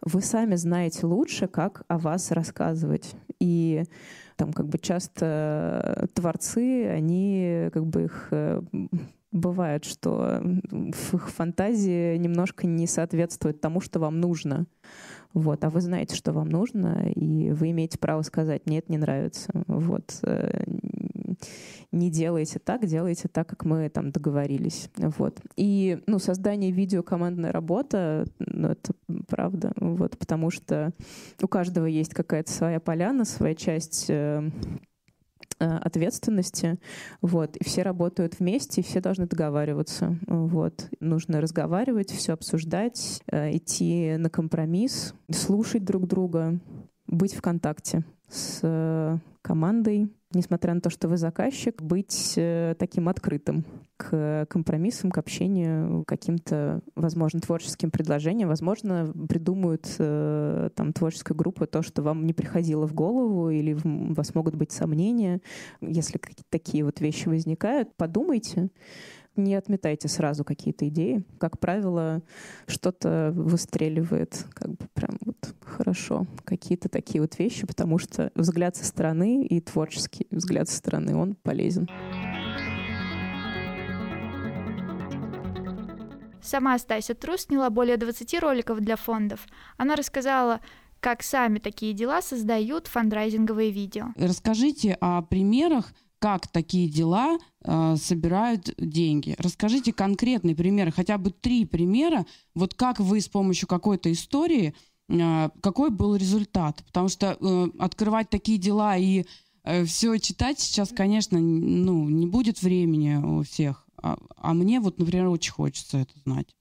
вы 0.00 0.22
сами 0.22 0.54
знаете 0.54 1.06
лучше, 1.06 1.48
как 1.48 1.82
о 1.88 1.98
вас 1.98 2.30
рассказывать. 2.30 3.14
И 3.40 3.84
там 4.36 4.52
как 4.52 4.68
бы 4.68 4.78
часто 4.78 6.08
творцы, 6.14 6.86
они 6.86 7.68
как 7.72 7.86
бы 7.86 8.04
их 8.04 8.28
э, 8.30 8.62
бывает, 9.32 9.84
что 9.84 10.42
их 10.70 11.30
фантазии 11.30 12.16
немножко 12.16 12.66
не 12.66 12.86
соответствует 12.86 13.60
тому, 13.60 13.80
что 13.80 14.00
вам 14.00 14.20
нужно. 14.20 14.66
Вот, 15.34 15.62
а 15.64 15.70
вы 15.70 15.82
знаете, 15.82 16.16
что 16.16 16.32
вам 16.32 16.48
нужно, 16.48 17.10
и 17.14 17.50
вы 17.50 17.70
имеете 17.70 17.98
право 17.98 18.22
сказать, 18.22 18.66
нет, 18.66 18.88
не 18.88 18.96
нравится. 18.96 19.50
Вот, 19.66 20.18
э, 20.22 20.64
не 21.92 22.10
делайте 22.10 22.58
так, 22.58 22.86
делайте 22.86 23.28
так, 23.28 23.46
как 23.46 23.66
мы 23.66 23.90
там 23.90 24.10
договорились. 24.10 24.88
Вот. 24.96 25.38
И, 25.56 26.02
ну, 26.06 26.18
создание 26.18 26.70
видео 26.70 27.02
командная 27.02 27.52
работа, 27.52 28.26
ну, 28.38 28.68
это 28.68 28.94
правда, 29.28 29.72
вот, 29.76 30.18
потому 30.18 30.50
что 30.50 30.92
у 31.42 31.46
каждого 31.46 31.84
есть 31.84 32.14
какая-то 32.14 32.50
своя 32.50 32.80
поляна, 32.80 33.26
своя 33.26 33.54
часть 33.54 34.08
Э, 34.18 34.50
ответственности, 35.66 36.78
вот, 37.20 37.56
и 37.56 37.64
все 37.64 37.82
работают 37.82 38.38
вместе, 38.38 38.80
и 38.80 38.84
все 38.84 39.00
должны 39.00 39.26
договариваться, 39.26 40.18
вот. 40.26 40.88
Нужно 41.00 41.40
разговаривать, 41.40 42.10
все 42.10 42.32
обсуждать, 42.32 43.22
э, 43.30 43.56
идти 43.56 44.16
на 44.16 44.30
компромисс, 44.30 45.14
слушать 45.30 45.84
друг 45.84 46.06
друга, 46.06 46.60
быть 47.06 47.34
в 47.34 47.42
контакте 47.42 48.04
с 48.28 48.60
э, 48.62 49.18
командой, 49.42 50.10
несмотря 50.32 50.74
на 50.74 50.80
то, 50.80 50.90
что 50.90 51.08
вы 51.08 51.16
заказчик, 51.16 51.80
быть 51.80 52.34
э, 52.36 52.74
таким 52.78 53.08
открытым 53.08 53.64
к 53.96 54.46
компромиссам, 54.48 55.10
к 55.10 55.18
общению, 55.18 56.04
к 56.04 56.08
каким-то, 56.08 56.80
возможно, 56.94 57.40
творческим 57.40 57.90
предложениям. 57.90 58.48
Возможно, 58.48 59.12
придумают 59.28 59.86
э, 59.98 60.70
там 60.74 60.92
творческая 60.92 61.34
группа 61.34 61.66
то, 61.66 61.82
что 61.82 62.02
вам 62.02 62.26
не 62.26 62.34
приходило 62.34 62.86
в 62.86 62.94
голову, 62.94 63.50
или 63.50 63.74
у 63.74 64.14
вас 64.14 64.34
могут 64.34 64.54
быть 64.54 64.72
сомнения. 64.72 65.40
Если 65.80 66.18
какие-то 66.18 66.44
такие 66.50 66.84
вот 66.84 67.00
вещи 67.00 67.28
возникают, 67.28 67.96
подумайте, 67.96 68.70
не 69.38 69.54
отметайте 69.54 70.08
сразу 70.08 70.44
какие-то 70.44 70.86
идеи. 70.88 71.24
Как 71.38 71.58
правило, 71.58 72.22
что-то 72.66 73.32
выстреливает 73.34 74.44
как 74.54 74.70
бы 74.70 74.86
прям 74.92 75.18
вот 75.24 75.54
хорошо. 75.64 76.26
Какие-то 76.44 76.88
такие 76.88 77.20
вот 77.20 77.38
вещи, 77.38 77.66
потому 77.66 77.98
что 77.98 78.30
взгляд 78.34 78.76
со 78.76 78.84
стороны 78.84 79.46
и 79.46 79.60
творческий 79.60 80.26
взгляд 80.30 80.68
со 80.68 80.76
стороны, 80.76 81.16
он 81.16 81.34
полезен. 81.34 81.88
Сама 86.42 86.78
Стася 86.78 87.14
Трус 87.14 87.42
сняла 87.42 87.68
более 87.68 87.98
20 87.98 88.40
роликов 88.40 88.80
для 88.80 88.96
фондов. 88.96 89.46
Она 89.76 89.96
рассказала, 89.96 90.60
как 91.00 91.22
сами 91.22 91.58
такие 91.58 91.92
дела 91.92 92.22
создают 92.22 92.86
фандрайзинговые 92.86 93.70
видео. 93.70 94.06
Расскажите 94.16 94.96
о 95.00 95.22
примерах 95.22 95.92
как 96.18 96.48
такие 96.48 96.88
дела 96.88 97.38
э, 97.68 97.96
собирают 97.96 98.74
деньги. 98.78 99.36
Расскажите 99.38 99.92
конкретные 99.92 100.56
примеры, 100.56 100.90
хотя 100.90 101.18
бы 101.18 101.30
три 101.30 101.66
примера, 101.66 102.24
вот 102.54 102.74
как 102.74 102.98
вы 102.98 103.20
с 103.20 103.28
помощью 103.28 103.68
какой-то 103.68 104.10
истории, 104.10 104.74
э, 105.08 105.50
какой 105.60 105.90
был 105.90 106.16
результат. 106.16 106.82
Потому 106.86 107.08
что 107.08 107.36
э, 107.38 107.66
открывать 107.78 108.30
такие 108.30 108.58
дела 108.58 108.96
и 108.96 109.26
э, 109.64 109.84
все 109.84 110.16
читать 110.18 110.58
сейчас, 110.58 110.88
конечно, 110.90 111.38
ну, 111.38 112.08
не 112.08 112.26
будет 112.26 112.62
времени 112.62 113.16
у 113.16 113.42
всех. 113.42 113.86
А, 114.02 114.16
а 114.36 114.54
мне 114.54 114.80
вот, 114.80 114.98
например, 114.98 115.26
очень 115.26 115.52
хочется 115.52 115.98
это 115.98 116.18
знать. 116.24 116.54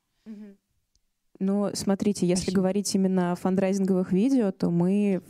Ну, 1.39 1.69
смотрите, 1.73 2.25
если 2.25 2.43
Спасибо. 2.45 2.61
говорить 2.61 2.95
именно 2.95 3.31
о 3.31 3.35
фандрайзинговых 3.35 4.11
видео, 4.11 4.51
то 4.51 4.71
мы 4.71 5.21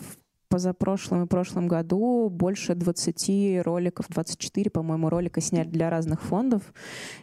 позапрошлом 0.47 1.23
и 1.23 1.27
прошлом 1.27 1.67
году 1.67 2.29
больше 2.29 2.75
20 2.75 3.63
роликов, 3.63 4.07
24, 4.09 4.71
по-моему, 4.71 5.09
ролика 5.09 5.41
сняли 5.41 5.67
для 5.67 5.89
разных 5.89 6.21
фондов. 6.21 6.73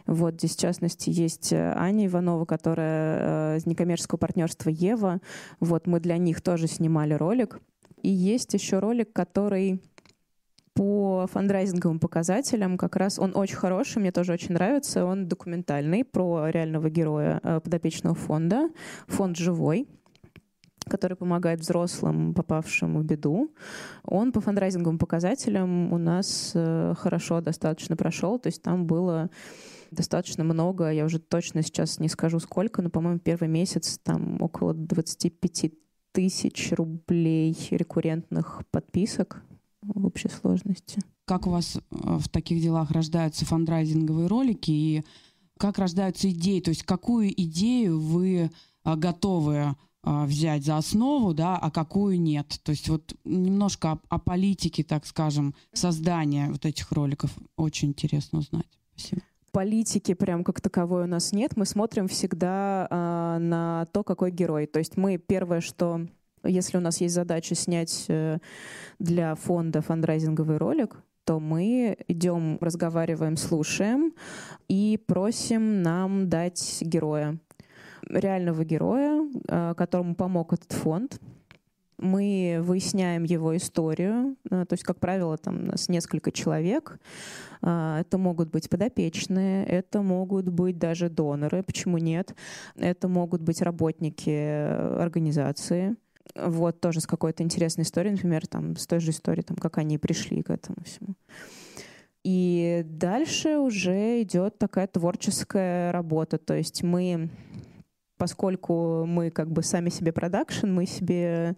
Вот 0.05 0.35
здесь, 0.35 0.55
в 0.55 0.59
частности, 0.59 1.09
есть 1.09 1.53
э, 1.53 1.73
Аня 1.75 2.05
Иванова, 2.07 2.45
которая 2.45 3.55
э, 3.55 3.57
из 3.57 3.65
некоммерческого 3.65 4.17
партнерства 4.17 4.69
Ева. 4.69 5.21
Вот 5.59 5.87
мы 5.87 5.99
для 5.99 6.17
них 6.17 6.41
тоже 6.41 6.67
снимали 6.67 7.13
ролик. 7.13 7.59
И 8.01 8.09
есть 8.09 8.53
еще 8.53 8.79
ролик, 8.79 9.11
который 9.13 9.81
по 10.75 11.25
фандрайзинговым 11.31 11.99
показателям 11.99 12.77
как 12.77 12.97
раз 12.97 13.17
он 13.17 13.31
очень 13.35 13.55
хороший, 13.55 13.99
мне 13.99 14.11
тоже 14.11 14.33
очень 14.33 14.53
нравится. 14.53 15.05
Он 15.05 15.27
документальный 15.27 16.03
про 16.03 16.49
реального 16.49 16.89
героя 16.89 17.39
э, 17.41 17.61
подопечного 17.61 18.13
фонда. 18.13 18.69
Фонд 19.07 19.37
живой 19.37 19.87
который 20.89 21.17
помогает 21.17 21.59
взрослым, 21.59 22.33
попавшим 22.33 22.97
в 22.97 23.03
беду. 23.03 23.53
Он 24.03 24.31
по 24.31 24.41
фандрайзинговым 24.41 24.99
показателям 24.99 25.93
у 25.93 25.97
нас 25.97 26.51
э, 26.53 26.93
хорошо 26.97 27.41
достаточно 27.41 27.95
прошел, 27.95 28.39
то 28.39 28.47
есть 28.47 28.61
там 28.61 28.85
было 28.85 29.29
достаточно 29.91 30.43
много, 30.43 30.91
я 30.91 31.05
уже 31.05 31.19
точно 31.19 31.61
сейчас 31.61 31.99
не 31.99 32.09
скажу 32.09 32.39
сколько, 32.39 32.81
но, 32.81 32.89
по-моему, 32.89 33.19
первый 33.19 33.47
месяц 33.47 33.99
там 34.03 34.41
около 34.41 34.73
25 34.73 35.71
тысяч 36.11 36.71
рублей 36.71 37.55
рекуррентных 37.71 38.63
подписок 38.71 39.43
в 39.81 40.05
общей 40.05 40.29
сложности. 40.29 41.01
Как 41.25 41.47
у 41.47 41.49
вас 41.49 41.77
э, 41.77 41.79
в 41.91 42.29
таких 42.29 42.61
делах 42.61 42.91
рождаются 42.91 43.45
фандрайзинговые 43.45 44.27
ролики 44.27 44.71
и 44.71 45.03
как 45.57 45.77
рождаются 45.77 46.29
идеи? 46.29 46.59
То 46.59 46.69
есть 46.69 46.83
какую 46.83 47.29
идею 47.41 47.99
вы 47.99 48.49
э, 48.83 48.95
готовы 48.95 49.75
взять 50.05 50.63
за 50.63 50.77
основу, 50.77 51.33
да, 51.33 51.57
а 51.57 51.71
какую 51.71 52.21
нет. 52.21 52.59
То 52.63 52.71
есть 52.71 52.89
вот 52.89 53.15
немножко 53.25 53.93
о, 53.93 53.99
о 54.09 54.19
политике, 54.19 54.83
так 54.83 55.05
скажем, 55.05 55.55
создания 55.73 56.49
вот 56.49 56.65
этих 56.65 56.91
роликов 56.91 57.31
очень 57.57 57.89
интересно 57.89 58.39
узнать. 58.39 58.67
Спасибо 58.95 59.21
политики 59.55 60.13
прям 60.13 60.43
как 60.43 60.59
таковой 60.59 61.05
у 61.05 61.07
нас 61.07 61.31
нет. 61.31 61.55
Мы 61.55 61.65
смотрим 61.65 62.09
всегда 62.09 62.89
э, 62.91 63.37
на 63.39 63.85
то, 63.93 64.03
какой 64.03 64.29
герой. 64.29 64.65
То 64.65 64.79
есть 64.79 64.97
мы 64.97 65.17
первое, 65.17 65.61
что 65.61 66.01
если 66.43 66.77
у 66.77 66.81
нас 66.81 66.99
есть 66.99 67.15
задача 67.15 67.55
снять 67.55 68.03
э, 68.09 68.39
для 68.99 69.33
фонда 69.35 69.81
фандрайзинговый 69.81 70.57
ролик, 70.57 70.97
то 71.23 71.39
мы 71.39 71.97
идем, 72.09 72.57
разговариваем, 72.59 73.37
слушаем 73.37 74.13
и 74.67 74.99
просим 75.07 75.81
нам 75.81 76.27
дать 76.27 76.79
героя 76.81 77.39
реального 78.09 78.63
героя, 78.63 79.27
э, 79.47 79.73
которому 79.75 80.15
помог 80.15 80.53
этот 80.53 80.71
фонд. 80.71 81.19
Мы 81.97 82.59
выясняем 82.61 83.23
его 83.23 83.55
историю, 83.55 84.35
э, 84.51 84.65
то 84.65 84.73
есть, 84.73 84.83
как 84.83 84.99
правило, 84.99 85.37
там 85.37 85.55
у 85.55 85.65
нас 85.67 85.89
несколько 85.89 86.31
человек. 86.31 86.99
Э, 87.61 87.99
это 88.01 88.17
могут 88.17 88.49
быть 88.49 88.69
подопечные, 88.69 89.65
это 89.65 90.01
могут 90.01 90.49
быть 90.49 90.77
даже 90.77 91.09
доноры, 91.09 91.63
почему 91.63 91.97
нет? 91.97 92.35
Это 92.75 93.07
могут 93.07 93.41
быть 93.41 93.61
работники 93.61 94.99
организации. 94.99 95.95
вот 96.35 96.81
тоже 96.81 97.01
с 97.01 97.07
какой-то 97.07 97.43
интересной 97.43 97.83
историей, 97.83 98.13
например, 98.13 98.47
там, 98.47 98.75
с 98.75 98.87
той 98.87 98.99
же 98.99 99.11
историей, 99.11 99.43
там, 99.43 99.57
как 99.57 99.77
они 99.77 99.97
пришли 99.97 100.41
к 100.41 100.49
этому 100.49 100.77
всему. 100.83 101.15
И 102.25 102.81
дальше 102.85 103.59
уже 103.59 104.23
идет 104.23 104.57
такая 104.57 104.87
творческая 104.87 105.91
работа. 105.91 106.39
То 106.39 106.55
есть 106.55 106.81
мы 106.81 107.29
поскольку 108.17 109.05
мы 109.05 109.29
как 109.29 109.51
бы 109.51 109.63
сами 109.63 109.89
себе 109.89 110.11
продакшн, 110.11 110.67
мы 110.67 110.85
себе, 110.85 111.55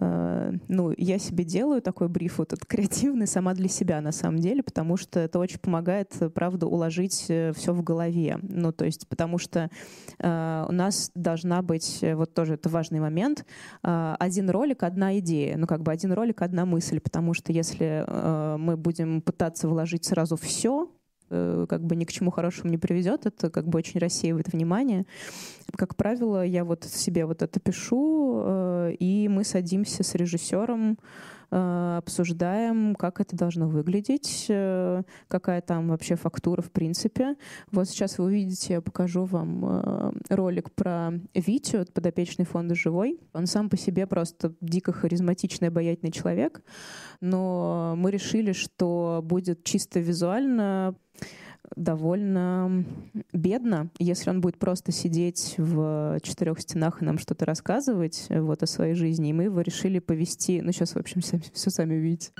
э, 0.00 0.52
ну, 0.68 0.94
я 0.96 1.18
себе 1.18 1.44
делаю 1.44 1.82
такой 1.82 2.08
бриф 2.08 2.38
вот 2.38 2.52
этот 2.52 2.66
креативный 2.66 3.26
сама 3.26 3.54
для 3.54 3.68
себя 3.68 4.00
на 4.00 4.12
самом 4.12 4.38
деле, 4.40 4.62
потому 4.62 4.96
что 4.96 5.20
это 5.20 5.38
очень 5.38 5.58
помогает, 5.58 6.14
правда, 6.34 6.66
уложить 6.66 7.26
э, 7.28 7.52
все 7.54 7.72
в 7.72 7.82
голове. 7.82 8.38
Ну, 8.42 8.72
то 8.72 8.84
есть, 8.84 9.08
потому 9.08 9.38
что 9.38 9.70
э, 10.18 10.66
у 10.68 10.72
нас 10.72 11.10
должна 11.14 11.62
быть, 11.62 11.98
э, 12.02 12.14
вот 12.14 12.34
тоже 12.34 12.54
это 12.54 12.68
важный 12.68 13.00
момент, 13.00 13.46
э, 13.82 14.16
один 14.18 14.50
ролик, 14.50 14.82
одна 14.82 15.18
идея, 15.18 15.56
ну, 15.56 15.66
как 15.66 15.82
бы 15.82 15.92
один 15.92 16.12
ролик, 16.12 16.42
одна 16.42 16.66
мысль, 16.66 17.00
потому 17.00 17.34
что 17.34 17.52
если 17.52 18.04
э, 18.06 18.56
мы 18.58 18.76
будем 18.76 19.22
пытаться 19.22 19.68
вложить 19.68 20.04
сразу 20.04 20.36
все, 20.36 20.88
как 21.28 21.84
бы 21.84 21.96
ни 21.96 22.04
к 22.04 22.12
чему 22.12 22.30
хорошему 22.30 22.70
не 22.70 22.78
приведет, 22.78 23.26
это 23.26 23.50
как 23.50 23.66
бы 23.66 23.78
очень 23.78 24.00
рассеивает 24.00 24.52
внимание. 24.52 25.06
Как 25.76 25.96
правило, 25.96 26.44
я 26.44 26.64
вот 26.64 26.84
себе 26.84 27.26
вот 27.26 27.42
это 27.42 27.60
пишу, 27.60 28.42
э, 28.44 28.92
и 28.98 29.28
мы 29.28 29.44
садимся 29.44 30.02
с 30.02 30.14
режиссером, 30.14 30.92
э, 30.92 30.96
обсуждаем, 31.54 32.96
как 32.96 33.20
это 33.20 33.36
должно 33.36 33.68
выглядеть, 33.68 34.46
какая 35.28 35.60
там 35.60 35.88
вообще 35.88 36.16
фактура 36.16 36.62
в 36.62 36.72
принципе. 36.72 37.36
Вот 37.70 37.88
сейчас 37.88 38.18
вы 38.18 38.24
увидите, 38.24 38.74
я 38.74 38.80
покажу 38.80 39.24
вам 39.24 40.14
ролик 40.28 40.72
про 40.72 41.12
Витю, 41.34 41.86
подопечный 41.94 42.44
фонда 42.44 42.74
«Живой». 42.74 43.20
Он 43.32 43.46
сам 43.46 43.70
по 43.70 43.76
себе 43.76 44.06
просто 44.08 44.54
дико 44.60 44.92
харизматичный, 44.92 45.68
обаятельный 45.68 46.12
человек, 46.12 46.62
но 47.20 47.94
мы 47.96 48.10
решили, 48.10 48.52
что 48.52 49.20
будет 49.22 49.62
чисто 49.62 50.00
визуально 50.00 50.96
довольно 51.76 52.84
бедно, 53.32 53.90
если 53.98 54.30
он 54.30 54.40
будет 54.40 54.58
просто 54.58 54.92
сидеть 54.92 55.54
в 55.58 56.18
четырех 56.22 56.60
стенах 56.60 57.02
и 57.02 57.04
нам 57.04 57.18
что-то 57.18 57.44
рассказывать 57.44 58.26
вот 58.30 58.62
о 58.62 58.66
своей 58.66 58.94
жизни. 58.94 59.30
И 59.30 59.32
мы 59.32 59.44
его 59.44 59.60
решили 59.60 59.98
повести. 59.98 60.60
Ну, 60.60 60.72
сейчас, 60.72 60.94
в 60.94 60.98
общем, 60.98 61.22
сами, 61.22 61.42
все 61.52 61.70
сами 61.70 61.96
увидите. 61.96 62.30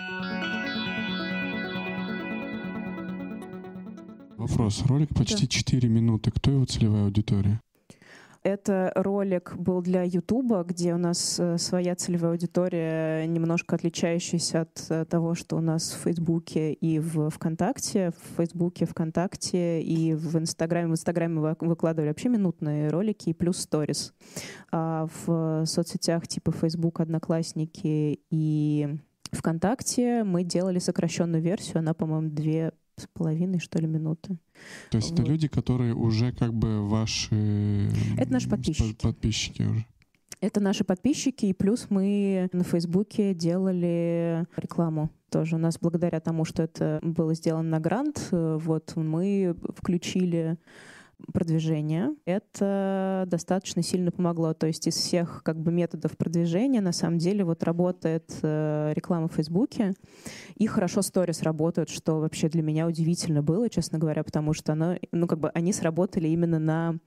Вопрос. 4.36 4.82
Ролик 4.86 5.14
почти 5.14 5.46
да. 5.46 5.48
4 5.48 5.88
минуты. 5.88 6.30
Кто 6.30 6.50
его 6.50 6.64
целевая 6.66 7.04
аудитория? 7.04 7.60
Это 8.44 8.92
ролик 8.94 9.56
был 9.56 9.80
для 9.80 10.02
Ютуба, 10.02 10.64
где 10.64 10.92
у 10.92 10.98
нас 10.98 11.40
э, 11.40 11.56
своя 11.56 11.96
целевая 11.96 12.32
аудитория, 12.32 13.26
немножко 13.26 13.76
отличающаяся 13.76 14.60
от 14.60 14.84
э, 14.90 15.06
того, 15.06 15.34
что 15.34 15.56
у 15.56 15.62
нас 15.62 15.92
в 15.92 16.02
Фейсбуке 16.02 16.74
и 16.74 16.98
в 16.98 17.30
ВКонтакте. 17.30 18.10
В 18.10 18.36
Фейсбуке, 18.36 18.84
ВКонтакте 18.84 19.80
и 19.80 20.12
в 20.12 20.36
Инстаграме. 20.36 20.88
В 20.88 20.90
Инстаграме 20.90 21.56
выкладывали 21.58 22.08
вообще 22.08 22.28
минутные 22.28 22.90
ролики 22.90 23.30
и 23.30 23.32
плюс 23.32 23.60
сторис. 23.60 24.12
А 24.70 25.08
в 25.24 25.64
соцсетях 25.64 26.28
типа 26.28 26.52
Фейсбук, 26.52 27.00
Одноклассники 27.00 28.20
и 28.30 28.98
ВКонтакте 29.32 30.22
мы 30.22 30.44
делали 30.44 30.80
сокращенную 30.80 31.42
версию. 31.42 31.78
Она, 31.78 31.94
по-моему, 31.94 32.28
две 32.28 32.72
с 32.96 33.06
половиной, 33.12 33.58
что 33.58 33.78
ли, 33.78 33.86
минуты. 33.86 34.38
То 34.90 34.98
есть 34.98 35.10
вот. 35.10 35.20
это 35.20 35.28
люди, 35.28 35.48
которые 35.48 35.94
уже 35.94 36.32
как 36.32 36.54
бы 36.54 36.88
ваши... 36.88 37.90
Это 38.16 38.32
наши 38.32 38.48
подписчики. 38.48 39.02
Подписчики 39.02 39.62
уже. 39.62 39.86
Это 40.40 40.60
наши 40.60 40.84
подписчики, 40.84 41.46
и 41.46 41.52
плюс 41.54 41.86
мы 41.88 42.50
на 42.52 42.64
Фейсбуке 42.64 43.34
делали 43.34 44.46
рекламу 44.56 45.10
тоже. 45.30 45.56
У 45.56 45.58
нас 45.58 45.78
благодаря 45.80 46.20
тому, 46.20 46.44
что 46.44 46.62
это 46.62 47.00
было 47.02 47.34
сделано 47.34 47.70
на 47.70 47.80
грант, 47.80 48.28
э, 48.30 48.58
вот 48.60 48.92
мы 48.94 49.56
включили 49.74 50.58
продвижения. 51.32 52.14
Это 52.24 53.24
достаточно 53.26 53.82
сильно 53.82 54.10
помогло. 54.10 54.54
То 54.54 54.66
есть 54.66 54.86
из 54.86 54.94
всех 54.94 55.42
как 55.42 55.60
бы 55.60 55.72
методов 55.72 56.16
продвижения 56.16 56.80
на 56.80 56.92
самом 56.92 57.18
деле 57.18 57.44
вот 57.44 57.62
работает 57.62 58.32
э, 58.42 58.92
реклама 58.94 59.28
в 59.28 59.34
Фейсбуке. 59.34 59.94
И 60.56 60.66
хорошо 60.66 61.02
сторис 61.02 61.42
работают, 61.42 61.88
что 61.88 62.20
вообще 62.20 62.48
для 62.48 62.62
меня 62.62 62.86
удивительно 62.86 63.42
было, 63.42 63.68
честно 63.68 63.98
говоря, 63.98 64.22
потому 64.24 64.52
что 64.52 64.72
оно, 64.72 64.96
ну, 65.12 65.26
как 65.26 65.40
бы 65.40 65.50
они 65.50 65.72
сработали 65.72 66.28
именно 66.28 66.58
на 66.58 66.98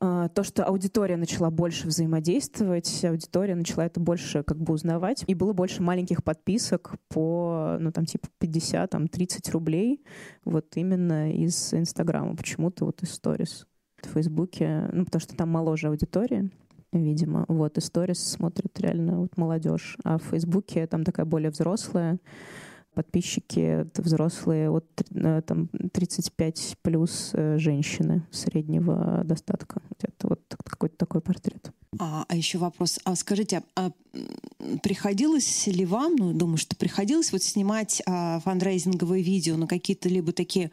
то, 0.00 0.42
что 0.42 0.64
аудитория 0.64 1.16
начала 1.16 1.50
больше 1.50 1.88
взаимодействовать, 1.88 3.04
аудитория 3.04 3.54
начала 3.54 3.86
это 3.86 3.98
больше 4.00 4.42
как 4.42 4.58
бы 4.58 4.74
узнавать, 4.74 5.24
и 5.26 5.34
было 5.34 5.52
больше 5.52 5.82
маленьких 5.82 6.22
подписок 6.22 6.94
по, 7.08 7.76
ну, 7.80 7.90
там, 7.90 8.04
типа 8.06 8.28
50, 8.38 8.90
там, 8.90 9.08
30 9.08 9.50
рублей, 9.50 10.04
вот 10.44 10.66
именно 10.76 11.32
из 11.32 11.74
Инстаграма, 11.74 12.36
почему-то 12.36 12.84
вот 12.84 13.02
из 13.02 13.12
сторис. 13.12 13.66
В 14.02 14.08
Фейсбуке, 14.10 14.88
ну, 14.92 15.04
потому 15.04 15.20
что 15.20 15.34
там 15.36 15.50
моложе 15.50 15.88
аудитория, 15.88 16.48
видимо, 16.92 17.44
вот, 17.48 17.76
и 17.78 17.80
сторис 17.80 18.22
смотрят 18.22 18.78
реально 18.78 19.18
вот 19.18 19.36
молодежь, 19.36 19.96
а 20.04 20.18
в 20.18 20.22
Фейсбуке 20.24 20.86
там 20.86 21.02
такая 21.02 21.26
более 21.26 21.50
взрослая, 21.50 22.18
подписчики 22.98 23.86
взрослые 23.94 24.70
от 24.70 24.86
э, 25.14 25.40
там, 25.46 25.68
35 25.92 26.78
плюс 26.82 27.30
э, 27.32 27.56
женщины 27.56 28.26
среднего 28.32 29.22
достатка. 29.22 29.80
Это 30.02 30.26
вот 30.26 30.40
какой-то 30.64 30.96
такой 30.96 31.20
портрет. 31.20 31.70
А, 32.00 32.24
а 32.28 32.34
еще 32.34 32.58
вопрос. 32.58 32.98
А 33.04 33.14
скажите, 33.14 33.62
а, 33.76 33.92
приходилось 34.82 35.68
ли 35.68 35.86
вам, 35.86 36.16
ну, 36.16 36.32
думаю, 36.32 36.58
что 36.58 36.74
приходилось 36.74 37.30
вот 37.30 37.44
снимать 37.44 38.02
а, 38.04 38.40
фандрейзинговые 38.40 39.22
видео 39.22 39.56
на 39.56 39.68
какие-то 39.68 40.08
либо 40.08 40.32
такие, 40.32 40.72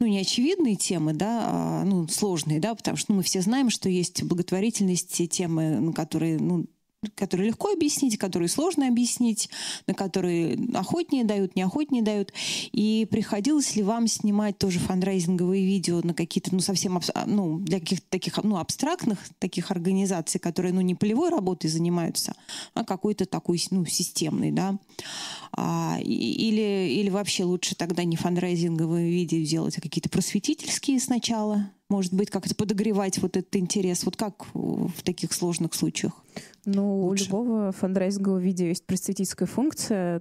ну, 0.00 0.06
неочевидные 0.06 0.76
темы, 0.76 1.12
да, 1.12 1.42
а, 1.44 1.84
ну, 1.84 2.08
сложные, 2.08 2.58
да, 2.58 2.74
потому 2.74 2.96
что 2.96 3.12
ну, 3.12 3.18
мы 3.18 3.22
все 3.22 3.42
знаем, 3.42 3.68
что 3.68 3.90
есть 3.90 4.22
благотворительность, 4.22 5.28
темы, 5.30 5.78
ну, 5.78 5.92
которые, 5.92 6.38
ну, 6.38 6.64
которые 7.14 7.48
легко 7.48 7.72
объяснить, 7.72 8.18
которые 8.18 8.48
сложно 8.48 8.88
объяснить, 8.88 9.48
на 9.86 9.94
которые 9.94 10.58
охотнее 10.74 11.24
дают, 11.24 11.56
неохотнее 11.56 12.02
дают. 12.02 12.32
И 12.72 13.06
приходилось 13.10 13.76
ли 13.76 13.82
вам 13.82 14.06
снимать 14.06 14.58
тоже 14.58 14.78
фандрайзинговые 14.78 15.64
видео 15.64 16.00
на 16.02 16.14
какие-то, 16.14 16.54
ну, 16.54 16.60
совсем, 16.60 17.00
ну, 17.26 17.58
для 17.58 17.80
каких-то 17.80 18.06
таких, 18.08 18.42
ну, 18.42 18.56
абстрактных 18.58 19.18
таких 19.38 19.70
организаций, 19.70 20.40
которые, 20.40 20.72
ну, 20.72 20.80
не 20.80 20.94
полевой 20.94 21.30
работой 21.30 21.68
занимаются, 21.68 22.34
а 22.74 22.84
какой-то 22.84 23.26
такой, 23.26 23.62
ну, 23.70 23.84
системный, 23.84 24.50
да? 24.50 24.78
А, 25.52 25.98
или, 26.02 26.88
или 26.90 27.10
вообще 27.10 27.44
лучше 27.44 27.74
тогда 27.74 28.04
не 28.04 28.16
фандрайзинговые 28.16 29.10
видео 29.10 29.44
делать, 29.44 29.78
а 29.78 29.80
какие-то 29.80 30.08
просветительские 30.08 31.00
сначала? 31.00 31.70
Может 31.88 32.14
быть, 32.14 32.30
как-то 32.30 32.54
подогревать 32.54 33.18
вот 33.18 33.36
этот 33.36 33.54
интерес? 33.54 34.04
Вот 34.04 34.16
как 34.16 34.46
в 34.54 35.02
таких 35.02 35.32
сложных 35.32 35.74
случаях? 35.74 36.12
Ну, 36.64 37.02
Лучше. 37.02 37.24
у 37.24 37.26
любого 37.26 37.72
фандрайзингового 37.72 38.40
видео 38.40 38.66
есть 38.66 38.84
просветительская 38.84 39.46
функция, 39.46 40.20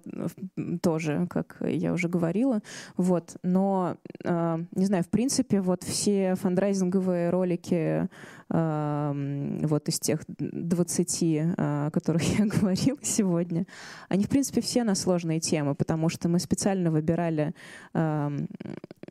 тоже, 0.83 1.27
как 1.27 1.57
я 1.61 1.91
уже 1.91 2.07
говорила. 2.07 2.61
Вот. 2.97 3.37
Но, 3.41 3.97
э, 4.23 4.57
не 4.75 4.85
знаю, 4.85 5.03
в 5.03 5.09
принципе, 5.09 5.59
вот 5.61 5.83
все 5.83 6.35
фандрайзинговые 6.35 7.31
ролики 7.31 8.07
э, 8.51 9.59
вот 9.63 9.89
из 9.89 9.99
тех 9.99 10.21
20, 10.27 11.23
о 11.57 11.89
которых 11.91 12.21
я 12.39 12.45
говорила 12.45 12.99
сегодня, 13.01 13.65
они, 14.07 14.25
в 14.25 14.29
принципе, 14.29 14.61
все 14.61 14.83
на 14.83 14.93
сложные 14.93 15.39
темы, 15.39 15.73
потому 15.73 16.09
что 16.09 16.29
мы 16.29 16.37
специально 16.37 16.91
выбирали 16.91 17.55
э, 17.95 18.45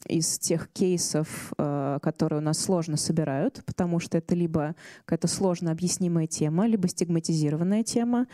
из 0.08 0.38
тех 0.38 0.68
кейсов, 0.72 1.52
э, 1.58 1.98
которые 2.02 2.40
у 2.40 2.42
нас 2.42 2.58
сложно 2.58 2.96
собирают, 2.96 3.62
потому 3.64 4.00
что 4.00 4.18
это 4.18 4.34
либо 4.34 4.74
какая-то 5.04 5.28
сложно 5.28 5.70
объяснимая 5.70 6.26
тема, 6.26 6.66
либо 6.66 6.88
стигматизированная 6.88 7.82
тема. 7.82 8.26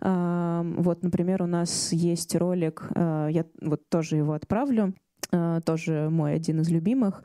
Вот, 0.00 1.02
например, 1.02 1.42
у 1.42 1.46
нас 1.46 1.92
есть 1.92 2.34
ролик, 2.34 2.86
э, 2.94 3.28
я 3.30 3.44
вот 3.60 3.88
тоже 3.88 4.16
его 4.16 4.32
отправлю, 4.32 4.94
э, 5.30 5.60
тоже 5.64 6.08
мой 6.10 6.34
один 6.34 6.60
из 6.60 6.68
любимых. 6.70 7.22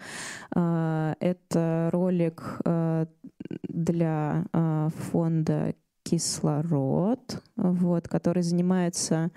Это 0.52 1.90
ролик 1.92 2.60
для 3.64 4.46
фонда 5.12 5.76
кислород, 6.04 7.44
вот, 7.58 8.08
который 8.08 8.44
занимается 8.44 9.32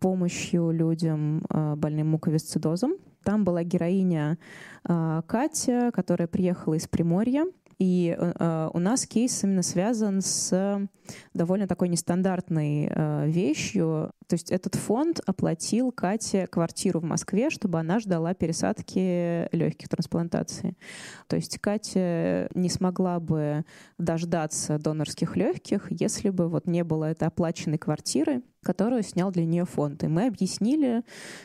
помощью 0.00 0.70
людям 0.70 1.44
больным 1.50 2.10
муковисцидозом. 2.10 2.92
Там 3.28 3.44
была 3.44 3.62
героиня 3.62 4.38
Катя, 4.84 5.90
которая 5.92 6.26
приехала 6.26 6.72
из 6.72 6.88
Приморья 6.88 7.44
И 7.76 8.16
э, 8.18 8.70
у 8.72 8.78
нас 8.78 9.06
кейс 9.06 9.44
именно 9.44 9.62
связан 9.62 10.22
с 10.22 10.88
довольно 11.34 11.68
такой 11.68 11.90
нестандартной 11.90 12.88
э, 12.90 13.28
вещью. 13.28 14.12
То 14.28 14.34
есть 14.34 14.50
этот 14.50 14.76
фонд 14.76 15.20
оплатил 15.26 15.92
Кате 15.92 16.46
квартиру 16.46 17.00
в 17.00 17.04
Москве, 17.04 17.50
чтобы 17.50 17.78
она 17.78 18.00
ждала 18.00 18.32
пересадки 18.32 19.54
легких 19.54 19.90
трансплантаций. 19.90 20.78
То 21.26 21.36
есть 21.36 21.58
Катя 21.58 22.48
не 22.54 22.70
смогла 22.70 23.20
бы 23.20 23.66
дождаться 23.98 24.78
донорских 24.78 25.36
легких, 25.36 25.88
если 25.90 26.30
бы 26.30 26.48
вот 26.48 26.66
не 26.66 26.82
было 26.82 27.04
этой 27.04 27.28
оплаченной 27.28 27.76
квартиры, 27.76 28.42
которую 28.62 29.02
снял 29.02 29.30
для 29.30 29.44
нее 29.44 29.66
фонд. 29.66 30.02
И 30.02 30.08
мы 30.08 30.28
объяснили 30.28 31.02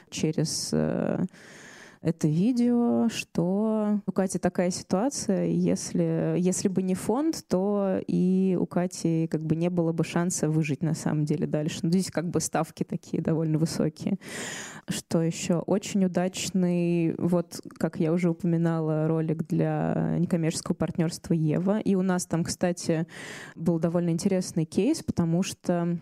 через 0.09 0.69
э, 0.71 1.25
это 2.03 2.27
видео, 2.27 3.07
что 3.09 4.01
у 4.05 4.11
Кати 4.11 4.37
такая 4.37 4.71
ситуация, 4.71 5.45
если, 5.45 6.35
если 6.37 6.67
бы 6.67 6.81
не 6.81 6.95
фонд, 6.95 7.45
то 7.47 8.01
и 8.05 8.57
у 8.59 8.65
Кати 8.65 9.27
как 9.27 9.41
бы 9.41 9.55
не 9.55 9.69
было 9.69 9.93
бы 9.93 10.03
шанса 10.03 10.49
выжить 10.49 10.83
на 10.83 10.95
самом 10.95 11.23
деле 11.23 11.47
дальше. 11.47 11.79
Ну, 11.81 11.89
здесь 11.89 12.11
как 12.11 12.29
бы 12.29 12.41
ставки 12.41 12.83
такие 12.83 13.23
довольно 13.23 13.57
высокие. 13.57 14.19
Что 14.89 15.21
еще? 15.21 15.59
Очень 15.59 16.03
удачный, 16.03 17.15
вот 17.17 17.61
как 17.77 18.01
я 18.01 18.11
уже 18.11 18.29
упоминала, 18.29 19.07
ролик 19.07 19.47
для 19.47 20.17
некоммерческого 20.19 20.75
партнерства 20.75 21.33
Ева. 21.33 21.79
И 21.79 21.95
у 21.95 22.01
нас 22.01 22.25
там, 22.25 22.43
кстати, 22.43 23.07
был 23.55 23.79
довольно 23.79 24.09
интересный 24.09 24.65
кейс, 24.65 25.01
потому 25.01 25.41
что 25.41 25.97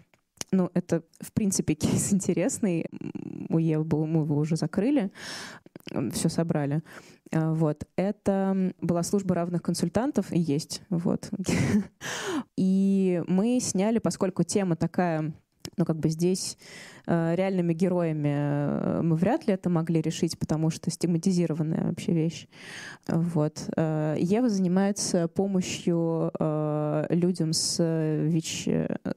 ну, 0.51 0.69
это, 0.73 1.03
в 1.19 1.31
принципе, 1.31 1.73
кейс 1.75 2.11
интересный. 2.13 2.85
У 3.53 3.57
Евы 3.57 3.83
был, 3.83 4.05
мы 4.05 4.23
его 4.23 4.37
уже 4.37 4.55
закрыли 4.55 5.11
все 6.11 6.29
собрали. 6.29 6.81
А, 7.31 7.53
вот. 7.53 7.85
Это 7.95 8.73
была 8.81 9.03
служба 9.03 9.35
равных 9.35 9.61
консультантов, 9.61 10.31
и 10.31 10.39
есть. 10.39 10.81
Вот. 10.89 11.29
И 12.57 13.23
мы 13.27 13.59
сняли, 13.59 13.99
поскольку 13.99 14.43
тема 14.43 14.75
такая 14.75 15.33
ну, 15.77 15.85
как 15.85 15.97
бы 15.97 16.09
здесь 16.09 16.57
э, 17.07 17.35
реальными 17.35 17.73
героями 17.73 18.33
э, 18.33 19.01
мы 19.01 19.15
вряд 19.15 19.47
ли 19.47 19.53
это 19.53 19.69
могли 19.69 20.01
решить, 20.01 20.37
потому 20.37 20.69
что 20.69 20.91
стигматизированная 20.91 21.87
вообще 21.87 22.13
вещь. 22.13 22.47
Вот. 23.07 23.69
Э, 23.75 24.15
Ева 24.17 24.49
занимается 24.49 25.27
помощью 25.27 26.31
э, 26.39 27.05
людям 27.09 27.53
с 27.53 27.77
ВИЧ, 27.79 28.67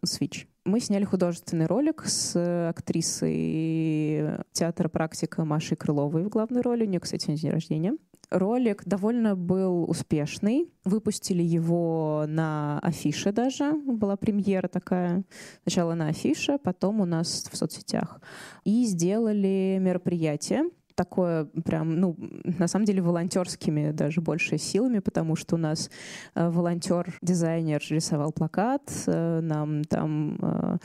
с 0.02 0.20
ВИЧ 0.20 0.48
мы 0.64 0.80
сняли 0.80 1.04
художественный 1.04 1.66
ролик 1.66 2.04
с 2.06 2.34
актрисой 2.70 4.44
театра 4.52 4.88
«Практика» 4.88 5.44
Машей 5.44 5.76
Крыловой 5.76 6.24
в 6.24 6.30
главной 6.30 6.62
роли. 6.62 6.86
У 6.86 6.88
нее, 6.88 7.00
кстати, 7.00 7.30
день 7.36 7.50
рождения. 7.50 7.94
Ролик 8.30 8.84
довольно 8.84 9.36
был 9.36 9.84
успешный. 9.88 10.72
Выпустили 10.84 11.42
его 11.42 12.24
на 12.26 12.78
афише 12.80 13.32
даже. 13.32 13.72
Была 13.72 14.16
премьера 14.16 14.68
такая. 14.68 15.24
Сначала 15.62 15.94
на 15.94 16.08
афише, 16.08 16.58
потом 16.62 17.00
у 17.00 17.04
нас 17.04 17.48
в 17.50 17.56
соцсетях. 17.56 18.20
И 18.64 18.84
сделали 18.84 19.78
мероприятие 19.80 20.64
такое 20.94 21.44
прям, 21.64 22.00
ну, 22.00 22.16
на 22.58 22.68
самом 22.68 22.86
деле 22.86 23.02
волонтерскими 23.02 23.90
даже 23.90 24.20
больше 24.20 24.58
силами, 24.58 25.00
потому 25.00 25.36
что 25.36 25.56
у 25.56 25.58
нас 25.58 25.90
э, 26.34 26.48
волонтер-дизайнер 26.48 27.82
рисовал 27.90 28.32
плакат, 28.32 28.82
э, 29.06 29.40
нам 29.40 29.84
там 29.84 30.38
э, 30.40 30.76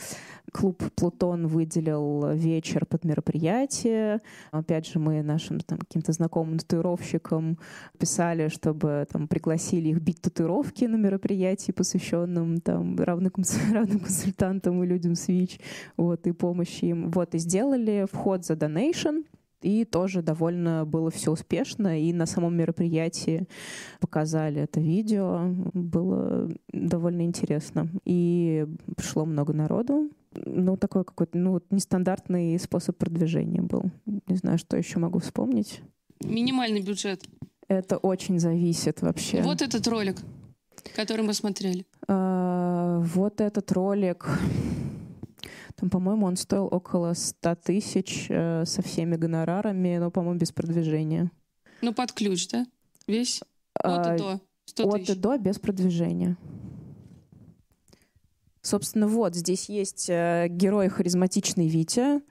клуб 0.52 0.84
«Плутон» 0.96 1.48
выделил 1.48 2.32
вечер 2.34 2.86
под 2.86 3.06
мероприятие. 3.06 4.22
Опять 4.52 4.88
же, 4.88 5.00
мы 5.00 5.22
нашим 5.22 5.60
там 5.60 5.80
каким-то 5.80 6.12
знакомым 6.12 6.60
татуировщикам 6.60 7.58
писали, 7.98 8.48
чтобы 8.50 9.08
там 9.12 9.28
пригласили 9.28 9.90
их 9.90 10.02
бить 10.02 10.22
татуировки 10.22 10.86
на 10.86 10.96
мероприятии, 10.96 11.72
посвященном 11.72 12.62
там 12.62 12.98
равным, 12.98 13.32
равным 13.72 14.00
консультантам 14.00 14.84
и 14.84 14.88
людям 14.88 15.16
с 15.16 15.28
ВИЧ, 15.28 15.60
вот, 15.98 16.28
и 16.28 16.32
помощи 16.32 16.86
им. 16.86 17.12
Вот, 17.12 17.36
и 17.36 17.38
сделали 17.38 18.08
вход 18.12 18.46
за 18.46 18.56
донейшн, 18.56 19.20
и 19.62 19.86
тоже 19.86 20.22
довольно 20.22 20.86
было 20.86 21.12
все 21.12 21.32
успешно. 21.32 22.00
И 22.02 22.14
на 22.14 22.26
самом 22.26 22.56
мероприятии 22.56 23.48
показали 24.00 24.62
это 24.62 24.80
видео. 24.80 25.54
Было 25.74 26.50
довольно 26.72 27.24
интересно. 27.24 27.90
И 28.06 28.66
пришло 28.96 29.26
много 29.26 29.54
народу. 29.54 30.10
Ну, 30.34 30.78
такой 30.78 31.04
какой-то 31.04 31.38
ну, 31.38 31.62
нестандартный 31.72 32.60
способ 32.60 32.98
продвижения 32.98 33.62
был. 33.62 33.84
Не 34.28 34.36
знаю, 34.36 34.58
что 34.58 34.78
еще 34.78 35.00
могу 35.00 35.20
вспомнить. 35.20 35.82
Минимальный 36.24 36.82
бюджет. 36.82 37.24
Это 37.68 37.98
очень 37.98 38.40
зависит 38.40 39.02
вообще. 39.02 39.42
Вот 39.42 39.62
этот 39.62 39.88
ролик, 39.88 40.18
который 40.96 41.24
мы 41.24 41.34
смотрели. 41.34 41.86
А, 42.08 43.00
вот 43.02 43.42
этот 43.42 43.72
ролик. 43.72 44.26
Там, 45.80 45.90
по-моему, 45.90 46.26
он 46.26 46.36
стоил 46.36 46.68
около 46.70 47.14
100 47.14 47.56
тысяч 47.56 48.28
э, 48.30 48.66
со 48.66 48.82
всеми 48.82 49.16
гонорарами, 49.16 49.98
но, 49.98 50.12
по-моему, 50.12 50.38
без 50.38 50.52
продвижения. 50.52 51.32
Ну, 51.82 51.94
под 51.94 52.12
ключ, 52.12 52.50
да? 52.50 52.66
Весь? 53.08 53.42
От 53.76 54.16
и 54.16 54.18
до. 54.18 54.42
100 54.66 54.90
От 54.90 55.10
и 55.10 55.16
до 55.16 55.38
без 55.38 55.58
продвижения. 55.58 56.38
Собственно, 58.62 59.08
вот 59.08 59.36
здесь 59.36 59.70
есть 59.70 60.10
э, 60.10 60.48
герой 60.50 60.90
харизматичный 60.90 61.70
Витя, 61.70 62.00
а, 62.00 62.22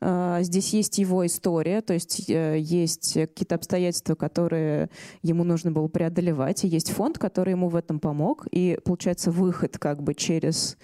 здесь 0.00 0.72
есть 0.74 0.98
его 0.98 1.26
история, 1.26 1.80
то 1.80 1.92
есть 1.92 2.28
э, 2.30 2.58
есть 2.58 3.14
какие-то 3.14 3.56
обстоятельства, 3.56 4.14
которые 4.14 4.90
ему 5.22 5.44
нужно 5.44 5.72
было 5.72 5.88
преодолевать, 5.88 6.64
и 6.64 6.68
есть 6.68 6.90
фонд, 6.90 7.18
который 7.18 7.50
ему 7.50 7.68
в 7.68 7.76
этом 7.76 7.98
помог. 7.98 8.46
И 8.52 8.78
получается 8.84 9.30
выход 9.30 9.78
как 9.78 10.02
бы 10.02 10.14
через 10.14 10.76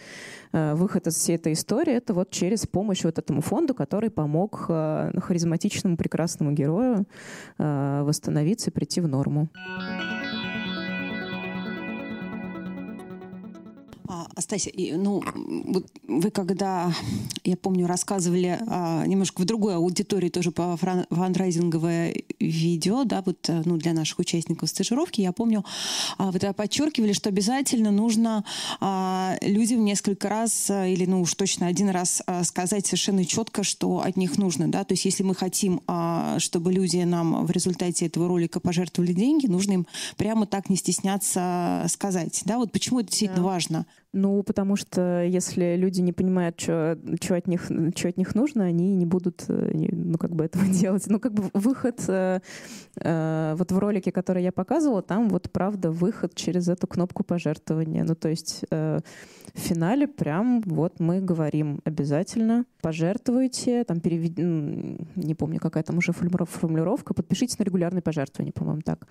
э, 0.53 0.75
выход 0.75 1.07
из 1.07 1.15
всей 1.15 1.37
этой 1.37 1.53
истории, 1.53 1.95
это 1.95 2.15
вот 2.15 2.31
через 2.31 2.67
помощь 2.67 3.05
вот 3.05 3.19
этому 3.19 3.41
фонду, 3.41 3.75
который 3.75 4.11
помог 4.11 4.67
э, 4.69 5.13
харизматичному 5.21 5.97
прекрасному 5.97 6.53
герою 6.53 7.07
восстановиться 7.59 8.71
и 8.71 8.73
прийти 8.73 9.01
в 9.01 9.09
норму. 9.09 9.49
Астасия, 14.37 14.97
ну, 14.97 15.23
вот 15.67 15.87
вы 16.09 16.31
когда, 16.31 16.93
я 17.45 17.57
помню, 17.57 17.87
рассказывали 17.87 18.59
а, 18.67 19.07
немножко 19.07 19.43
в 19.43 19.45
другой 19.45 19.77
аудитории 19.77 20.29
тоже 20.29 20.51
по 20.51 20.77
фандрайзинговое 20.77 22.15
видео, 22.41 23.05
да, 23.05 23.23
вот 23.25 23.49
э, 23.49 23.63
ну, 23.65 23.77
для 23.77 23.93
наших 23.93 24.19
участников 24.19 24.69
стажировки, 24.71 25.21
я 25.21 25.33
помню, 25.33 25.65
а, 26.19 26.33
вы 26.33 26.41
тогда 26.41 26.53
подчеркивали, 26.53 27.13
что 27.13 27.29
обязательно 27.29 27.93
нужно 27.93 28.45
а, 28.81 29.37
людям 29.41 29.85
несколько 29.85 30.29
раз 30.29 30.69
а, 30.69 30.87
или, 30.87 31.05
ну, 31.07 31.21
уж 31.21 31.35
точно 31.35 31.69
один 31.69 31.89
раз 31.91 32.23
а, 32.27 32.43
сказать 32.43 32.87
совершенно 32.87 33.25
четко, 33.25 33.63
что 33.63 34.01
от 34.01 34.17
них 34.17 34.37
нужно, 34.37 34.69
да, 34.69 34.85
то 34.85 34.95
есть 34.95 35.05
если 35.05 35.23
мы 35.23 35.35
хотим, 35.35 35.81
а, 35.87 36.39
чтобы 36.41 36.73
люди 36.73 36.97
нам 36.99 37.47
в 37.47 37.51
результате 37.53 38.07
этого 38.07 38.27
ролика 38.27 38.59
пожертвовали 38.59 39.13
деньги, 39.13 39.47
нужно 39.47 39.75
им 39.75 39.87
прямо 40.17 40.47
так 40.47 40.71
не 40.71 40.77
стесняться 40.77 41.87
сказать, 41.89 42.43
да, 42.45 42.59
вот 42.59 42.73
почему 42.73 43.01
это 43.01 43.11
действительно 43.11 43.43
да. 43.43 43.49
важно? 43.49 43.87
Ну, 44.17 44.45
потому 44.45 44.77
что 44.77 45.25
если 45.25 45.75
люди 45.75 46.01
не 46.01 46.13
понимают, 46.13 46.61
что 46.61 46.97
от 47.31 47.49
них, 47.49 47.65
что 47.97 48.09
от 48.09 48.17
них 48.17 48.37
нужно, 48.37 48.65
они 48.65 48.95
не 48.95 49.07
будут, 49.07 49.45
э, 49.49 49.89
ну, 49.91 50.19
как 50.19 50.37
бы 50.37 50.45
этого 50.45 50.65
делать. 50.69 51.05
Ну, 51.09 51.19
как 51.19 51.33
бы 51.33 51.51
выход, 51.53 52.01
э, 52.07 52.39
э, 53.01 53.55
вот 53.59 53.73
в 53.73 53.79
ролике, 53.79 54.13
который 54.13 54.45
я 54.45 54.53
показывала, 54.53 55.03
там 55.03 55.29
вот 55.29 55.51
правда 55.51 55.91
выход 55.91 56.37
через 56.37 56.69
эту 56.69 56.87
кнопку 56.87 57.25
пожертвования. 57.25 58.05
Ну, 58.05 58.15
то 58.15 58.29
есть 58.29 58.65
э, 58.71 59.01
в 59.55 59.59
финале 59.61 60.09
прям 60.09 60.61
вот 60.63 60.99
мы 60.99 61.21
говорим 61.21 61.81
обязательно 61.85 62.67
пожертвуйте, 62.83 63.85
там 63.85 64.01
перевед... 64.01 64.37
не 64.37 65.35
помню, 65.35 65.61
какая 65.61 65.85
там 65.85 65.99
уже 65.99 66.13
формулировка, 66.13 67.15
подпишитесь 67.15 67.59
на 67.59 67.63
регулярные 67.63 68.03
пожертвования, 68.03 68.53
по-моему, 68.53 68.83
так. 68.83 69.07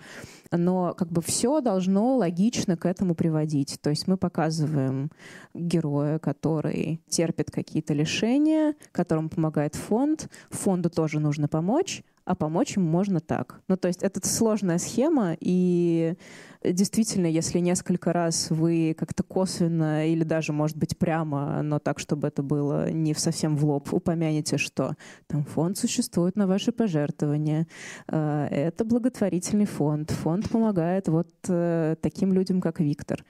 Но 0.52 0.94
как 0.94 1.10
бы 1.10 1.22
все 1.22 1.60
должно 1.60 2.16
логично 2.16 2.76
к 2.76 2.86
этому 2.86 3.14
приводить. 3.14 3.78
То 3.80 3.90
есть 3.90 4.06
мы 4.06 4.16
показываем 4.16 5.10
героя, 5.54 6.18
который 6.18 7.00
терпит 7.08 7.50
какие-то 7.50 7.94
лишения, 7.94 8.74
которому 8.92 9.30
помогает 9.30 9.74
фонд. 9.74 10.28
Фонду 10.50 10.90
тоже 10.90 11.20
нужно 11.20 11.48
помочь, 11.48 12.04
а 12.24 12.34
помочь 12.34 12.76
ему 12.76 12.88
можно 12.88 13.20
так. 13.20 13.60
Ну, 13.68 13.76
то 13.76 13.88
есть 13.88 14.02
это 14.02 14.26
сложная 14.26 14.78
схема, 14.78 15.36
и 15.40 16.14
действительно, 16.62 17.26
если 17.26 17.58
несколько 17.58 18.12
раз 18.12 18.50
вы 18.50 18.96
как-то 18.98 19.22
косвенно 19.22 20.06
или 20.06 20.24
даже, 20.24 20.52
может 20.52 20.76
быть, 20.76 20.96
прямо, 20.96 21.62
но 21.62 21.78
так, 21.78 21.98
чтобы 21.98 22.28
это 22.28 22.42
было 22.42 22.90
не 22.90 23.14
совсем 23.14 23.56
в 23.56 23.64
лоб, 23.64 23.92
упомянете, 23.92 24.56
что 24.56 24.94
там 25.26 25.44
фонд 25.44 25.76
существует 25.76 26.36
на 26.36 26.46
ваши 26.46 26.72
пожертвования, 26.72 27.66
э, 28.08 28.46
это 28.50 28.84
благотворительный 28.84 29.66
фонд, 29.66 30.10
фонд 30.10 30.48
помогает 30.48 31.08
вот 31.08 31.28
э, 31.48 31.96
таким 32.00 32.32
людям, 32.32 32.60
как 32.60 32.80
Виктор. 32.80 33.24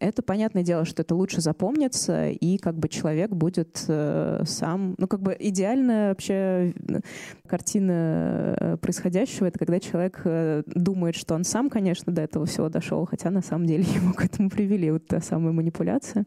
Это 0.00 0.22
понятное 0.22 0.62
дело, 0.62 0.84
что 0.84 1.02
это 1.02 1.14
лучше 1.14 1.40
запомнится, 1.40 2.30
и 2.30 2.58
как 2.58 2.78
бы 2.78 2.88
человек 2.88 3.30
будет 3.30 3.84
э, 3.88 4.42
сам... 4.46 4.94
Ну, 4.98 5.06
как 5.06 5.22
бы 5.22 5.36
идеальная 5.38 6.10
вообще 6.10 6.72
э, 6.88 7.00
картина 7.46 8.78
происходящего— 8.80 9.46
это 9.46 9.58
когда 9.58 9.80
человек 9.80 10.20
э, 10.24 10.62
думает, 10.66 11.16
что 11.16 11.34
он 11.34 11.44
сам, 11.44 11.70
конечно, 11.70 12.12
до 12.12 12.22
этого 12.22 12.46
всего 12.46 12.68
дошел, 12.68 13.06
хотя 13.06 13.30
на 13.30 13.42
самом 13.42 13.66
деле 13.66 13.84
его 13.94 14.12
к 14.12 14.24
этому 14.24 14.50
привели, 14.50 14.90
вот 14.90 15.06
та 15.06 15.20
самая 15.20 15.52
манипуляция. 15.52 16.26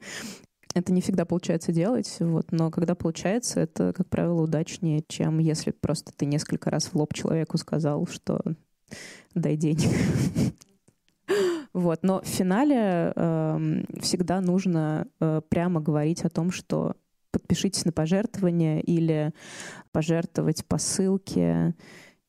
Это 0.76 0.94
не 0.94 1.02
всегда 1.02 1.26
получается 1.26 1.72
делать, 1.72 2.18
вот, 2.20 2.52
но 2.52 2.70
когда 2.70 2.94
получается, 2.94 3.60
это, 3.60 3.92
как 3.92 4.08
правило, 4.08 4.42
удачнее, 4.42 5.04
чем 5.08 5.40
если 5.40 5.72
просто 5.72 6.12
ты 6.16 6.26
несколько 6.26 6.70
раз 6.70 6.86
в 6.86 6.96
лоб 6.96 7.14
человеку 7.14 7.58
сказал, 7.58 8.06
что 8.08 8.40
дай 9.34 9.56
денег. 9.56 9.90
Вот. 11.74 12.00
Но 12.02 12.22
в 12.22 12.26
финале 12.26 13.14
э, 13.16 13.84
всегда 14.02 14.42
нужно 14.42 15.08
э, 15.20 15.42
прямо 15.48 15.80
говорить 15.80 16.24
о 16.26 16.30
том, 16.30 16.52
что 16.52 16.96
подпишитесь 17.32 17.86
на 17.86 17.92
пожертвование 17.92 18.82
или 18.82 19.34
пожертвовать 19.92 20.66
по 20.66 20.78
ссылке 20.78 21.76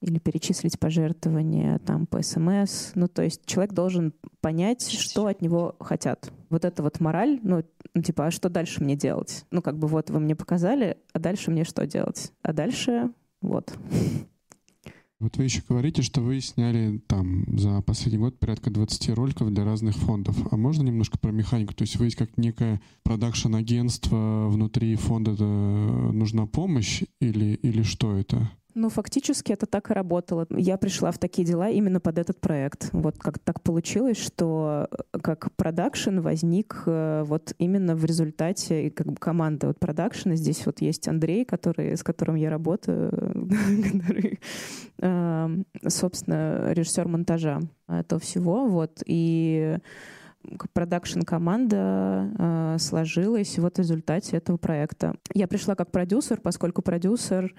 или 0.00 0.18
перечислить 0.18 0.78
пожертвования 0.78 1.78
там 1.80 2.06
по 2.06 2.22
СМС. 2.22 2.92
Ну, 2.94 3.06
то 3.08 3.22
есть 3.22 3.44
человек 3.44 3.72
должен 3.72 4.14
понять, 4.40 4.90
что 4.90 5.26
от 5.26 5.42
него 5.42 5.76
хотят. 5.80 6.30
Вот 6.48 6.64
это 6.64 6.82
вот 6.82 7.00
мораль, 7.00 7.38
ну, 7.42 7.62
ну, 7.94 8.02
типа, 8.02 8.26
а 8.26 8.30
что 8.30 8.48
дальше 8.48 8.82
мне 8.82 8.96
делать? 8.96 9.44
Ну, 9.50 9.62
как 9.62 9.78
бы 9.78 9.88
вот 9.88 10.10
вы 10.10 10.20
мне 10.20 10.34
показали, 10.34 10.96
а 11.12 11.18
дальше 11.18 11.50
мне 11.50 11.64
что 11.64 11.86
делать? 11.86 12.32
А 12.42 12.52
дальше 12.52 13.10
вот. 13.42 13.72
Вот 15.20 15.36
вы 15.36 15.44
еще 15.44 15.62
говорите, 15.68 16.00
что 16.00 16.22
вы 16.22 16.40
сняли 16.40 16.98
там 17.06 17.44
за 17.58 17.82
последний 17.82 18.18
год 18.18 18.38
порядка 18.38 18.70
20 18.70 19.10
роликов 19.10 19.52
для 19.52 19.64
разных 19.64 19.94
фондов. 19.94 20.34
А 20.50 20.56
можно 20.56 20.82
немножко 20.82 21.18
про 21.18 21.30
механику? 21.30 21.74
То 21.74 21.82
есть 21.82 21.96
вы 21.96 22.06
есть 22.06 22.16
как 22.16 22.38
некое 22.38 22.80
продакшн-агентство 23.02 24.48
внутри 24.48 24.96
фонда, 24.96 25.32
нужна 25.32 26.46
помощь 26.46 27.02
или, 27.20 27.54
или 27.62 27.82
что 27.82 28.16
это? 28.16 28.50
Ну, 28.74 28.88
фактически 28.88 29.52
это 29.52 29.66
так 29.66 29.90
и 29.90 29.94
работало. 29.94 30.46
Я 30.50 30.76
пришла 30.76 31.10
в 31.10 31.18
такие 31.18 31.46
дела 31.46 31.68
именно 31.68 32.00
под 32.00 32.18
этот 32.18 32.40
проект. 32.40 32.90
Вот 32.92 33.18
как 33.18 33.38
так 33.38 33.62
получилось, 33.62 34.18
что 34.18 34.88
э, 34.90 35.18
как 35.18 35.52
продакшн 35.56 36.20
возник 36.20 36.82
э, 36.86 37.24
вот 37.26 37.54
именно 37.58 37.96
в 37.96 38.04
результате 38.04 38.90
как 38.90 39.08
бы 39.08 39.16
команды 39.16 39.66
вот 39.66 39.78
продакшена. 39.78 40.36
Здесь 40.36 40.64
вот 40.66 40.80
есть 40.80 41.08
Андрей, 41.08 41.44
который, 41.44 41.96
с 41.96 42.02
которым 42.02 42.36
я 42.36 42.50
работаю, 42.50 43.10
который, 43.92 44.40
эм, 44.98 45.66
собственно, 45.88 46.72
режиссер 46.72 47.08
монтажа 47.08 47.60
этого 47.88 48.20
всего. 48.20 48.66
Вот. 48.66 49.02
И 49.06 49.78
продакшн-команда 50.72 52.30
э, 52.38 52.76
сложилась 52.78 53.58
вот 53.58 53.76
в 53.76 53.78
результате 53.78 54.36
этого 54.36 54.56
проекта. 54.56 55.16
Я 55.34 55.46
пришла 55.46 55.74
как 55.74 55.90
продюсер, 55.90 56.40
поскольку 56.40 56.82
продюсер 56.82 57.54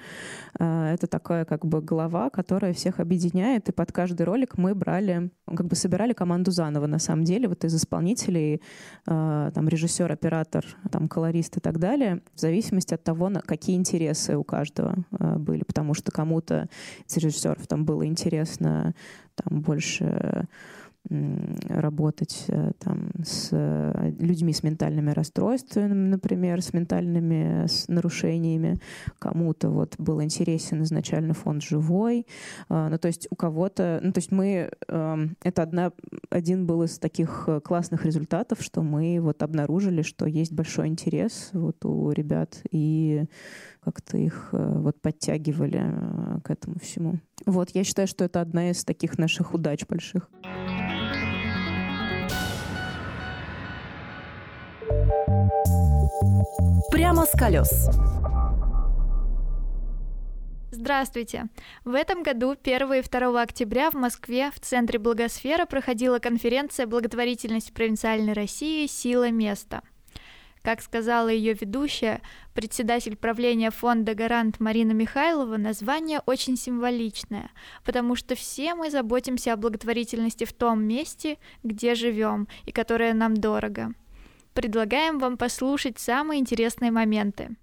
э,— 0.59 0.93
это 0.93 1.07
такая 1.07 1.45
как 1.45 1.65
бы 1.65 1.81
глава, 1.81 2.29
которая 2.29 2.73
всех 2.73 2.99
объединяет, 2.99 3.69
и 3.69 3.71
под 3.71 3.91
каждый 3.91 4.23
ролик 4.23 4.57
мы 4.57 4.73
брали, 4.73 5.31
как 5.45 5.67
бы 5.67 5.75
собирали 5.75 6.13
команду 6.13 6.51
заново, 6.51 6.87
на 6.87 6.99
самом 6.99 7.23
деле, 7.23 7.47
вот 7.47 7.63
из 7.63 7.75
исполнителей, 7.75 8.61
э, 9.07 9.51
там, 9.53 9.67
режиссер, 9.69 10.11
оператор, 10.11 10.65
там, 10.91 11.07
колорист 11.07 11.57
и 11.57 11.59
так 11.59 11.77
далее, 11.77 12.21
в 12.33 12.39
зависимости 12.39 12.93
от 12.93 13.03
того, 13.03 13.29
на 13.29 13.41
какие 13.41 13.75
интересы 13.75 14.37
у 14.37 14.43
каждого 14.43 14.95
э, 15.19 15.35
были, 15.37 15.63
потому 15.63 15.93
что 15.93 16.11
кому-то 16.11 16.67
из 17.07 17.15
режиссеров 17.17 17.67
там 17.67 17.85
было 17.85 18.05
интересно 18.05 18.93
там 19.35 19.61
больше 19.61 20.47
работать 21.09 22.45
э, 22.47 22.71
там, 22.79 23.09
с 23.23 23.49
э, 23.51 24.13
людьми 24.19 24.53
с 24.53 24.63
ментальными 24.63 25.11
расстройствами, 25.11 25.93
например, 25.93 26.61
с 26.61 26.73
ментальными 26.73 27.65
с 27.65 27.87
нарушениями. 27.87 28.79
Кому-то 29.19 29.69
вот 29.69 29.95
был 29.97 30.21
интересен 30.21 30.83
изначально 30.83 31.33
фонд 31.33 31.63
«Живой». 31.63 32.27
А, 32.69 32.89
ну, 32.89 32.97
то 32.97 33.07
есть 33.07 33.27
у 33.31 33.35
кого-то... 33.35 33.99
Ну, 34.03 34.13
то 34.13 34.19
есть 34.19 34.31
мы... 34.31 34.71
Эм, 34.87 35.35
это 35.43 35.63
одна, 35.63 35.91
один 36.29 36.65
был 36.65 36.83
из 36.83 36.99
таких 36.99 37.45
э, 37.47 37.59
классных 37.61 38.05
результатов, 38.05 38.61
что 38.61 38.81
мы 38.81 39.19
вот 39.21 39.43
обнаружили, 39.43 40.03
что 40.03 40.27
есть 40.27 40.53
большой 40.53 40.87
интерес 40.87 41.49
вот 41.53 41.83
у 41.83 42.11
ребят, 42.11 42.61
и 42.71 43.25
как-то 43.81 44.17
их 44.17 44.49
вот 44.51 45.01
подтягивали 45.01 45.83
к 46.43 46.51
этому 46.51 46.77
всему. 46.79 47.19
Вот, 47.45 47.71
я 47.71 47.83
считаю, 47.83 48.07
что 48.07 48.23
это 48.23 48.39
одна 48.41 48.69
из 48.69 48.83
таких 48.83 49.17
наших 49.17 49.55
удач 49.55 49.85
больших. 49.87 50.29
Прямо 56.89 57.25
с 57.25 57.31
колес. 57.31 57.89
Здравствуйте! 60.71 61.47
В 61.83 61.93
этом 61.93 62.23
году 62.23 62.55
1 62.61 62.93
и 62.93 63.01
2 63.01 63.41
октября 63.41 63.91
в 63.91 63.95
Москве 63.95 64.51
в 64.51 64.59
Центре 64.59 64.97
Благосфера 64.97 65.65
проходила 65.65 66.19
конференция 66.19 66.87
«Благотворительность 66.87 67.73
провинциальной 67.73 68.33
России. 68.33 68.87
Сила 68.87 69.29
места». 69.29 69.81
Как 70.63 70.81
сказала 70.81 71.27
ее 71.27 71.53
ведущая, 71.53 72.21
председатель 72.53 73.15
правления 73.15 73.71
фонда 73.71 74.15
«Гарант» 74.15 74.59
Марина 74.59 74.91
Михайлова, 74.91 75.57
название 75.57 76.21
очень 76.25 76.55
символичное, 76.55 77.51
потому 77.83 78.15
что 78.15 78.35
все 78.35 78.73
мы 78.75 78.89
заботимся 78.89 79.53
о 79.53 79.57
благотворительности 79.57 80.45
в 80.45 80.53
том 80.53 80.83
месте, 80.83 81.37
где 81.63 81.95
живем 81.95 82.47
и 82.65 82.71
которое 82.71 83.13
нам 83.13 83.35
дорого– 83.35 83.93
Предлагаем 84.53 85.17
вам 85.17 85.37
послушать 85.37 85.97
самые 85.97 86.41
интересные 86.41 86.91
моменты. 86.91 87.55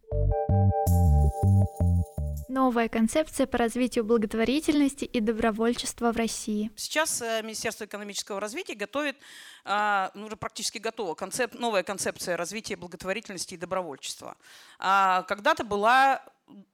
Новая 2.48 2.88
концепция 2.88 3.46
по 3.46 3.58
развитию 3.58 4.04
благотворительности 4.04 5.04
и 5.04 5.20
добровольчества 5.20 6.12
в 6.12 6.16
России. 6.16 6.70
Сейчас 6.76 7.20
э, 7.20 7.42
Министерство 7.42 7.84
экономического 7.84 8.40
развития 8.40 8.74
готовит, 8.74 9.16
а, 9.64 10.10
ну, 10.14 10.26
уже 10.26 10.36
практически 10.36 10.78
готова, 10.78 11.14
концеп, 11.14 11.54
новая 11.54 11.82
концепция 11.82 12.38
развития 12.38 12.76
благотворительности 12.76 13.52
и 13.52 13.58
добровольчества. 13.58 14.38
А, 14.78 15.24
когда-то 15.24 15.62
была, 15.62 16.24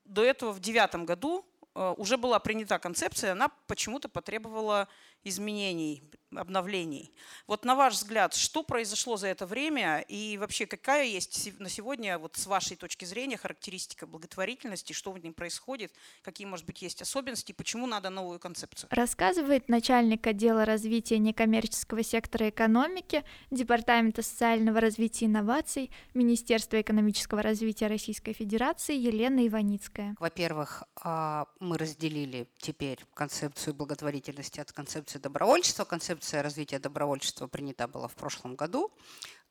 до 0.05 0.25
этого 0.25 0.53
в 0.53 0.61
девятом 0.61 1.07
году 1.07 1.45
э, 1.75 1.95
уже 1.97 2.19
была 2.19 2.39
принята 2.39 2.79
концепция, 2.79 3.33
она 3.33 3.49
почему-то 3.67 4.09
потребовала 4.09 4.89
изменений, 5.25 6.03
обновлений. 6.37 7.13
Вот 7.47 7.65
на 7.65 7.75
ваш 7.75 7.95
взгляд, 7.95 8.35
что 8.35 8.63
произошло 8.63 9.17
за 9.17 9.29
это 9.29 9.47
время 9.47 10.05
и 10.09 10.37
вообще 10.39 10.67
какая 10.67 11.07
есть 11.07 11.59
на 11.59 11.69
сегодня, 11.69 12.19
вот 12.19 12.37
с 12.37 12.47
вашей 12.47 12.77
точки 12.77 13.05
зрения, 13.05 13.37
характеристика 13.37 14.07
благотворительности, 14.07 14.93
что 14.93 15.13
в 15.13 15.19
ней 15.19 15.33
происходит, 15.33 15.93
какие, 16.23 16.47
может 16.47 16.67
быть, 16.67 16.83
есть 16.83 17.03
особенности, 17.03 17.53
почему 17.53 17.87
надо 17.87 18.11
новую 18.11 18.39
концепцию? 18.39 18.89
Рассказывает 18.91 19.69
начальник 19.69 20.27
отдела 20.27 20.65
развития 20.65 21.19
некоммерческого 21.19 22.03
сектора 22.03 22.49
экономики 22.49 23.25
Департамента 23.51 24.23
социального 24.23 24.81
развития 24.81 25.27
и 25.27 25.29
инноваций 25.29 25.91
Министерства 26.15 26.81
экономического 26.81 27.43
развития 27.43 27.87
Российской 27.87 28.33
Федерации 28.33 28.97
Елена 28.97 29.47
Иваницкая. 29.47 30.17
Во-первых, 30.19 30.85
а, 30.97 31.47
мы 31.61 31.79
разделили 31.79 32.49
теперь 32.59 32.99
концепцию 33.15 33.75
благотворительности 33.75 34.61
от 34.61 34.73
концепции 34.73 35.14
добровольчества. 35.19 35.85
Концепция 35.85 36.15
концепция 36.15 36.43
развития 36.43 36.79
добровольчества 36.79 37.47
принята 37.49 37.89
была 37.89 38.09
в 38.09 38.15
прошлом 38.15 38.57
году. 38.57 38.91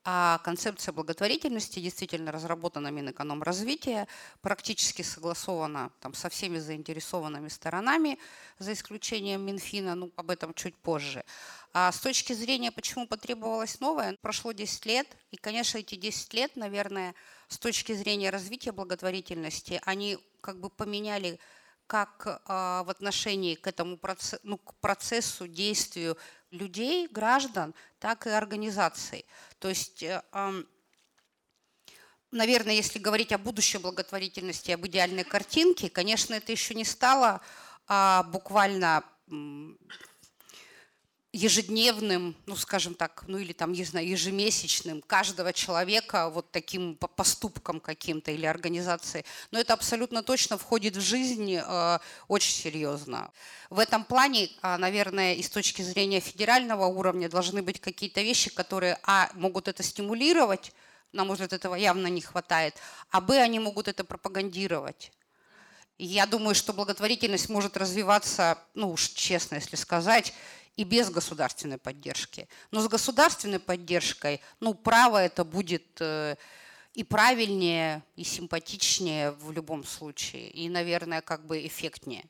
А 0.05 0.39
концепция 0.43 0.91
благотворительности 0.91 1.79
действительно 1.79 2.31
разработана 2.31 2.89
Минэкономразвития, 2.91 4.07
практически 4.41 5.01
согласована 5.01 5.91
там, 5.99 6.13
со 6.13 6.29
всеми 6.29 6.59
заинтересованными 6.59 7.47
сторонами, 7.47 8.17
за 8.59 8.73
исключением 8.73 9.41
Минфина, 9.45 9.95
ну, 9.95 10.11
об 10.15 10.29
этом 10.29 10.53
чуть 10.53 10.75
позже. 10.75 11.23
А 11.73 11.91
с 11.91 11.99
точки 11.99 12.33
зрения, 12.33 12.71
почему 12.71 13.07
потребовалось 13.07 13.79
новое, 13.79 14.17
прошло 14.21 14.51
10 14.51 14.85
лет, 14.85 15.07
и, 15.31 15.37
конечно, 15.37 15.77
эти 15.79 15.95
10 15.95 16.33
лет, 16.33 16.55
наверное, 16.55 17.15
с 17.47 17.57
точки 17.57 17.93
зрения 17.93 18.29
развития 18.29 18.71
благотворительности, 18.73 19.81
они 19.85 20.17
как 20.41 20.59
бы 20.59 20.69
поменяли 20.69 21.39
как 21.93 22.25
э, 22.25 22.31
в 22.47 22.89
отношении 22.89 23.53
к 23.53 23.67
этому 23.67 23.97
процессу, 23.97 24.39
ну, 24.41 24.57
к 24.57 24.73
процессу, 24.81 25.47
действию 25.47 26.17
людей, 26.49 27.07
граждан, 27.07 27.75
так 27.99 28.25
и 28.25 28.31
организаций. 28.31 29.25
То 29.59 29.69
есть, 29.69 30.01
э, 30.01 30.23
наверное, 32.31 32.73
если 32.73 32.97
говорить 32.97 33.31
о 33.31 33.37
будущей 33.37 33.77
благотворительности, 33.77 34.71
об 34.71 34.87
идеальной 34.87 35.23
картинке, 35.23 35.87
конечно, 35.87 36.33
это 36.33 36.51
еще 36.51 36.73
не 36.73 36.83
стало 36.83 37.41
а, 37.87 38.23
буквально 38.23 39.03
ежедневным, 41.33 42.35
ну, 42.45 42.55
скажем 42.55 42.93
так, 42.93 43.23
ну 43.27 43.39
или 43.39 43.53
там, 43.53 43.73
не 43.73 43.83
знаю, 43.83 44.07
ежемесячным 44.07 45.01
каждого 45.01 45.51
человека 45.51 46.29
вот 46.29 46.51
таким 46.51 46.95
поступком 46.95 47.79
каким-то 47.79 48.29
или 48.29 48.45
организацией. 48.45 49.25
Но 49.49 49.59
это 49.59 49.73
абсолютно 49.73 50.21
точно 50.21 50.59
входит 50.59 50.95
в 50.95 51.01
жизнь 51.01 51.55
э, 51.55 51.99
очень 52.27 52.53
серьезно. 52.53 53.31
В 53.71 53.79
этом 53.79 54.03
плане, 54.03 54.51
э, 54.61 54.77
наверное, 54.77 55.33
и 55.33 55.41
с 55.41 55.49
точки 55.49 55.81
зрения 55.81 56.19
федерального 56.19 56.85
уровня 56.85 57.27
должны 57.29 57.63
быть 57.63 57.81
какие-то 57.81 58.21
вещи, 58.21 58.51
которые, 58.51 58.99
а, 59.01 59.31
могут 59.33 59.67
это 59.67 59.81
стимулировать, 59.81 60.71
на 61.13 61.25
мой 61.25 61.33
взгляд, 61.33 61.53
этого 61.53 61.73
явно 61.73 62.07
не 62.07 62.21
хватает, 62.21 62.75
а, 63.09 63.21
б, 63.21 63.39
они 63.39 63.59
могут 63.59 63.87
это 63.87 64.03
пропагандировать. 64.03 65.11
Я 65.97 66.25
думаю, 66.25 66.53
что 66.53 66.73
благотворительность 66.73 67.49
может 67.49 67.77
развиваться, 67.77 68.59
ну 68.73 68.91
уж 68.91 69.09
честно, 69.09 69.55
если 69.55 69.75
сказать, 69.75 70.33
и 70.75 70.83
без 70.83 71.09
государственной 71.09 71.77
поддержки. 71.77 72.47
Но 72.71 72.81
с 72.81 72.87
государственной 72.87 73.59
поддержкой, 73.59 74.41
ну, 74.59 74.73
право 74.73 75.17
это 75.17 75.43
будет 75.43 75.99
э, 75.99 76.35
и 76.93 77.03
правильнее, 77.03 78.03
и 78.15 78.23
симпатичнее 78.23 79.31
в 79.31 79.51
любом 79.51 79.83
случае, 79.83 80.49
и, 80.49 80.69
наверное, 80.69 81.21
как 81.21 81.45
бы 81.45 81.65
эффектнее. 81.65 82.25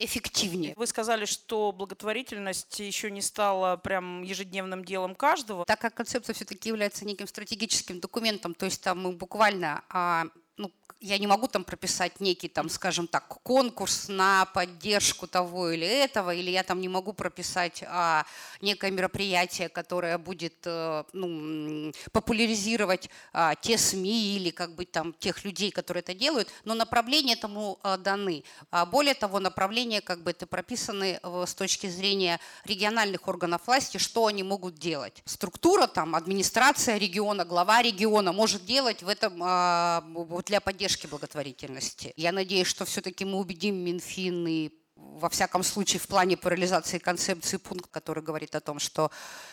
Эффективнее. 0.00 0.74
Вы 0.76 0.86
сказали, 0.86 1.24
что 1.24 1.72
благотворительность 1.72 2.78
еще 2.78 3.10
не 3.10 3.20
стала 3.20 3.76
прям 3.76 4.22
ежедневным 4.22 4.84
делом 4.84 5.16
каждого. 5.16 5.64
Так 5.64 5.80
как 5.80 5.94
концепция 5.94 6.34
все-таки 6.34 6.68
является 6.68 7.04
неким 7.04 7.26
стратегическим 7.26 7.98
документом, 7.98 8.54
то 8.54 8.66
есть 8.66 8.80
там 8.80 9.02
мы 9.02 9.12
буквально 9.12 9.82
а, 9.88 10.26
ну, 10.58 10.70
я 11.00 11.16
не 11.18 11.26
могу 11.26 11.46
там 11.46 11.64
прописать 11.64 12.20
некий, 12.20 12.48
там, 12.48 12.68
скажем 12.68 13.06
так, 13.06 13.28
конкурс 13.28 14.08
на 14.08 14.46
поддержку 14.46 15.26
того 15.28 15.70
или 15.70 15.86
этого, 15.86 16.34
или 16.34 16.50
я 16.50 16.64
там 16.64 16.80
не 16.80 16.88
могу 16.88 17.12
прописать 17.12 17.84
а, 17.86 18.24
некое 18.60 18.90
мероприятие, 18.90 19.68
которое 19.68 20.18
будет 20.18 20.56
а, 20.66 21.06
ну, 21.12 21.92
популяризировать 22.10 23.10
а, 23.32 23.54
те 23.54 23.78
СМИ 23.78 24.36
или 24.36 24.50
как 24.50 24.74
бы 24.74 24.84
там 24.86 25.12
тех 25.12 25.44
людей, 25.44 25.70
которые 25.70 26.00
это 26.00 26.14
делают, 26.14 26.48
но 26.64 26.74
направления 26.74 27.34
этому 27.34 27.78
а, 27.82 27.96
даны. 27.96 28.42
А, 28.70 28.84
более 28.84 29.14
того, 29.14 29.38
направления 29.38 30.00
как 30.00 30.22
бы 30.22 30.32
это 30.32 30.46
прописаны 30.46 31.20
а, 31.22 31.44
с 31.46 31.54
точки 31.54 31.86
зрения 31.86 32.40
региональных 32.64 33.28
органов 33.28 33.62
власти, 33.66 33.98
что 33.98 34.26
они 34.26 34.42
могут 34.42 34.74
делать. 34.74 35.22
Структура 35.26 35.86
там, 35.86 36.16
администрация 36.16 36.98
региона, 36.98 37.44
глава 37.44 37.82
региона 37.82 38.32
может 38.32 38.64
делать 38.64 39.04
в 39.04 39.08
этом 39.08 39.40
а, 39.44 40.02
для 40.48 40.60
поддержки 40.60 41.06
благотворительности. 41.06 42.12
Я 42.16 42.32
надеюсь, 42.32 42.66
что 42.66 42.84
все-таки 42.84 43.24
мы 43.24 43.38
убедим 43.38 43.76
Минфин 43.76 44.46
и 44.48 44.70
во 44.96 45.28
всяком 45.28 45.62
случае, 45.62 46.00
в 46.00 46.08
плане 46.08 46.36
по 46.36 46.48
реализации 46.48 46.98
концепции 46.98 47.56
пункт, 47.56 47.90
который 47.90 48.22
говорит 48.22 48.54
о 48.56 48.60
том, 48.60 48.78
что 48.78 49.10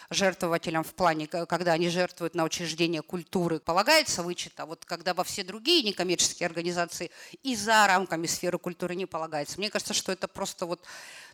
жертвователям 0.10 0.84
в 0.84 0.94
плане, 0.94 1.28
когда 1.28 1.74
они 1.74 1.90
жертвуют 1.90 2.34
на 2.34 2.44
учреждение 2.44 3.02
культуры, 3.02 3.60
полагается 3.60 4.24
вычет, 4.24 4.60
а 4.60 4.66
вот 4.66 4.86
когда 4.86 5.14
во 5.14 5.24
все 5.24 5.44
другие 5.44 5.84
некоммерческие 5.84 6.48
организации 6.48 7.12
и 7.44 7.56
за 7.56 7.86
рамками 7.88 8.26
сферы 8.26 8.58
культуры 8.58 8.96
не 8.96 9.06
полагается. 9.06 9.60
Мне 9.60 9.70
кажется, 9.70 9.94
что 9.94 10.12
это 10.12 10.28
просто 10.28 10.66
вот 10.66 10.82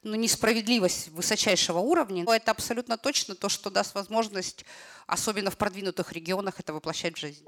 ну, 0.03 0.15
несправедливость 0.15 1.09
высочайшего 1.09 1.79
уровня. 1.79 2.23
Но 2.23 2.33
это 2.33 2.51
абсолютно 2.51 2.97
точно 2.97 3.35
то, 3.35 3.49
что 3.49 3.69
даст 3.69 3.95
возможность, 3.95 4.65
особенно 5.07 5.51
в 5.51 5.57
продвинутых 5.57 6.11
регионах, 6.11 6.59
это 6.59 6.73
воплощать 6.73 7.15
в 7.15 7.19
жизнь. 7.19 7.45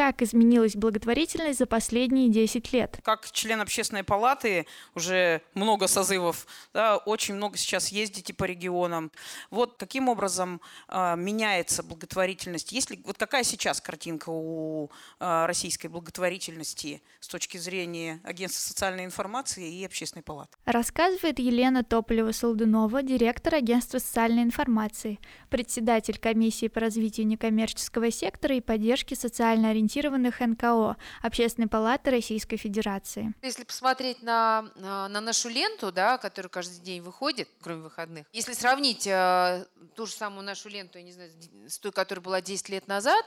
Как 0.00 0.22
изменилась 0.22 0.76
благотворительность 0.76 1.58
за 1.58 1.66
последние 1.66 2.30
10 2.30 2.72
лет? 2.72 2.98
Как 3.04 3.30
член 3.32 3.60
общественной 3.60 4.02
палаты, 4.02 4.66
уже 4.94 5.42
много 5.52 5.88
созывов, 5.88 6.46
да, 6.72 6.96
очень 6.96 7.34
много 7.34 7.58
сейчас 7.58 7.88
ездите 7.88 8.32
по 8.32 8.44
регионам. 8.44 9.12
Вот 9.50 9.76
каким 9.76 10.08
образом 10.08 10.62
э, 10.88 11.16
меняется 11.18 11.82
благотворительность? 11.82 12.72
Есть 12.72 12.88
ли, 12.88 13.02
вот 13.04 13.18
какая 13.18 13.44
сейчас 13.44 13.82
картинка 13.82 14.30
у 14.30 14.88
э, 15.18 15.44
российской 15.44 15.88
благотворительности 15.88 17.02
с 17.20 17.28
точки 17.28 17.58
зрения 17.58 18.22
Агентства 18.24 18.66
социальной 18.68 19.04
информации 19.04 19.70
и 19.70 19.84
общественной 19.84 20.22
палаты? 20.22 20.56
Рассказывает 20.64 21.38
Елена 21.38 21.84
Тополева-Солдунова, 21.84 23.02
директор 23.02 23.54
Агентства 23.56 23.98
социальной 23.98 24.44
информации, 24.44 25.18
председатель 25.50 26.18
комиссии 26.18 26.68
по 26.68 26.80
развитию 26.80 27.26
некоммерческого 27.26 28.10
сектора 28.10 28.56
и 28.56 28.62
поддержки 28.62 29.12
социально 29.12 29.68
ориентированных 29.68 29.89
ориентированных 29.90 30.40
НКО 30.40 30.96
Общественной 31.22 31.68
палаты 31.68 32.10
Российской 32.10 32.56
Федерации. 32.56 33.34
Если 33.42 33.64
посмотреть 33.64 34.22
на, 34.22 34.70
на 34.76 35.20
нашу 35.20 35.48
ленту, 35.48 35.92
да, 35.92 36.18
которая 36.18 36.48
каждый 36.48 36.80
день 36.80 37.02
выходит, 37.02 37.48
кроме 37.62 37.82
выходных, 37.82 38.26
если 38.32 38.52
сравнить 38.52 39.06
э, 39.06 39.66
ту 39.94 40.06
же 40.06 40.12
самую 40.12 40.44
нашу 40.44 40.68
ленту, 40.68 40.98
я 40.98 41.04
не 41.04 41.12
знаю, 41.12 41.30
с 41.68 41.78
той, 41.78 41.92
которая 41.92 42.22
была 42.22 42.40
10 42.40 42.68
лет 42.68 42.86
назад, 42.88 43.24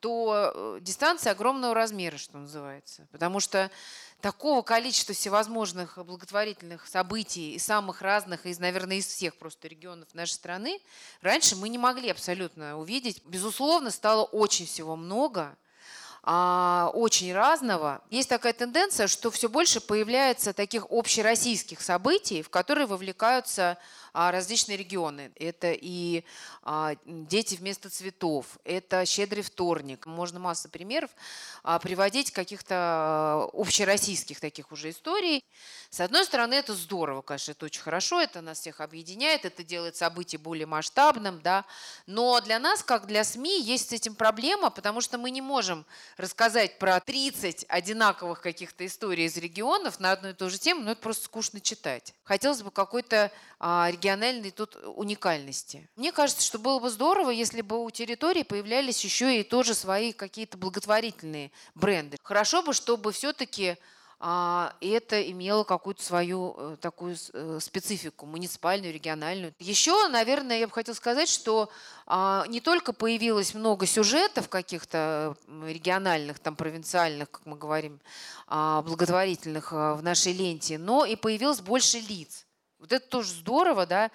то 0.00 0.52
э, 0.54 0.78
дистанция 0.82 1.32
огромного 1.32 1.74
размера, 1.74 2.18
что 2.18 2.38
называется. 2.38 3.08
Потому 3.10 3.40
что 3.40 3.70
такого 4.20 4.62
количества 4.62 5.14
всевозможных 5.14 5.98
благотворительных 6.04 6.86
событий 6.86 7.54
и 7.54 7.58
самых 7.58 8.02
разных, 8.02 8.46
из, 8.46 8.58
наверное, 8.58 8.98
из 8.98 9.06
всех 9.06 9.36
просто 9.36 9.68
регионов 9.68 10.14
нашей 10.14 10.32
страны, 10.32 10.80
раньше 11.22 11.56
мы 11.56 11.68
не 11.68 11.78
могли 11.78 12.10
абсолютно 12.10 12.78
увидеть. 12.78 13.22
Безусловно, 13.24 13.90
стало 13.90 14.24
очень 14.24 14.66
всего 14.66 14.96
много 14.96 15.56
а, 16.28 16.90
очень 16.92 17.32
разного. 17.32 18.00
Есть 18.10 18.28
такая 18.28 18.52
тенденция, 18.52 19.06
что 19.06 19.30
все 19.30 19.48
больше 19.48 19.80
появляется 19.80 20.52
таких 20.52 20.86
общероссийских 20.90 21.80
событий, 21.80 22.42
в 22.42 22.50
которые 22.50 22.88
вовлекаются 22.88 23.78
различные 24.16 24.78
регионы. 24.78 25.30
Это 25.36 25.72
и 25.72 26.24
а, 26.62 26.96
дети 27.04 27.54
вместо 27.54 27.90
цветов, 27.90 28.58
это 28.64 29.04
щедрый 29.04 29.42
вторник. 29.42 30.06
Можно 30.06 30.40
массу 30.40 30.70
примеров 30.70 31.10
а, 31.62 31.78
приводить 31.78 32.30
каких-то 32.30 33.50
общероссийских 33.52 34.40
таких 34.40 34.72
уже 34.72 34.90
историй. 34.90 35.44
С 35.90 36.00
одной 36.00 36.24
стороны, 36.24 36.54
это 36.54 36.74
здорово, 36.74 37.20
конечно, 37.20 37.52
это 37.52 37.66
очень 37.66 37.82
хорошо, 37.82 38.20
это 38.20 38.40
нас 38.40 38.60
всех 38.60 38.80
объединяет, 38.80 39.44
это 39.44 39.62
делает 39.62 39.96
событие 39.96 40.38
более 40.38 40.66
масштабным, 40.66 41.40
да. 41.42 41.66
Но 42.06 42.40
для 42.40 42.58
нас, 42.58 42.82
как 42.82 43.06
для 43.06 43.22
СМИ, 43.22 43.60
есть 43.60 43.90
с 43.90 43.92
этим 43.92 44.14
проблема, 44.14 44.70
потому 44.70 45.02
что 45.02 45.18
мы 45.18 45.30
не 45.30 45.42
можем 45.42 45.84
рассказать 46.16 46.78
про 46.78 47.00
30 47.00 47.66
одинаковых 47.68 48.40
каких-то 48.40 48.86
историй 48.86 49.26
из 49.26 49.36
регионов 49.36 50.00
на 50.00 50.12
одну 50.12 50.30
и 50.30 50.32
ту 50.32 50.48
же 50.48 50.58
тему, 50.58 50.82
но 50.82 50.92
это 50.92 51.02
просто 51.02 51.24
скучно 51.24 51.60
читать. 51.60 52.14
Хотелось 52.24 52.62
бы 52.62 52.70
какой-то 52.70 53.30
региональный 53.60 54.05
региональной 54.06 54.52
тут 54.52 54.76
уникальности. 54.94 55.88
Мне 55.96 56.12
кажется, 56.12 56.44
что 56.44 56.58
было 56.58 56.78
бы 56.78 56.90
здорово, 56.90 57.30
если 57.30 57.60
бы 57.60 57.82
у 57.82 57.90
территории 57.90 58.44
появлялись 58.44 59.02
еще 59.04 59.40
и 59.40 59.42
тоже 59.42 59.74
свои 59.74 60.12
какие-то 60.12 60.56
благотворительные 60.56 61.50
бренды. 61.74 62.16
Хорошо 62.22 62.62
бы, 62.62 62.72
чтобы 62.72 63.10
все-таки 63.10 63.76
а, 64.18 64.74
это 64.80 65.20
имело 65.30 65.64
какую-то 65.64 66.02
свою 66.02 66.54
э, 66.56 66.76
такую 66.80 67.16
э, 67.32 67.58
специфику, 67.60 68.24
муниципальную, 68.24 68.94
региональную. 68.94 69.52
Еще, 69.58 70.08
наверное, 70.08 70.60
я 70.60 70.66
бы 70.68 70.72
хотела 70.72 70.94
сказать, 70.94 71.28
что 71.28 71.68
а, 72.06 72.46
не 72.48 72.60
только 72.60 72.92
появилось 72.92 73.52
много 73.52 73.86
сюжетов 73.86 74.48
каких-то 74.48 75.36
региональных, 75.66 76.38
там, 76.38 76.56
провинциальных, 76.56 77.30
как 77.30 77.44
мы 77.44 77.56
говорим, 77.56 78.00
а, 78.46 78.82
благотворительных 78.82 79.72
в 79.72 79.98
нашей 80.00 80.32
ленте, 80.32 80.78
но 80.78 81.04
и 81.04 81.16
появилось 81.16 81.60
больше 81.60 81.98
лиц. 81.98 82.45
Вот 82.78 82.92
это 82.92 83.08
тоже 83.08 83.30
здорово, 83.30 83.86
да, 83.86 84.10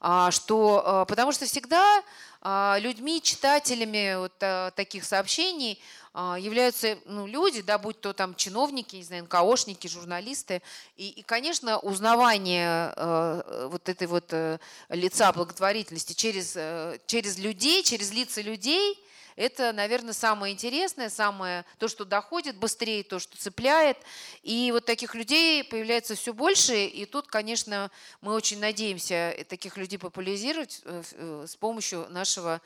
а, 0.00 0.30
что, 0.30 0.82
а, 0.84 1.04
потому 1.04 1.32
что 1.32 1.44
всегда 1.44 2.02
а, 2.40 2.78
людьми, 2.80 3.20
читателями 3.20 4.16
вот 4.16 4.74
таких 4.74 5.04
сообщений 5.04 5.80
являются 6.14 6.96
ну, 7.04 7.26
люди, 7.26 7.60
да, 7.60 7.76
будь 7.76 8.00
то 8.00 8.14
там 8.14 8.34
чиновники, 8.34 8.96
не 8.96 9.04
знаю, 9.04 9.24
НКОшники, 9.24 9.86
журналисты. 9.86 10.62
И, 10.96 11.10
и 11.10 11.22
конечно, 11.22 11.78
узнавание 11.78 12.90
вот 13.68 13.86
этой 13.90 14.06
вот 14.06 14.32
э, 14.32 14.58
лица 14.88 15.30
благотворительности 15.32 16.14
через, 16.14 16.56
э, 16.56 16.98
через 17.06 17.36
людей, 17.36 17.82
через 17.82 18.12
лица 18.12 18.40
людей– 18.40 18.98
это, 19.36 19.72
наверное, 19.72 20.14
самое 20.14 20.54
интересное, 20.54 21.10
самое 21.10 21.64
то, 21.78 21.88
что 21.88 22.04
доходит 22.04 22.56
быстрее, 22.56 23.04
то, 23.04 23.18
что 23.18 23.36
цепляет. 23.36 23.98
И 24.42 24.70
вот 24.72 24.86
таких 24.86 25.14
людей 25.14 25.62
появляется 25.62 26.14
все 26.14 26.32
больше. 26.32 26.86
И 26.86 27.04
тут, 27.04 27.28
конечно, 27.28 27.90
мы 28.22 28.32
очень 28.32 28.58
надеемся 28.58 29.36
таких 29.48 29.76
людей 29.76 29.98
популяризировать 29.98 30.80
э, 30.84 31.02
э, 31.12 31.44
с 31.46 31.54
помощью 31.54 32.06
нашего 32.08 32.62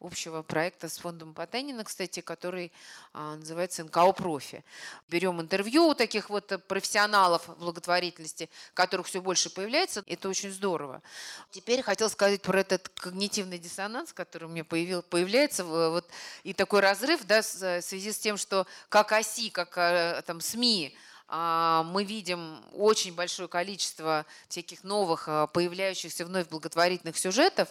общего 0.00 0.42
проекта 0.42 0.88
с 0.88 0.98
фондом 0.98 1.34
Потанина, 1.34 1.84
кстати, 1.84 2.20
который 2.20 2.72
а, 3.12 3.36
называется 3.36 3.84
НКО 3.84 4.12
«Профи». 4.12 4.64
Берем 5.08 5.40
интервью 5.40 5.88
у 5.88 5.94
таких 5.94 6.30
вот 6.30 6.52
профессионалов 6.66 7.48
благотворительности, 7.58 8.48
которых 8.74 9.06
все 9.06 9.20
больше 9.20 9.50
появляется. 9.50 10.02
Это 10.06 10.28
очень 10.28 10.50
здорово. 10.50 11.02
Теперь 11.50 11.82
хотел 11.82 12.08
сказать 12.08 12.40
про 12.42 12.60
этот 12.60 12.88
когнитивный 12.88 13.58
диссонанс, 13.58 14.12
который 14.12 14.44
у 14.44 14.48
меня 14.48 14.64
появил, 14.64 15.02
появляется, 15.02 15.64
вот, 15.64 16.06
и 16.42 16.54
такой 16.54 16.80
разрыв 16.80 17.24
да, 17.24 17.42
в 17.42 17.82
связи 17.82 18.12
с 18.12 18.18
тем, 18.18 18.36
что 18.36 18.66
как 18.88 19.12
оси, 19.12 19.50
как 19.50 19.76
а, 19.76 20.22
там, 20.22 20.40
СМИ, 20.40 20.96
а, 21.28 21.84
мы 21.84 22.04
видим 22.04 22.60
очень 22.72 23.14
большое 23.14 23.48
количество 23.48 24.26
всяких 24.48 24.82
новых 24.82 25.26
появляющихся 25.52 26.24
вновь 26.24 26.48
благотворительных 26.48 27.16
сюжетов, 27.16 27.68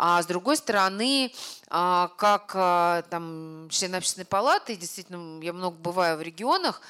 а 0.00 0.22
с 0.22 0.26
другой 0.26 0.56
стороны, 0.56 1.32
а, 1.68 2.12
как 2.16 2.52
там 3.10 3.68
член 3.68 3.96
общественной 3.96 4.26
палаты, 4.26 4.76
действительно, 4.76 5.42
я 5.42 5.52
много 5.52 5.76
бываю 5.76 6.16
в 6.16 6.22
регионах, 6.22 6.80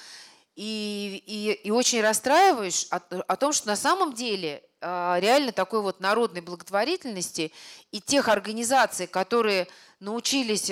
и, 0.56 1.22
и, 1.24 1.52
и 1.52 1.70
очень 1.70 2.02
расстраиваюсь 2.02 2.86
о, 2.90 3.00
о 3.26 3.36
том, 3.36 3.52
что 3.54 3.68
на 3.68 3.76
самом 3.76 4.12
деле 4.12 4.62
реально 4.80 5.52
такой 5.52 5.80
вот 5.80 6.00
народной 6.00 6.40
благотворительности 6.40 7.52
и 7.90 8.00
тех 8.00 8.28
организаций, 8.28 9.06
которые 9.06 9.66
научились 9.98 10.70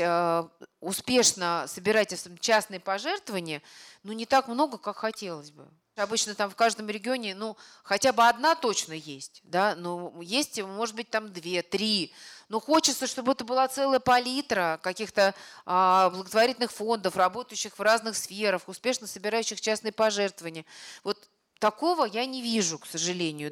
успешно 0.80 1.64
собирать 1.66 2.14
частные 2.40 2.78
пожертвования, 2.78 3.62
ну, 4.04 4.12
не 4.12 4.26
так 4.26 4.46
много, 4.46 4.78
как 4.78 4.96
хотелось 4.98 5.50
бы. 5.50 5.66
Обычно 5.96 6.34
там 6.34 6.50
в 6.50 6.54
каждом 6.54 6.90
регионе, 6.90 7.34
ну, 7.34 7.56
хотя 7.82 8.12
бы 8.12 8.28
одна 8.28 8.54
точно 8.54 8.92
есть, 8.92 9.40
да, 9.44 9.74
ну, 9.74 10.20
есть, 10.20 10.60
может 10.62 10.94
быть, 10.94 11.08
там 11.08 11.32
две, 11.32 11.62
три. 11.62 12.12
Но 12.50 12.60
хочется, 12.60 13.06
чтобы 13.06 13.32
это 13.32 13.44
была 13.44 13.66
целая 13.66 13.98
палитра 13.98 14.78
каких-то 14.82 15.34
а, 15.64 16.10
благотворительных 16.10 16.70
фондов, 16.70 17.16
работающих 17.16 17.78
в 17.78 17.82
разных 17.82 18.14
сферах, 18.16 18.68
успешно 18.68 19.06
собирающих 19.06 19.58
частные 19.60 19.90
пожертвования. 19.90 20.66
Вот 21.02 21.30
такого 21.58 22.04
я 22.04 22.26
не 22.26 22.42
вижу, 22.42 22.78
к 22.78 22.86
сожалению. 22.86 23.50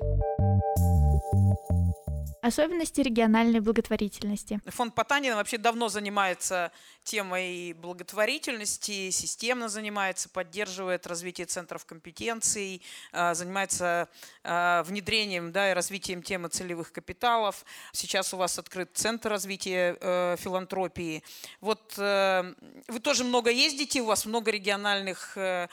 Особенности 2.44 3.00
региональной 3.00 3.60
благотворительности. 3.60 4.60
Фонд 4.66 4.94
Потанина 4.94 5.36
вообще 5.36 5.56
давно 5.56 5.88
занимается 5.88 6.72
темой 7.02 7.72
благотворительности, 7.72 9.08
системно 9.08 9.70
занимается, 9.70 10.28
поддерживает 10.28 11.06
развитие 11.06 11.46
центров 11.46 11.86
компетенций, 11.86 12.82
а, 13.12 13.32
занимается 13.32 14.10
а, 14.42 14.82
внедрением 14.82 15.52
да, 15.52 15.70
и 15.70 15.74
развитием 15.74 16.22
темы 16.22 16.48
целевых 16.48 16.92
капиталов. 16.92 17.64
Сейчас 17.92 18.34
у 18.34 18.36
вас 18.36 18.58
открыт 18.58 18.90
Центр 18.92 19.30
развития 19.30 19.96
э, 19.98 20.36
филантропии. 20.38 21.22
Вот 21.62 21.94
э, 21.96 22.54
вы 22.88 23.00
тоже 23.00 23.24
много 23.24 23.50
ездите, 23.50 24.02
у 24.02 24.06
вас 24.06 24.26
много 24.26 24.50
региональных 24.50 25.32
э, 25.38 25.68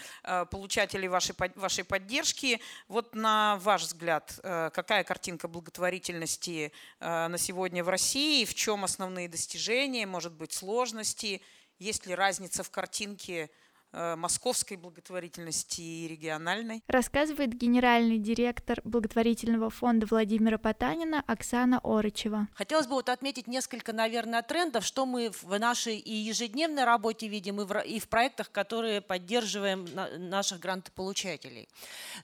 получателей 0.49 1.09
вашей, 1.09 1.35
вашей 1.55 1.83
поддержки. 1.83 2.61
Вот 2.87 3.13
на 3.13 3.57
ваш 3.57 3.81
взгляд, 3.81 4.39
какая 4.41 5.03
картинка 5.03 5.49
благотворительности 5.49 6.60
Э, 6.99 7.27
на 7.27 7.37
сегодня 7.37 7.83
в 7.83 7.89
России, 7.89 8.45
в 8.45 8.53
чем 8.53 8.83
основные 8.83 9.27
достижения, 9.27 10.05
может 10.05 10.33
быть, 10.33 10.53
сложности, 10.53 11.41
есть 11.79 12.05
ли 12.05 12.13
разница 12.13 12.63
в 12.63 12.69
картинке 12.69 13.49
э, 13.91 14.15
московской 14.15 14.77
благотворительности 14.77 15.81
и 15.81 16.07
региональной. 16.07 16.83
Рассказывает 16.87 17.53
генеральный 17.53 18.19
директор 18.19 18.81
благотворительного 18.83 19.69
фонда 19.69 20.05
Владимира 20.09 20.57
Потанина 20.57 21.23
Оксана 21.25 21.79
Орычева. 21.83 22.47
Хотелось 22.53 22.87
бы 22.87 22.93
вот 22.93 23.09
отметить 23.09 23.47
несколько, 23.47 23.93
наверное, 23.93 24.43
трендов, 24.43 24.85
что 24.85 25.05
мы 25.05 25.31
в 25.41 25.57
нашей 25.59 25.97
и 25.97 26.13
ежедневной 26.13 26.83
работе 26.83 27.27
видим, 27.27 27.61
и 27.61 27.65
в, 27.65 27.79
и 27.79 27.99
в 27.99 28.07
проектах, 28.09 28.51
которые 28.51 29.01
поддерживаем 29.01 29.87
наших 30.29 30.59
грантополучателей. 30.59 31.67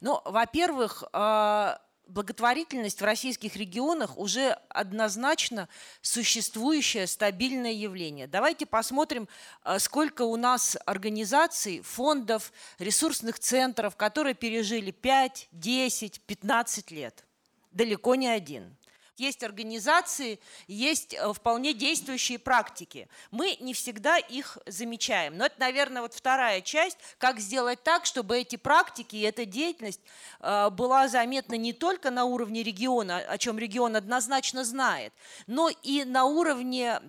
Ну, 0.02 0.22
во-первых, 0.24 1.04
э, 1.12 1.78
благотворительность 2.08 3.02
в 3.02 3.06
российских 3.06 3.56
регионах 3.56 4.18
уже 4.18 4.58
однозначно 4.70 5.68
существующее 6.02 7.08
стабильное 7.08 7.74
явление. 7.74 8.28
Давайте 8.28 8.66
посмотрим, 8.66 9.28
э, 9.64 9.80
сколько 9.80 10.22
у 10.22 10.36
нас 10.36 10.78
организаций, 10.86 11.82
фондов, 11.82 12.54
ресурсных 12.80 13.40
центров, 13.40 13.96
которые 13.96 14.36
пережили 14.36 14.92
5, 14.92 15.50
10, 15.52 16.22
15 16.22 16.92
лет. 16.92 17.26
Далеко 17.72 18.16
не 18.16 18.28
один 18.28 18.77
есть 19.20 19.44
организации, 19.44 20.40
есть 20.68 21.14
э, 21.14 21.34
вполне 21.34 21.74
действующие 21.74 22.40
практики. 22.40 23.08
Мы 23.32 23.58
не 23.60 23.74
всегда 23.74 24.18
их 24.18 24.58
замечаем. 24.66 25.38
Но 25.38 25.46
это, 25.46 25.60
наверное, 25.60 26.02
вот 26.02 26.14
вторая 26.14 26.62
часть, 26.62 26.98
как 27.18 27.40
сделать 27.40 27.84
так, 27.84 28.06
чтобы 28.06 28.40
эти 28.40 28.56
практики 28.56 29.16
и 29.16 29.22
эта 29.22 29.46
деятельность 29.46 30.02
э, 30.40 30.70
была 30.70 31.08
заметна 31.08 31.56
не 31.56 31.74
только 31.74 32.12
на 32.12 32.26
уровне 32.26 32.64
региона, 32.64 33.18
о 33.18 33.38
чем 33.38 33.58
регион 33.58 33.96
однозначно 33.96 34.64
знает, 34.64 35.14
но 35.48 35.70
и 35.70 36.04
на 36.04 36.26
уровне 36.26 37.02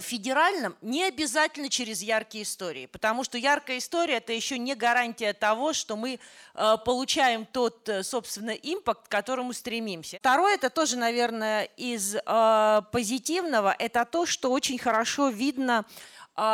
федеральном 0.00 0.76
не 0.80 1.04
обязательно 1.04 1.68
через 1.68 2.02
яркие 2.02 2.42
истории, 2.44 2.86
потому 2.86 3.22
что 3.22 3.38
яркая 3.38 3.78
история 3.78 4.14
это 4.14 4.32
еще 4.32 4.58
не 4.58 4.74
гарантия 4.74 5.32
того, 5.32 5.72
что 5.72 5.96
мы 5.96 6.18
э, 6.54 6.76
получаем 6.84 7.46
тот, 7.46 7.88
э, 7.88 8.02
собственно, 8.02 8.50
импакт, 8.50 9.06
к 9.06 9.10
которому 9.10 9.52
стремимся. 9.52 10.18
Второе, 10.18 10.54
это 10.54 10.70
тоже, 10.70 10.96
наверное, 10.96 11.64
из 11.76 12.16
позитивного, 12.92 13.74
это 13.78 14.04
то, 14.04 14.26
что 14.26 14.50
очень 14.50 14.78
хорошо 14.78 15.28
видно 15.28 15.84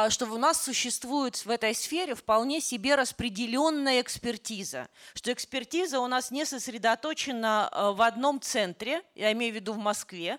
что 0.09 0.27
у 0.27 0.39
нас 0.39 0.63
существует 0.63 1.37
в 1.45 1.51
этой 1.51 1.75
сфере 1.75 2.15
вполне 2.15 2.61
себе 2.61 2.95
распределенная 2.95 4.01
экспертиза, 4.01 4.89
что 5.15 5.33
экспертиза 5.33 6.01
у 6.01 6.07
нас 6.07 6.31
не 6.31 6.45
сосредоточена 6.45 7.69
а, 7.69 7.93
в 7.93 8.03
одном 8.03 8.41
центре, 8.41 9.03
я 9.15 9.33
имею 9.33 9.53
в 9.53 9.57
виду 9.57 9.73
в 9.75 9.79
Москве, 9.79 10.39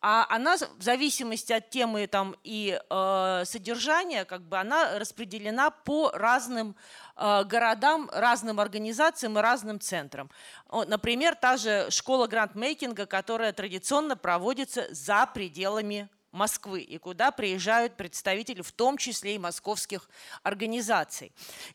а 0.00 0.26
она 0.28 0.56
в 0.56 0.82
зависимости 0.82 1.52
от 1.52 1.70
темы 1.70 2.06
там, 2.06 2.36
и 2.44 2.78
э, 2.78 3.42
содержания, 3.46 4.24
как 4.24 4.42
бы 4.42 4.58
она 4.58 4.98
распределена 4.98 5.70
по 5.70 6.10
разным 6.10 6.76
э, 7.16 7.44
городам, 7.44 8.10
разным 8.12 8.60
организациям 8.60 9.38
и 9.38 9.42
разным 9.42 9.80
центрам. 9.80 10.30
Например, 10.70 11.34
та 11.34 11.56
же 11.56 11.86
школа 11.90 12.26
грантмейкинга, 12.26 13.06
которая 13.06 13.52
традиционно 13.52 14.16
проводится 14.16 14.86
за 14.90 15.26
пределами 15.26 16.08
Москвы 16.32 16.80
и 16.80 16.96
куда 16.96 17.30
приезжают 17.30 17.96
представители, 17.96 18.62
в 18.62 18.72
том 18.72 18.96
числе 18.96 19.34
и 19.34 19.38
московских 19.38 20.08
организаций. 20.42 21.30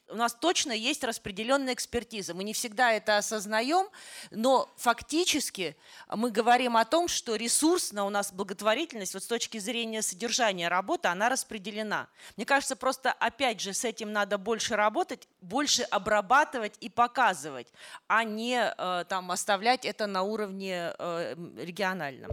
У 0.09 0.15
нас 0.15 0.33
точно 0.33 0.71
есть 0.71 1.03
распределенная 1.03 1.75
экспертиза. 1.75 2.33
Мы 2.33 2.43
не 2.43 2.53
всегда 2.53 2.91
это 2.91 3.17
осознаем, 3.17 3.87
но 4.31 4.73
фактически 4.77 5.77
мы 6.09 6.31
говорим 6.31 6.75
о 6.75 6.85
том, 6.85 7.07
что 7.07 7.35
ресурсна 7.35 8.03
у 8.03 8.09
нас 8.09 8.33
благотворительность 8.33 9.13
вот 9.13 9.23
с 9.23 9.27
точки 9.27 9.59
зрения 9.59 10.01
содержания 10.01 10.69
работы, 10.69 11.07
она 11.07 11.29
распределена. 11.29 12.07
Мне 12.35 12.45
кажется, 12.45 12.75
просто 12.75 13.11
опять 13.11 13.61
же 13.61 13.73
с 13.73 13.85
этим 13.85 14.11
надо 14.11 14.39
больше 14.39 14.75
работать, 14.75 15.27
больше 15.41 15.83
обрабатывать 15.83 16.73
и 16.79 16.89
показывать, 16.89 17.67
а 18.07 18.23
не 18.23 18.73
э, 18.75 19.05
там 19.07 19.29
оставлять 19.29 19.85
это 19.85 20.07
на 20.07 20.23
уровне 20.23 20.93
э, 20.97 21.35
региональном 21.57 22.31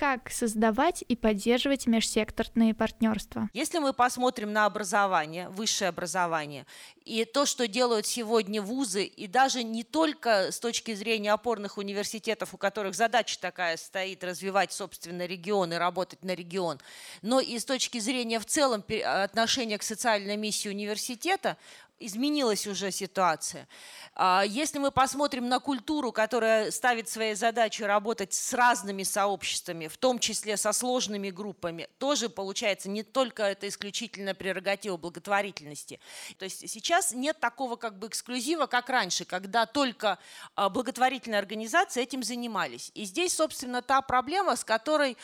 как 0.00 0.30
создавать 0.30 1.04
и 1.06 1.14
поддерживать 1.14 1.86
межсекторные 1.86 2.72
партнерства. 2.72 3.50
Если 3.52 3.80
мы 3.80 3.92
посмотрим 3.92 4.50
на 4.50 4.64
образование, 4.64 5.50
высшее 5.50 5.90
образование, 5.90 6.64
и 7.04 7.26
то, 7.26 7.44
что 7.44 7.68
делают 7.68 8.06
сегодня 8.06 8.62
вузы, 8.62 9.04
и 9.04 9.26
даже 9.26 9.62
не 9.62 9.84
только 9.84 10.52
с 10.52 10.58
точки 10.58 10.94
зрения 10.94 11.34
опорных 11.34 11.76
университетов, 11.76 12.54
у 12.54 12.56
которых 12.56 12.94
задача 12.94 13.38
такая 13.38 13.76
стоит 13.76 14.24
развивать 14.24 14.72
собственно 14.72 15.26
регион 15.26 15.74
и 15.74 15.76
работать 15.76 16.24
на 16.24 16.34
регион, 16.34 16.80
но 17.20 17.38
и 17.38 17.58
с 17.58 17.66
точки 17.66 17.98
зрения 17.98 18.40
в 18.40 18.46
целом 18.46 18.82
отношения 19.04 19.76
к 19.76 19.82
социальной 19.82 20.38
миссии 20.38 20.70
университета, 20.70 21.58
изменилась 22.00 22.66
уже 22.66 22.90
ситуация. 22.90 23.68
А, 24.14 24.42
если 24.46 24.78
мы 24.78 24.90
посмотрим 24.90 25.48
на 25.48 25.60
культуру, 25.60 26.10
которая 26.10 26.70
ставит 26.70 27.08
своей 27.08 27.34
задачей 27.34 27.84
работать 27.84 28.32
с 28.32 28.52
разными 28.54 29.02
сообществами, 29.02 29.86
в 29.86 29.96
том 29.98 30.18
числе 30.18 30.56
со 30.56 30.72
сложными 30.72 31.30
группами, 31.30 31.88
тоже 31.98 32.28
получается 32.28 32.88
не 32.88 33.02
только 33.02 33.44
это 33.44 33.68
исключительно 33.68 34.34
прерогатива 34.34 34.96
благотворительности. 34.96 36.00
То 36.38 36.44
есть 36.44 36.68
сейчас 36.68 37.12
нет 37.12 37.38
такого 37.38 37.76
как 37.76 37.98
бы 37.98 38.08
эксклюзива, 38.08 38.66
как 38.66 38.88
раньше, 38.88 39.24
когда 39.24 39.66
только 39.66 40.18
а, 40.56 40.70
благотворительные 40.70 41.38
организации 41.38 42.02
этим 42.02 42.22
занимались. 42.22 42.90
И 42.94 43.04
здесь, 43.04 43.34
собственно, 43.34 43.82
та 43.82 44.00
проблема, 44.00 44.56
с 44.56 44.64
которой 44.64 45.16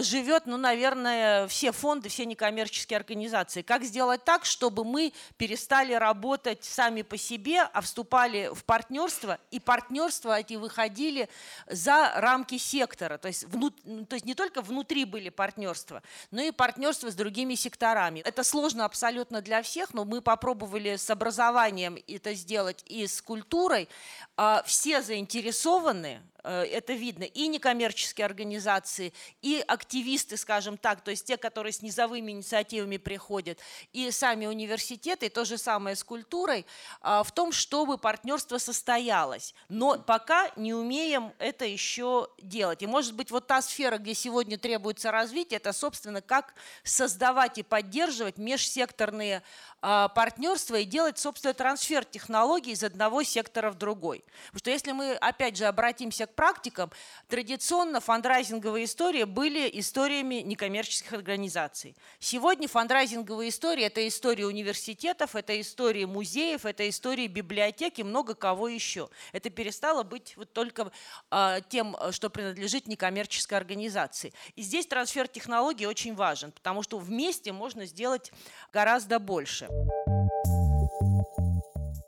живет, 0.00 0.46
ну, 0.46 0.56
наверное, 0.56 1.48
все 1.48 1.72
фонды, 1.72 2.08
все 2.08 2.24
некоммерческие 2.24 2.96
организации. 2.96 3.62
Как 3.62 3.84
сделать 3.84 4.24
так, 4.24 4.44
чтобы 4.44 4.84
мы 4.84 5.12
перестали 5.36 5.92
работать 5.94 6.64
сами 6.64 7.02
по 7.02 7.16
себе, 7.16 7.62
а 7.62 7.80
вступали 7.80 8.50
в 8.52 8.64
партнерство, 8.64 9.38
и 9.50 9.58
партнерства 9.60 10.38
эти 10.38 10.54
выходили 10.54 11.28
за 11.66 12.12
рамки 12.16 12.58
сектора. 12.58 13.18
То 13.18 13.28
есть, 13.28 13.44
внут, 13.44 13.74
ну, 13.84 14.04
то 14.06 14.14
есть 14.14 14.26
не 14.26 14.34
только 14.34 14.62
внутри 14.62 15.04
были 15.04 15.28
партнерства, 15.28 16.02
но 16.30 16.42
и 16.42 16.50
партнерства 16.50 17.10
с 17.10 17.14
другими 17.14 17.54
секторами. 17.54 18.20
Это 18.20 18.44
сложно 18.44 18.84
абсолютно 18.84 19.40
для 19.40 19.62
всех, 19.62 19.94
но 19.94 20.04
мы 20.04 20.20
попробовали 20.20 20.96
с 20.96 21.10
образованием 21.10 21.96
это 22.06 22.34
сделать 22.34 22.82
и 22.86 23.06
с 23.06 23.20
культурой. 23.20 23.88
А, 24.36 24.62
все 24.64 25.02
заинтересованы, 25.02 26.22
это 26.48 26.92
видно, 26.92 27.24
и 27.24 27.48
некоммерческие 27.48 28.24
организации, 28.24 29.12
и 29.42 29.62
активисты, 29.66 30.36
скажем 30.36 30.76
так, 30.76 31.02
то 31.02 31.10
есть 31.10 31.26
те, 31.26 31.36
которые 31.36 31.72
с 31.72 31.82
низовыми 31.82 32.32
инициативами 32.32 32.96
приходят, 32.96 33.58
и 33.92 34.10
сами 34.10 34.46
университеты, 34.46 35.26
и 35.26 35.28
то 35.28 35.44
же 35.44 35.58
самое 35.58 35.96
с 35.96 36.02
культурой, 36.02 36.66
а, 37.00 37.22
в 37.22 37.32
том, 37.32 37.52
чтобы 37.52 37.98
партнерство 37.98 38.58
состоялось. 38.58 39.54
Но 39.68 39.98
пока 39.98 40.50
не 40.56 40.74
умеем 40.74 41.32
это 41.38 41.64
еще 41.64 42.28
делать. 42.38 42.82
И 42.82 42.86
может 42.86 43.14
быть 43.14 43.30
вот 43.30 43.46
та 43.46 43.62
сфера, 43.62 43.98
где 43.98 44.14
сегодня 44.14 44.58
требуется 44.58 45.10
развитие, 45.10 45.58
это, 45.58 45.72
собственно, 45.72 46.20
как 46.20 46.54
создавать 46.82 47.58
и 47.58 47.62
поддерживать 47.62 48.38
межсекторные 48.38 49.42
а, 49.84 50.08
партнерства 50.08 50.76
и 50.76 50.84
делать, 50.84 51.18
собственно, 51.18 51.54
трансфер 51.54 52.04
технологий 52.04 52.70
из 52.70 52.84
одного 52.84 53.24
сектора 53.24 53.68
в 53.72 53.74
другой. 53.74 54.22
Потому 54.46 54.58
что 54.60 54.70
если 54.70 54.92
мы, 54.92 55.14
опять 55.14 55.56
же, 55.56 55.64
обратимся 55.64 56.26
к 56.26 56.34
практикам, 56.36 56.92
традиционно 57.26 58.00
фандрайзинговые 58.00 58.84
истории 58.84 59.24
были 59.24 59.68
историями 59.80 60.36
некоммерческих 60.36 61.12
организаций. 61.12 61.96
Сегодня 62.20 62.68
фандрайзинговые 62.68 63.48
истории– 63.48 63.82
это 63.84 64.06
истории 64.06 64.44
университетов, 64.44 65.34
это 65.34 65.60
истории 65.60 66.04
музеев, 66.04 66.64
это 66.64 66.88
истории 66.88 67.26
библиотек 67.26 67.98
и 67.98 68.04
много 68.04 68.36
кого 68.36 68.68
еще. 68.68 69.08
Это 69.32 69.50
перестало 69.50 70.04
быть 70.04 70.36
вот 70.36 70.52
только 70.52 70.92
э, 71.32 71.58
тем, 71.68 71.96
что 72.12 72.30
принадлежит 72.30 72.86
некоммерческой 72.86 73.58
организации. 73.58 74.32
И 74.54 74.62
здесь 74.62 74.86
трансфер 74.86 75.26
технологий 75.26 75.86
очень 75.86 76.14
важен, 76.14 76.52
потому 76.52 76.84
что 76.84 76.98
вместе 76.98 77.52
можно 77.52 77.84
сделать 77.84 78.30
гораздо 78.72 79.18
больше. 79.18 79.71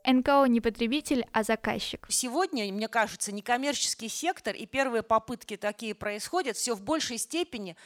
НКО 0.07 0.45
не 0.47 0.61
потребитель, 0.61 1.27
а 1.33 1.43
заказчик. 1.43 2.07
Сегодня, 2.11 2.71
мне 2.73 2.89
кажется, 2.89 3.33
некоммерческий 3.33 4.09
сектор, 4.09 4.55
и 4.55 4.67
первые 4.67 5.03
попытки 5.03 5.57
такие 5.57 5.95
происходят, 5.95 6.57
все 6.57 6.75
в 6.75 6.83
большей 6.83 7.19
степени 7.19 7.77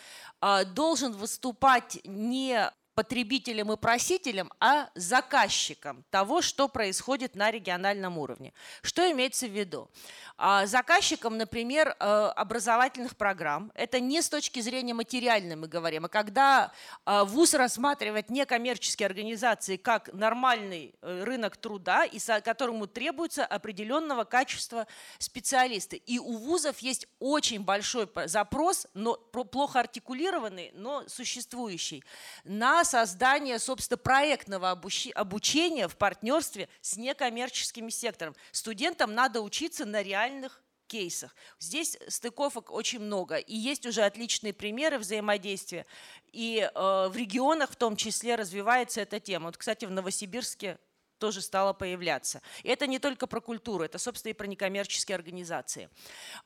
э, 0.40 0.64
должен 0.64 1.12
выступать 1.12 2.00
не 2.04 2.70
потребителем 2.98 3.70
и 3.70 3.76
просителем, 3.76 4.50
а 4.58 4.90
заказчиком 4.96 6.04
того, 6.10 6.42
что 6.42 6.66
происходит 6.66 7.36
на 7.36 7.52
региональном 7.52 8.18
уровне. 8.18 8.52
Что 8.82 9.08
имеется 9.12 9.46
в 9.46 9.52
виду? 9.52 9.88
А, 10.36 10.66
заказчиком, 10.66 11.36
например, 11.36 11.94
э, 12.00 12.32
образовательных 12.34 13.16
программ. 13.16 13.70
Это 13.74 14.00
не 14.00 14.20
с 14.20 14.28
точки 14.28 14.58
зрения 14.58 14.94
материальной 14.94 15.54
мы 15.54 15.68
говорим, 15.68 16.06
а 16.06 16.08
когда 16.08 16.72
э, 17.06 17.22
ВУЗ 17.22 17.54
рассматривает 17.54 18.30
некоммерческие 18.30 19.06
организации 19.06 19.76
как 19.76 20.12
нормальный 20.12 20.92
э, 21.00 21.22
рынок 21.22 21.56
труда, 21.56 22.04
и 22.04 22.18
которому 22.42 22.88
требуется 22.88 23.46
определенного 23.46 24.24
качества 24.24 24.88
специалисты. 25.18 25.98
И 25.98 26.18
у 26.18 26.36
ВУЗов 26.36 26.80
есть 26.80 27.06
очень 27.20 27.60
большой 27.60 28.08
запрос, 28.26 28.88
но 28.94 29.14
плохо 29.14 29.78
артикулированный, 29.78 30.72
но 30.74 31.04
существующий, 31.06 32.02
на 32.42 32.84
создание, 32.88 33.58
собственно, 33.58 33.98
проектного 33.98 34.70
обучения 34.70 35.88
в 35.88 35.96
партнерстве 35.96 36.68
с 36.80 36.96
некоммерческим 36.96 37.90
сектором. 37.90 38.34
Студентам 38.50 39.14
надо 39.14 39.40
учиться 39.40 39.84
на 39.84 40.02
реальных 40.02 40.62
кейсах. 40.86 41.36
Здесь 41.60 41.98
стыковок 42.08 42.70
очень 42.70 43.00
много, 43.00 43.36
и 43.36 43.54
есть 43.54 43.86
уже 43.86 44.02
отличные 44.02 44.52
примеры 44.52 44.98
взаимодействия. 44.98 45.86
И 46.32 46.58
э, 46.60 47.08
в 47.08 47.14
регионах 47.14 47.70
в 47.70 47.76
том 47.76 47.94
числе 47.94 48.34
развивается 48.34 49.02
эта 49.02 49.20
тема. 49.20 49.46
Вот, 49.46 49.56
кстати, 49.56 49.84
в 49.84 49.90
Новосибирске 49.90 50.78
тоже 51.18 51.42
стало 51.42 51.72
появляться. 51.72 52.40
И 52.62 52.68
это 52.68 52.86
не 52.86 52.98
только 52.98 53.26
про 53.26 53.40
культуру, 53.40 53.84
это, 53.84 53.98
собственно, 53.98 54.30
и 54.30 54.34
про 54.34 54.46
некоммерческие 54.46 55.16
организации. 55.16 55.90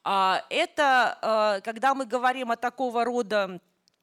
А, 0.03 0.45
это, 0.51 1.19
э, 1.59 1.65
когда 1.65 1.95
мы 1.95 2.05
говорим 2.05 2.51
о 2.51 2.57
такого 2.57 3.05
рода 3.05 3.61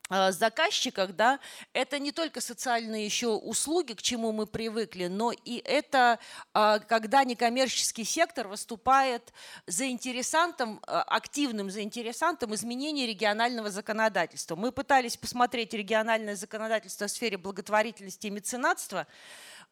заказчиках, 0.09 1.15
да, 1.15 1.39
это 1.73 1.99
не 1.99 2.11
только 2.11 2.41
социальные 2.41 3.05
еще 3.05 3.27
услуги, 3.27 3.93
к 3.93 4.01
чему 4.01 4.31
мы 4.31 4.47
привыкли, 4.47 5.07
но 5.07 5.31
и 5.31 5.57
это 5.57 6.19
э, 6.53 6.79
когда 6.87 7.23
некоммерческий 7.23 8.03
сектор 8.03 8.47
выступает 8.47 9.31
заинтересантом, 9.67 10.81
э, 10.87 10.91
активным 10.91 11.69
заинтересантом 11.69 12.55
изменения 12.55 13.05
регионального 13.05 13.69
законодательства. 13.69 14.55
Мы 14.55 14.71
пытались 14.71 15.15
посмотреть 15.15 15.73
региональное 15.73 16.35
законодательство 16.35 17.07
в 17.07 17.11
сфере 17.11 17.37
благотворительности 17.37 18.27
и 18.27 18.31
меценатства, 18.31 19.07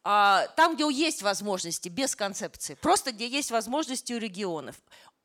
там, 0.04 0.76
где 0.76 0.88
есть 0.90 1.22
возможности, 1.22 1.88
без 1.88 2.14
концепции, 2.14 2.74
просто 2.74 3.10
где 3.10 3.26
есть 3.26 3.50
возможности 3.50 4.12
у 4.12 4.18
регионов 4.18 4.76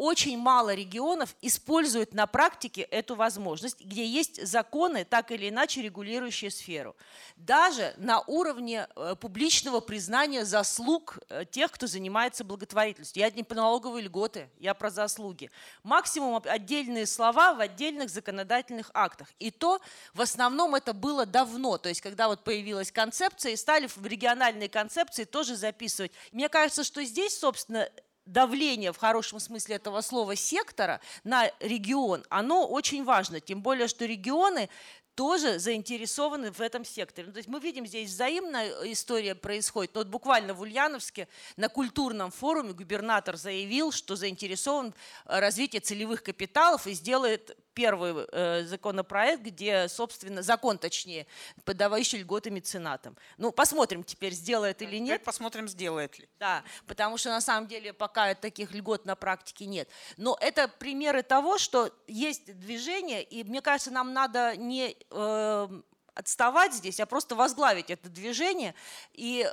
очень 0.03 0.38
мало 0.38 0.73
регионов 0.73 1.34
используют 1.41 2.13
на 2.13 2.27
практике 2.27 2.81
эту 2.81 3.15
возможность, 3.15 3.80
где 3.80 4.05
есть 4.05 4.45
законы, 4.45 5.05
так 5.05 5.31
или 5.31 5.47
иначе 5.47 5.81
регулирующие 5.81 6.51
сферу. 6.51 6.97
Даже 7.38 7.93
на 7.95 8.19
уровне 8.19 8.85
э, 8.97 9.15
публичного 9.17 9.80
признания 9.80 10.43
заслуг 10.43 11.19
э, 11.30 11.45
тех, 11.49 11.71
кто 11.71 11.88
занимается 11.88 12.43
благотворительностью. 12.43 13.21
Я 13.21 13.31
не 13.31 13.43
про 13.43 13.55
налоговые 13.55 14.03
льготы, 14.03 14.49
я 14.59 14.73
про 14.73 14.89
заслуги. 14.89 15.49
Максимум 15.84 16.41
отдельные 16.43 17.05
слова 17.05 17.53
в 17.53 17.61
отдельных 17.61 18.09
законодательных 18.09 18.91
актах. 18.93 19.30
И 19.39 19.51
то 19.51 19.80
в 20.13 20.19
основном 20.19 20.75
это 20.75 20.93
было 20.93 21.25
давно, 21.25 21.77
то 21.77 21.88
есть 21.88 22.01
когда 22.01 22.27
вот 22.27 22.43
появилась 22.43 22.91
концепция 22.91 23.53
и 23.53 23.55
стали 23.55 23.88
в 23.88 24.05
региональные 24.05 24.67
концепции 24.67 25.23
тоже 25.23 25.55
записывать. 25.55 26.11
Мне 26.34 26.49
кажется, 26.49 26.84
что 26.84 27.01
здесь, 27.05 27.39
собственно, 27.39 27.88
давление 28.25 28.91
в 28.91 28.97
хорошем 28.97 29.39
смысле 29.39 29.75
этого 29.75 30.01
слова 30.01 30.35
сектора 30.35 31.01
на 31.23 31.51
регион, 31.59 32.25
оно 32.29 32.65
очень 32.65 33.03
важно. 33.03 33.39
Тем 33.39 33.61
более, 33.61 33.87
что 33.87 34.05
регионы 34.05 34.69
тоже 35.15 35.59
заинтересованы 35.59 36.51
в 36.51 36.59
этом 36.59 36.83
секторе. 36.85 37.27
Ну, 37.27 37.33
то 37.33 37.37
есть 37.37 37.49
мы 37.49 37.59
видим 37.59 37.85
здесь 37.85 38.09
взаимная 38.09 38.71
история 38.91 39.35
происходит. 39.35 39.93
Но 39.93 40.01
вот 40.01 40.07
буквально 40.07 40.53
в 40.53 40.61
Ульяновске 40.61 41.27
на 41.55 41.69
культурном 41.69 42.31
форуме 42.31 42.73
губернатор 42.73 43.37
заявил, 43.37 43.91
что 43.91 44.15
заинтересован 44.15 44.93
в 45.25 45.39
развитии 45.39 45.77
целевых 45.77 46.23
капиталов 46.23 46.87
и 46.87 46.93
сделает 46.93 47.55
первый 47.73 48.27
э, 48.31 48.63
законопроект, 48.65 49.41
где, 49.41 49.87
собственно, 49.87 50.41
закон, 50.41 50.77
точнее, 50.77 51.27
подавающий 51.65 52.19
льготы 52.19 52.49
меценатам. 52.49 53.17
Ну, 53.37 53.51
посмотрим 53.51 54.03
теперь, 54.03 54.33
сделает 54.33 54.81
или 54.81 54.97
нет. 54.97 55.15
Теперь 55.15 55.25
посмотрим, 55.25 55.67
сделает 55.67 56.19
ли. 56.19 56.29
Да, 56.39 56.63
потому 56.87 57.17
что 57.17 57.29
на 57.29 57.41
самом 57.41 57.67
деле 57.67 57.93
пока 57.93 58.35
таких 58.35 58.73
льгот 58.73 59.05
на 59.05 59.15
практике 59.15 59.65
нет. 59.65 59.89
Но 60.17 60.37
это 60.39 60.67
примеры 60.67 61.23
того, 61.23 61.57
что 61.57 61.91
есть 62.07 62.57
движение, 62.59 63.23
и 63.23 63.43
мне 63.43 63.61
кажется, 63.61 63.91
нам 63.91 64.13
надо 64.13 64.55
не 64.57 64.95
э, 65.09 65.67
отставать 66.15 66.73
здесь, 66.73 66.99
а 66.99 67.05
просто 67.05 67.35
возглавить 67.35 67.89
это 67.89 68.09
движение 68.09 68.75
и 69.13 69.49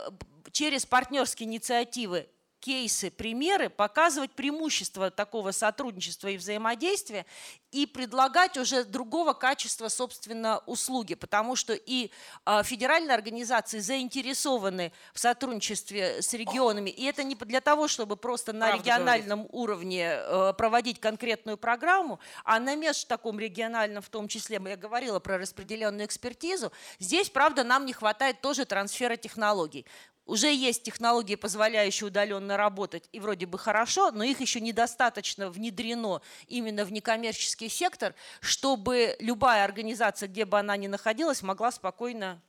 через 0.52 0.86
партнерские 0.86 1.48
инициативы 1.48 2.28
кейсы, 2.60 3.10
примеры, 3.10 3.70
показывать 3.70 4.32
преимущества 4.32 5.10
такого 5.10 5.50
сотрудничества 5.50 6.28
и 6.28 6.36
взаимодействия 6.36 7.26
и 7.72 7.86
предлагать 7.86 8.56
уже 8.56 8.84
другого 8.84 9.32
качества, 9.32 9.88
собственно, 9.88 10.58
услуги, 10.66 11.14
потому 11.14 11.56
что 11.56 11.72
и 11.72 12.10
а, 12.44 12.62
федеральные 12.62 13.14
организации 13.14 13.78
заинтересованы 13.78 14.92
в 15.14 15.20
сотрудничестве 15.20 16.20
с 16.20 16.32
регионами, 16.34 16.90
и 16.90 17.04
это 17.04 17.22
не 17.22 17.34
для 17.34 17.60
того, 17.60 17.88
чтобы 17.88 18.16
просто 18.16 18.52
на 18.52 18.66
Правда 18.68 18.82
региональном 18.82 19.38
говорит. 19.40 19.54
уровне 19.54 20.10
э, 20.12 20.52
проводить 20.58 21.00
конкретную 21.00 21.56
программу, 21.56 22.20
а 22.44 22.58
на 22.58 22.76
в 22.80 23.04
таком 23.06 23.38
региональном, 23.38 24.02
в 24.02 24.08
том 24.08 24.28
числе, 24.28 24.60
я 24.64 24.76
говорила 24.76 25.20
про 25.20 25.38
распределенную 25.38 26.06
экспертизу, 26.06 26.72
здесь, 26.98 27.30
правда, 27.30 27.64
нам 27.64 27.86
не 27.86 27.92
хватает 27.92 28.40
тоже 28.40 28.64
трансфера 28.64 29.16
технологий. 29.16 29.86
Уже 30.30 30.54
есть 30.54 30.84
технологии, 30.84 31.34
позволяющие 31.34 32.06
удаленно 32.06 32.56
работать, 32.56 33.08
и 33.10 33.18
вроде 33.18 33.46
бы 33.46 33.58
хорошо, 33.58 34.12
но 34.12 34.22
их 34.22 34.40
еще 34.40 34.60
недостаточно 34.60 35.50
внедрено 35.50 36.22
именно 36.46 36.84
в 36.84 36.92
некоммерческий 36.92 37.68
сектор, 37.68 38.14
чтобы 38.40 39.16
любая 39.18 39.64
организация, 39.64 40.28
где 40.28 40.44
бы 40.44 40.56
она 40.56 40.76
ни 40.76 40.86
находилась, 40.86 41.42
могла 41.42 41.72
спокойно 41.72 42.40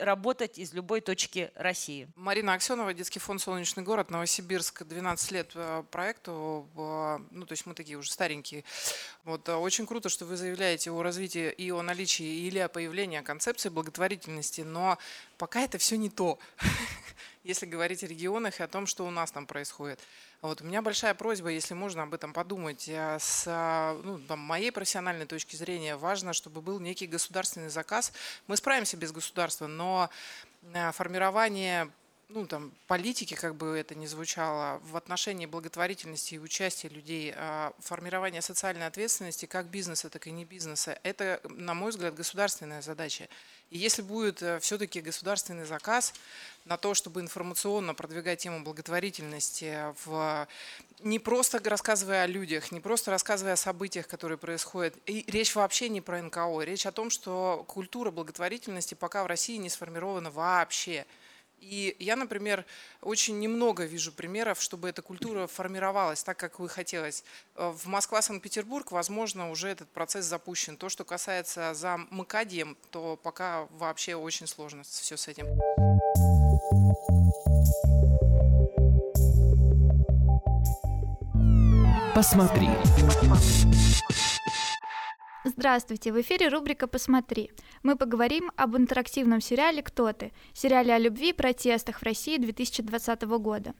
работать 0.00 0.58
из 0.58 0.72
любой 0.72 1.00
точки 1.00 1.52
России. 1.54 2.08
Марина 2.16 2.54
Аксенова, 2.54 2.92
детский 2.92 3.20
фонд 3.20 3.40
«Солнечный 3.40 3.84
город», 3.84 4.10
Новосибирск, 4.10 4.82
12 4.82 5.30
лет 5.30 5.52
э, 5.54 5.84
проекту, 5.92 6.68
ну 7.30 7.46
то 7.46 7.52
есть 7.52 7.66
мы 7.66 7.74
такие 7.74 7.98
уже 7.98 8.10
старенькие. 8.10 8.64
Вот, 9.22 9.48
э, 9.48 9.54
очень 9.54 9.86
круто, 9.86 10.08
что 10.08 10.24
вы 10.24 10.36
заявляете 10.36 10.90
о 10.90 11.04
развитии 11.04 11.52
и 11.52 11.70
о 11.70 11.82
наличии 11.82 12.48
или 12.48 12.58
о 12.58 12.68
появлении 12.68 13.20
концепции 13.20 13.68
благотворительности, 13.68 14.62
но 14.62 14.98
пока 15.36 15.60
это 15.60 15.78
все 15.78 15.96
не 15.96 16.10
то. 16.10 16.40
если 17.48 17.64
говорить 17.64 18.04
о 18.04 18.06
регионах 18.06 18.60
и 18.60 18.62
о 18.62 18.68
том, 18.68 18.86
что 18.86 19.06
у 19.06 19.10
нас 19.10 19.32
там 19.32 19.46
происходит. 19.46 19.98
Вот, 20.42 20.60
у 20.60 20.64
меня 20.64 20.82
большая 20.82 21.14
просьба, 21.14 21.48
если 21.48 21.72
можно 21.72 22.02
об 22.02 22.12
этом 22.12 22.34
подумать. 22.34 22.88
С 22.88 23.46
ну, 24.04 24.18
там, 24.18 24.38
моей 24.38 24.70
профессиональной 24.70 25.24
точки 25.24 25.56
зрения 25.56 25.96
важно, 25.96 26.34
чтобы 26.34 26.60
был 26.60 26.78
некий 26.78 27.06
государственный 27.06 27.70
заказ. 27.70 28.12
Мы 28.46 28.56
справимся 28.58 28.98
без 28.98 29.12
государства, 29.12 29.66
но 29.66 30.10
э, 30.74 30.92
формирование 30.92 31.90
ну, 32.30 32.46
там, 32.46 32.72
политики, 32.86 33.34
как 33.34 33.54
бы 33.54 33.68
это 33.78 33.94
ни 33.94 34.04
звучало, 34.04 34.80
в 34.84 34.96
отношении 34.96 35.46
благотворительности 35.46 36.34
и 36.34 36.38
участия 36.38 36.88
людей, 36.88 37.32
а, 37.34 37.72
формирования 37.78 38.42
социальной 38.42 38.86
ответственности 38.86 39.46
как 39.46 39.66
бизнеса, 39.66 40.10
так 40.10 40.26
и 40.26 40.30
не 40.30 40.44
бизнеса, 40.44 40.98
это, 41.04 41.40
на 41.48 41.72
мой 41.72 41.90
взгляд, 41.90 42.14
государственная 42.14 42.82
задача. 42.82 43.28
И 43.70 43.78
если 43.78 44.02
будет 44.02 44.42
э, 44.42 44.58
все-таки 44.60 45.00
государственный 45.00 45.64
заказ 45.64 46.14
на 46.64 46.78
то, 46.78 46.94
чтобы 46.94 47.20
информационно 47.20 47.94
продвигать 47.94 48.40
тему 48.40 48.62
благотворительности, 48.62 49.94
в, 50.04 50.46
не 51.00 51.18
просто 51.18 51.60
рассказывая 51.68 52.22
о 52.22 52.26
людях, 52.26 52.72
не 52.72 52.80
просто 52.80 53.10
рассказывая 53.10 53.54
о 53.54 53.56
событиях, 53.56 54.06
которые 54.06 54.38
происходят, 54.38 54.94
и 55.06 55.24
речь 55.28 55.54
вообще 55.54 55.88
не 55.88 56.00
про 56.00 56.22
НКО, 56.22 56.60
речь 56.62 56.86
о 56.86 56.92
том, 56.92 57.10
что 57.10 57.64
культура 57.68 58.10
благотворительности 58.10 58.94
пока 58.94 59.24
в 59.24 59.26
России 59.26 59.56
не 59.56 59.68
сформирована 59.70 60.30
вообще. 60.30 61.06
И 61.60 61.96
я, 61.98 62.16
например, 62.16 62.64
очень 63.02 63.38
немного 63.38 63.84
вижу 63.84 64.12
примеров, 64.12 64.60
чтобы 64.60 64.88
эта 64.88 65.02
культура 65.02 65.46
формировалась 65.46 66.22
так, 66.22 66.36
как 66.36 66.58
вы 66.58 66.68
хотелось. 66.68 67.24
Э, 67.56 67.72
в 67.74 67.86
Москва-Санкт-Петербург, 67.86 68.90
возможно, 68.92 69.50
уже 69.50 69.68
этот 69.68 69.88
процесс 69.88 70.24
запущен. 70.24 70.76
То, 70.76 70.88
что 70.88 71.04
касается 71.04 71.74
за 71.74 71.98
МКАДем, 72.10 72.76
то 72.90 73.18
пока 73.22 73.66
вообще 73.70 74.14
очень 74.14 74.46
сложно 74.46 74.82
все 74.84 75.16
с 75.16 75.28
этим. 75.28 75.46
Посмотри. 82.14 82.68
Здравствуйте, 85.48 86.12
в 86.12 86.20
эфире 86.20 86.48
рубрика 86.48 86.86
«Посмотри». 86.86 87.50
Мы 87.82 87.96
поговорим 87.96 88.50
об 88.56 88.76
интерактивном 88.76 89.40
сериале 89.40 89.82
«Кто 89.82 90.12
ты?», 90.12 90.32
сериале 90.52 90.92
о 90.92 90.98
любви 90.98 91.30
и 91.30 91.32
протестах 91.32 92.00
в 92.00 92.02
России 92.02 92.36
2020 92.36 93.22
года. 93.22 93.72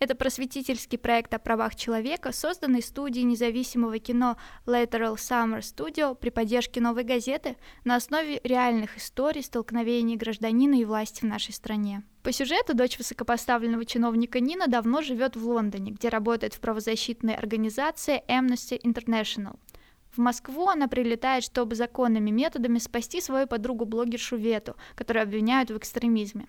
Это 0.00 0.16
просветительский 0.16 0.98
проект 0.98 1.32
о 1.32 1.38
правах 1.38 1.76
человека, 1.76 2.32
созданный 2.32 2.82
студией 2.82 3.24
независимого 3.24 4.00
кино 4.00 4.36
Lateral 4.66 5.14
Summer 5.14 5.60
Studio 5.60 6.16
при 6.16 6.30
поддержке 6.30 6.80
«Новой 6.80 7.04
газеты» 7.04 7.56
на 7.84 7.94
основе 7.94 8.40
реальных 8.42 8.96
историй 8.96 9.44
столкновений 9.44 10.16
гражданина 10.16 10.74
и 10.74 10.84
власти 10.84 11.20
в 11.20 11.28
нашей 11.28 11.54
стране. 11.54 12.02
По 12.24 12.32
сюжету 12.32 12.74
дочь 12.74 12.98
высокопоставленного 12.98 13.84
чиновника 13.84 14.40
Нина 14.40 14.66
давно 14.66 15.02
живет 15.02 15.36
в 15.36 15.46
Лондоне, 15.46 15.92
где 15.92 16.08
работает 16.08 16.54
в 16.54 16.60
правозащитной 16.60 17.36
организации 17.36 18.24
Amnesty 18.28 18.80
International. 18.82 19.56
В 20.16 20.18
Москву 20.18 20.68
она 20.68 20.88
прилетает, 20.88 21.44
чтобы 21.44 21.74
законными 21.74 22.30
методами 22.30 22.78
спасти 22.78 23.20
свою 23.20 23.46
подругу-блогершу 23.46 24.36
Вету, 24.36 24.74
которую 24.94 25.24
обвиняют 25.24 25.70
в 25.70 25.76
экстремизме. 25.76 26.46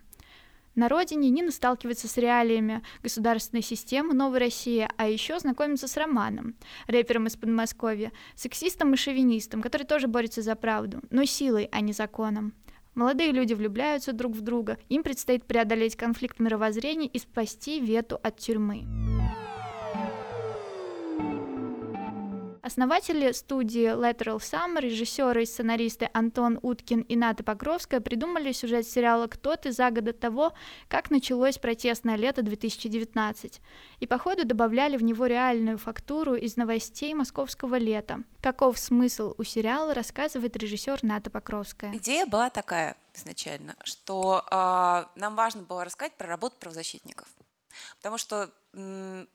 На 0.75 0.87
родине 0.87 1.29
Нина 1.29 1.51
сталкивается 1.51 2.07
с 2.07 2.17
реалиями 2.17 2.83
государственной 3.03 3.63
системы 3.63 4.13
Новой 4.13 4.39
России, 4.39 4.87
а 4.95 5.09
еще 5.09 5.39
знакомится 5.39 5.87
с 5.87 5.97
Романом, 5.97 6.55
рэпером 6.85 7.27
из 7.27 7.35
Подмосковья, 7.35 8.13
сексистом 8.35 8.93
и 8.93 8.97
шовинистом, 8.97 9.61
который 9.61 9.87
тоже 9.87 10.07
борется 10.07 10.41
за 10.41 10.55
правду, 10.55 11.01
но 11.09 11.25
силой, 11.25 11.67
а 11.71 11.81
не 11.81 11.93
законом. 11.93 12.53
Молодые 12.93 13.31
люди 13.31 13.53
влюбляются 13.53 14.13
друг 14.13 14.33
в 14.33 14.41
друга, 14.41 14.77
им 14.87 15.03
предстоит 15.03 15.45
преодолеть 15.45 15.95
конфликт 15.95 16.39
мировоззрений 16.39 17.07
и 17.07 17.19
спасти 17.19 17.79
Вету 17.79 18.19
от 18.23 18.37
тюрьмы. 18.37 18.85
Основатели 22.67 23.31
студии 23.31 23.95
Lateral 23.95 24.39
Summer, 24.39 24.81
режиссеры 24.81 25.43
и 25.43 25.45
сценаристы 25.45 26.09
Антон 26.13 26.59
Уткин 26.61 26.99
и 26.99 27.15
Ната 27.15 27.41
Покровская 27.41 28.01
придумали 28.01 28.51
сюжет 28.51 28.85
сериала 28.85 29.27
«Кто 29.27 29.55
ты» 29.55 29.71
за 29.71 29.89
год 29.89 30.03
до 30.03 30.11
того, 30.11 30.51
как 30.89 31.09
началось 31.09 31.57
протестное 31.59 32.17
лето 32.17 32.41
2019, 32.41 33.61
и 34.01 34.05
по 34.05 34.17
ходу 34.17 34.43
добавляли 34.43 34.97
в 34.97 35.03
него 35.03 35.27
реальную 35.27 35.77
фактуру 35.77 36.35
из 36.35 36.57
новостей 36.57 37.13
московского 37.13 37.77
лета. 37.77 38.23
Каков 38.41 38.77
смысл 38.77 39.33
у 39.37 39.43
сериала, 39.45 39.93
рассказывает 39.93 40.57
режиссер 40.57 40.99
Ната 41.03 41.29
Покровская. 41.29 41.95
Идея 41.95 42.25
была 42.25 42.49
такая 42.49 42.97
изначально, 43.13 43.77
что 43.85 44.43
э, 44.51 45.05
нам 45.15 45.37
важно 45.37 45.61
было 45.61 45.85
рассказать 45.85 46.17
про 46.17 46.27
работу 46.27 46.57
правозащитников. 46.59 47.29
Потому 47.95 48.17
что 48.17 48.51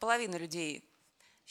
половина 0.01 0.37
людей 0.37 0.92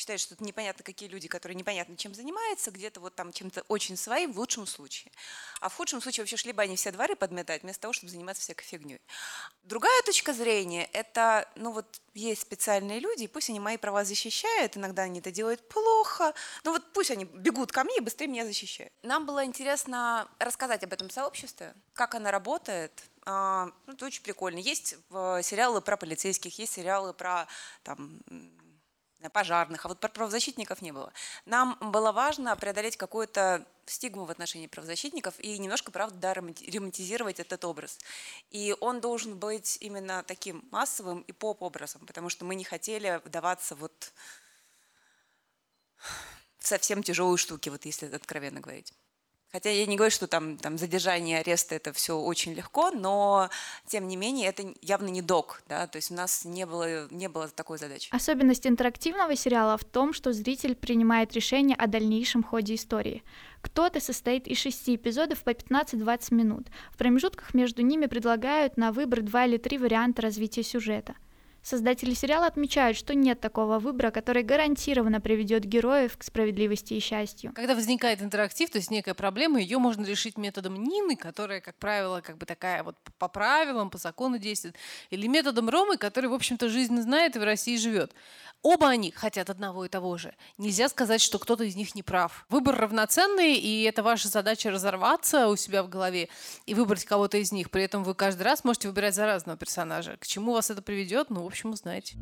считает, 0.01 0.19
что 0.19 0.33
это 0.33 0.43
непонятно 0.43 0.83
какие 0.83 1.07
люди, 1.07 1.27
которые 1.27 1.55
непонятно 1.55 1.95
чем 1.95 2.15
занимаются, 2.15 2.71
где-то 2.71 2.99
вот 2.99 3.15
там 3.15 3.31
чем-то 3.31 3.63
очень 3.67 3.95
своим 3.95 4.33
в 4.33 4.39
лучшем 4.39 4.65
случае. 4.65 5.11
А 5.59 5.69
в 5.69 5.75
худшем 5.75 6.01
случае 6.01 6.23
вообще 6.23 6.37
шли 6.37 6.53
бы 6.53 6.63
они 6.63 6.75
все 6.75 6.91
дворы 6.91 7.15
подметать, 7.15 7.61
вместо 7.61 7.83
того, 7.83 7.93
чтобы 7.93 8.11
заниматься 8.11 8.41
всякой 8.41 8.63
фигней. 8.63 8.99
Другая 9.63 10.01
точка 10.03 10.33
зрения– 10.33 10.89
это, 10.93 11.47
ну 11.55 11.71
вот 11.71 12.01
есть 12.15 12.41
специальные 12.41 12.99
люди, 12.99 13.27
пусть 13.27 13.49
они 13.49 13.59
мои 13.59 13.77
права 13.77 14.03
защищают, 14.03 14.75
иногда 14.75 15.03
они 15.03 15.19
это 15.19 15.31
делают 15.31 15.67
плохо, 15.69 16.33
но 16.63 16.71
вот 16.71 16.93
пусть 16.93 17.11
они 17.11 17.25
бегут 17.25 17.71
ко 17.71 17.83
мне 17.83 17.97
и 17.97 18.01
быстрее 18.01 18.27
меня 18.27 18.45
защищают. 18.45 18.91
Нам 19.03 19.27
было 19.27 19.45
интересно 19.45 20.27
рассказать 20.39 20.83
об 20.83 20.93
этом 20.93 21.11
сообществе, 21.11 21.75
как 21.93 22.15
оно 22.15 22.31
работает, 22.31 22.91
а, 23.23 23.67
ну, 23.85 23.93
это 23.93 24.05
очень 24.05 24.23
прикольно. 24.23 24.57
Есть 24.57 24.95
э, 25.11 25.41
сериалы 25.43 25.79
про 25.81 25.95
полицейских, 25.95 26.57
есть 26.57 26.73
сериалы 26.73 27.13
про 27.13 27.47
там, 27.83 28.19
пожарных, 29.29 29.85
а 29.85 29.89
вот 29.89 29.99
про 29.99 30.09
правозащитников 30.09 30.81
не 30.81 30.91
было. 30.91 31.11
Нам 31.45 31.77
было 31.79 32.11
важно 32.11 32.55
преодолеть 32.55 32.97
какую-то 32.97 33.65
стигму 33.85 34.25
в 34.25 34.31
отношении 34.31 34.67
правозащитников 34.67 35.39
и 35.39 35.57
немножко, 35.57 35.91
правда, 35.91 36.17
да, 36.17 36.33
ремонтизировать 36.33 37.39
этот 37.39 37.63
образ. 37.65 37.99
И 38.49 38.75
он 38.79 39.01
должен 39.01 39.37
быть 39.37 39.77
именно 39.81 40.23
таким 40.23 40.67
массовым 40.71 41.21
и 41.21 41.31
поп-образом, 41.31 42.05
потому 42.05 42.29
что 42.29 42.45
мы 42.45 42.55
не 42.55 42.63
хотели 42.63 43.21
вдаваться 43.25 43.75
вот 43.75 44.13
в 46.59 46.67
совсем 46.67 47.03
тяжелые 47.03 47.37
штуки, 47.37 47.69
вот 47.69 47.85
если 47.85 48.07
откровенно 48.07 48.59
говорить. 48.59 48.93
Хотя 49.51 49.69
я 49.69 49.85
не 49.85 49.97
говорю, 49.97 50.11
что 50.11 50.27
там, 50.27 50.57
там 50.57 50.77
задержание, 50.77 51.39
арест 51.39 51.73
это 51.73 51.91
все 51.91 52.17
очень 52.17 52.53
легко, 52.53 52.91
но 52.91 53.49
тем 53.85 54.07
не 54.07 54.15
менее 54.15 54.47
это 54.47 54.63
явно 54.81 55.07
не 55.07 55.21
док, 55.21 55.61
да, 55.67 55.87
то 55.87 55.97
есть 55.97 56.09
у 56.09 56.13
нас 56.13 56.45
не 56.45 56.65
было, 56.65 57.07
не 57.11 57.27
было 57.27 57.49
такой 57.49 57.77
задачи. 57.77 58.09
Особенность 58.11 58.65
интерактивного 58.65 59.35
сериала 59.35 59.77
в 59.77 59.83
том, 59.83 60.13
что 60.13 60.31
зритель 60.31 60.75
принимает 60.75 61.33
решение 61.33 61.75
о 61.75 61.87
дальнейшем 61.87 62.43
ходе 62.43 62.75
истории. 62.75 63.23
Кто-то 63.61 63.99
состоит 63.99 64.47
из 64.47 64.57
шести 64.57 64.95
эпизодов 64.95 65.43
по 65.43 65.49
15-20 65.49 66.33
минут. 66.33 66.67
В 66.91 66.97
промежутках 66.97 67.53
между 67.53 67.81
ними 67.81 68.05
предлагают 68.05 68.77
на 68.77 68.93
выбор 68.93 69.21
два 69.21 69.45
или 69.45 69.57
три 69.57 69.77
варианта 69.77 70.21
развития 70.21 70.63
сюжета– 70.63 71.15
Создатели 71.63 72.13
сериала 72.13 72.47
отмечают, 72.47 72.97
что 72.97 73.13
нет 73.13 73.39
такого 73.39 73.77
выбора, 73.77 74.09
который 74.09 74.41
гарантированно 74.41 75.21
приведет 75.21 75.63
героев 75.63 76.17
к 76.17 76.23
справедливости 76.23 76.95
и 76.95 76.99
счастью. 76.99 77.53
Когда 77.53 77.75
возникает 77.75 78.21
интерактив, 78.21 78.69
то 78.69 78.79
есть 78.79 78.89
некая 78.89 79.13
проблема, 79.13 79.59
ее 79.59 79.77
можно 79.77 80.03
решить 80.05 80.37
методом 80.37 80.75
Нины, 80.75 81.15
которая, 81.15 81.61
как 81.61 81.75
правило, 81.75 82.21
как 82.21 82.37
бы 82.37 82.45
такая 82.47 82.83
вот 82.83 82.95
по 83.19 83.27
правилам, 83.27 83.91
по 83.91 83.99
закону 83.99 84.39
действует, 84.39 84.75
или 85.11 85.27
методом 85.27 85.69
Ромы, 85.69 85.97
который, 85.97 86.29
в 86.29 86.33
общем-то, 86.33 86.67
жизнь 86.67 86.99
знает 86.99 87.35
и 87.35 87.39
в 87.39 87.43
России 87.43 87.77
живет. 87.77 88.13
Оба 88.63 88.89
они 88.89 89.11
хотят 89.11 89.49
одного 89.49 89.85
и 89.85 89.89
того 89.89 90.17
же. 90.17 90.35
Нельзя 90.59 90.87
сказать, 90.87 91.19
что 91.19 91.39
кто-то 91.39 91.63
из 91.63 91.75
них 91.75 91.95
не 91.95 92.03
прав. 92.03 92.45
Выбор 92.49 92.75
равноценный, 92.75 93.55
и 93.55 93.83
это 93.83 94.03
ваша 94.03 94.27
задача 94.27 94.69
разорваться 94.69 95.47
у 95.47 95.55
себя 95.55 95.81
в 95.81 95.89
голове 95.89 96.29
и 96.67 96.75
выбрать 96.75 97.05
кого-то 97.05 97.37
из 97.37 97.51
них. 97.51 97.71
При 97.71 97.83
этом 97.83 98.03
вы 98.03 98.13
каждый 98.13 98.43
раз 98.43 98.63
можете 98.63 98.87
выбирать 98.87 99.15
за 99.15 99.25
разного 99.25 99.57
персонажа. 99.57 100.17
К 100.17 100.27
чему 100.27 100.53
вас 100.53 100.69
это 100.69 100.83
приведет, 100.83 101.31
ну, 101.31 101.49
общем, 101.51 101.71
узнаете. 101.71 102.15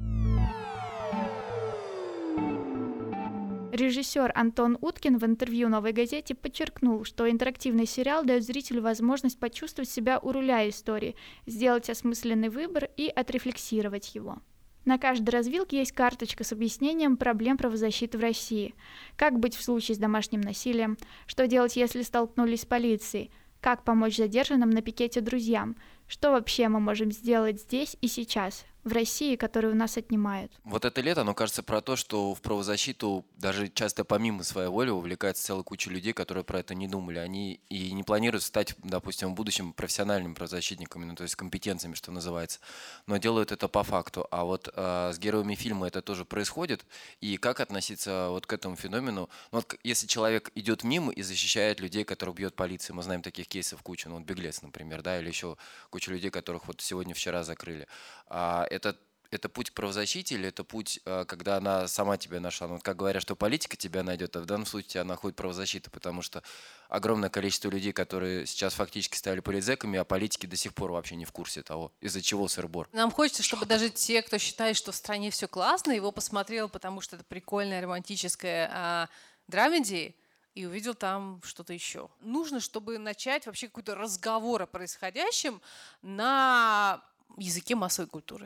Режиссер 3.72 4.32
Антон 4.36 4.78
Уткин 4.82 5.18
в 5.18 5.24
интервью 5.24 5.70
«Новой 5.70 5.94
газете» 5.94 6.36
подчеркнул, 6.36 7.06
что 7.06 7.30
интерактивный 7.30 7.86
сериал 7.86 8.26
дает 8.26 8.44
зрителю 8.44 8.82
возможность 8.82 9.40
почувствовать 9.40 9.90
себя 9.90 10.20
у 10.20 10.32
руля 10.32 10.68
истории, 10.68 11.16
сделать 11.46 11.90
осмысленный 11.90 12.50
выбор 12.50 12.90
и 12.98 13.08
отрефлексировать 13.08 14.16
его. 14.16 14.40
На 14.86 14.98
каждой 14.98 15.30
развилке 15.30 15.78
есть 15.78 15.92
карточка 15.92 16.44
с 16.44 16.52
объяснением 16.52 17.16
проблем 17.16 17.58
правозащиты 17.58 18.18
в 18.18 18.22
России. 18.22 18.74
Как 19.16 19.40
быть 19.40 19.56
в 19.56 19.64
случае 19.64 19.96
с 19.96 20.00
домашним 20.00 20.42
насилием? 20.42 20.98
Что 21.28 21.48
делать, 21.48 21.76
если 21.76 22.02
столкнулись 22.02 22.62
с 22.62 22.66
полицией? 22.66 23.32
Как 23.62 23.84
помочь 23.84 24.18
задержанным 24.18 24.72
на 24.72 24.82
пикете 24.82 25.22
друзьям? 25.22 25.76
Что 26.08 26.32
вообще 26.32 26.70
мы 26.70 26.80
можем 26.80 27.12
сделать 27.12 27.62
здесь 27.62 27.98
и 28.02 28.08
сейчас? 28.08 28.66
В 28.90 28.94
России, 28.94 29.36
которые 29.36 29.72
у 29.72 29.76
нас 29.76 29.98
отнимают. 29.98 30.52
Вот 30.64 30.84
это 30.84 31.00
лето, 31.02 31.22
оно 31.22 31.34
кажется 31.34 31.64
про 31.64 31.82
то, 31.82 31.96
что 31.96 32.34
в 32.34 32.42
правозащиту 32.42 33.26
даже 33.38 33.70
часто 33.70 34.04
помимо 34.04 34.44
своей 34.44 34.70
воли 34.70 34.90
увлекается 34.90 35.44
целая 35.44 35.64
куча 35.64 35.90
людей, 35.90 36.14
которые 36.14 36.44
про 36.44 36.60
это 36.60 36.76
не 36.76 36.88
думали. 36.88 37.20
Они 37.20 37.60
и 37.70 37.92
не 37.92 38.04
планируют 38.04 38.44
стать, 38.44 38.76
допустим, 38.84 39.32
в 39.32 39.36
будущем 39.36 39.74
профессиональными 39.74 40.34
правозащитниками, 40.34 41.06
ну, 41.06 41.16
то 41.16 41.24
есть 41.24 41.36
компетенциями, 41.36 41.96
что 41.96 42.12
называется, 42.12 42.60
но 43.06 43.18
делают 43.18 43.52
это 43.52 43.68
по 43.68 43.84
факту. 43.84 44.28
А 44.32 44.44
вот 44.44 44.70
э, 44.74 45.12
с 45.14 45.20
героями 45.20 45.56
фильма 45.56 45.88
это 45.88 46.02
тоже 46.02 46.26
происходит. 46.26 46.86
И 47.22 47.38
как 47.38 47.60
относиться 47.60 48.28
вот 48.30 48.46
к 48.46 48.54
этому 48.54 48.76
феномену? 48.76 49.30
Ну, 49.52 49.58
вот, 49.60 49.76
если 49.84 50.08
человек 50.08 50.52
идет 50.56 50.84
мимо 50.84 51.12
и 51.12 51.22
защищает 51.22 51.80
людей, 51.80 52.04
которых 52.04 52.36
бьет 52.36 52.56
полиция, 52.56 52.94
мы 52.96 53.04
знаем 53.04 53.22
таких 53.22 53.48
кейсов 53.48 53.84
кучу, 53.84 54.10
ну, 54.10 54.16
вот 54.16 54.24
Беглец, 54.24 54.62
например, 54.62 55.02
да, 55.04 55.20
или 55.20 55.28
еще 55.28 55.58
куча 55.90 56.12
людей, 56.12 56.32
которых 56.32 56.68
вот 56.68 56.82
сегодня-вчера 56.82 57.44
закрыли. 57.44 57.88
А 58.30 58.66
это 58.70 58.96
это 59.32 59.48
путь 59.48 59.70
к 59.70 59.74
правозащите 59.74 60.36
или 60.36 60.48
это 60.48 60.64
путь, 60.64 61.00
э, 61.06 61.26
когда 61.26 61.58
она 61.58 61.88
сама 61.88 62.18
тебя 62.18 62.40
нашла? 62.40 62.68
Ну, 62.68 62.80
как 62.80 62.98
говорят, 62.98 63.22
что 63.22 63.36
политика 63.36 63.78
тебя 63.78 64.04
найдет, 64.04 64.36
а 64.36 64.42
в 64.42 64.46
данном 64.46 64.66
случае 64.66 65.02
она 65.02 65.14
находит 65.14 65.38
правозащиту, 65.38 65.92
потому 65.92 66.22
что 66.22 66.42
огромное 66.88 67.30
количество 67.30 67.70
людей, 67.70 67.94
которые 67.94 68.46
сейчас 68.48 68.74
фактически 68.74 69.18
стали 69.18 69.40
политзеками, 69.40 70.00
а 70.00 70.04
политики 70.04 70.46
до 70.46 70.56
сих 70.56 70.74
пор 70.74 70.92
вообще 70.92 71.16
не 71.16 71.26
в 71.26 71.32
курсе 71.32 71.62
того, 71.62 71.92
из-за 72.02 72.22
чего 72.22 72.48
сырбор. 72.48 72.90
Нам 72.92 73.12
хочется, 73.12 73.44
чтобы 73.44 73.66
даже 73.66 73.90
те, 73.90 74.22
кто 74.22 74.38
считает, 74.38 74.76
что 74.76 74.92
в 74.92 74.96
стране 74.96 75.30
все 75.30 75.48
классно, 75.48 75.92
его 75.92 76.12
посмотрел, 76.12 76.68
потому 76.68 77.02
что 77.02 77.16
это 77.16 77.26
прикольная 77.26 77.82
романтическая 77.82 78.70
а, 78.74 79.10
драмеди, 79.48 80.16
и 80.56 80.66
увидел 80.66 80.96
там 80.96 81.40
что-то 81.44 81.74
еще. 81.74 82.10
Нужно, 82.20 82.60
чтобы 82.60 82.98
начать 82.98 83.46
вообще 83.46 83.68
какой-то 83.68 83.96
разговор 83.96 84.64
о 84.64 84.66
происходящем 84.66 85.62
на 86.02 87.02
языке 87.38 87.76
массовой 87.76 88.08
культуры. 88.08 88.46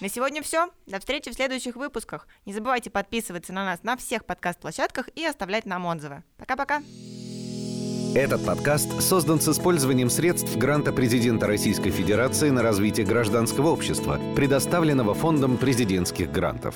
На 0.00 0.08
сегодня 0.10 0.42
все. 0.42 0.68
До 0.86 0.98
встречи 0.98 1.30
в 1.30 1.34
следующих 1.34 1.76
выпусках. 1.76 2.28
Не 2.44 2.52
забывайте 2.52 2.90
подписываться 2.90 3.52
на 3.52 3.64
нас 3.64 3.82
на 3.82 3.96
всех 3.96 4.26
подкаст-площадках 4.26 5.08
и 5.14 5.24
оставлять 5.24 5.64
нам 5.64 5.86
отзывы. 5.86 6.22
Пока-пока. 6.36 6.82
Этот 8.14 8.44
подкаст 8.46 9.02
создан 9.02 9.40
с 9.40 9.48
использованием 9.48 10.08
средств 10.08 10.56
гранта 10.56 10.92
президента 10.92 11.46
Российской 11.46 11.90
Федерации 11.90 12.50
на 12.50 12.62
развитие 12.62 13.04
гражданского 13.06 13.68
общества, 13.68 14.18
предоставленного 14.34 15.12
Фондом 15.12 15.58
президентских 15.58 16.30
грантов. 16.30 16.74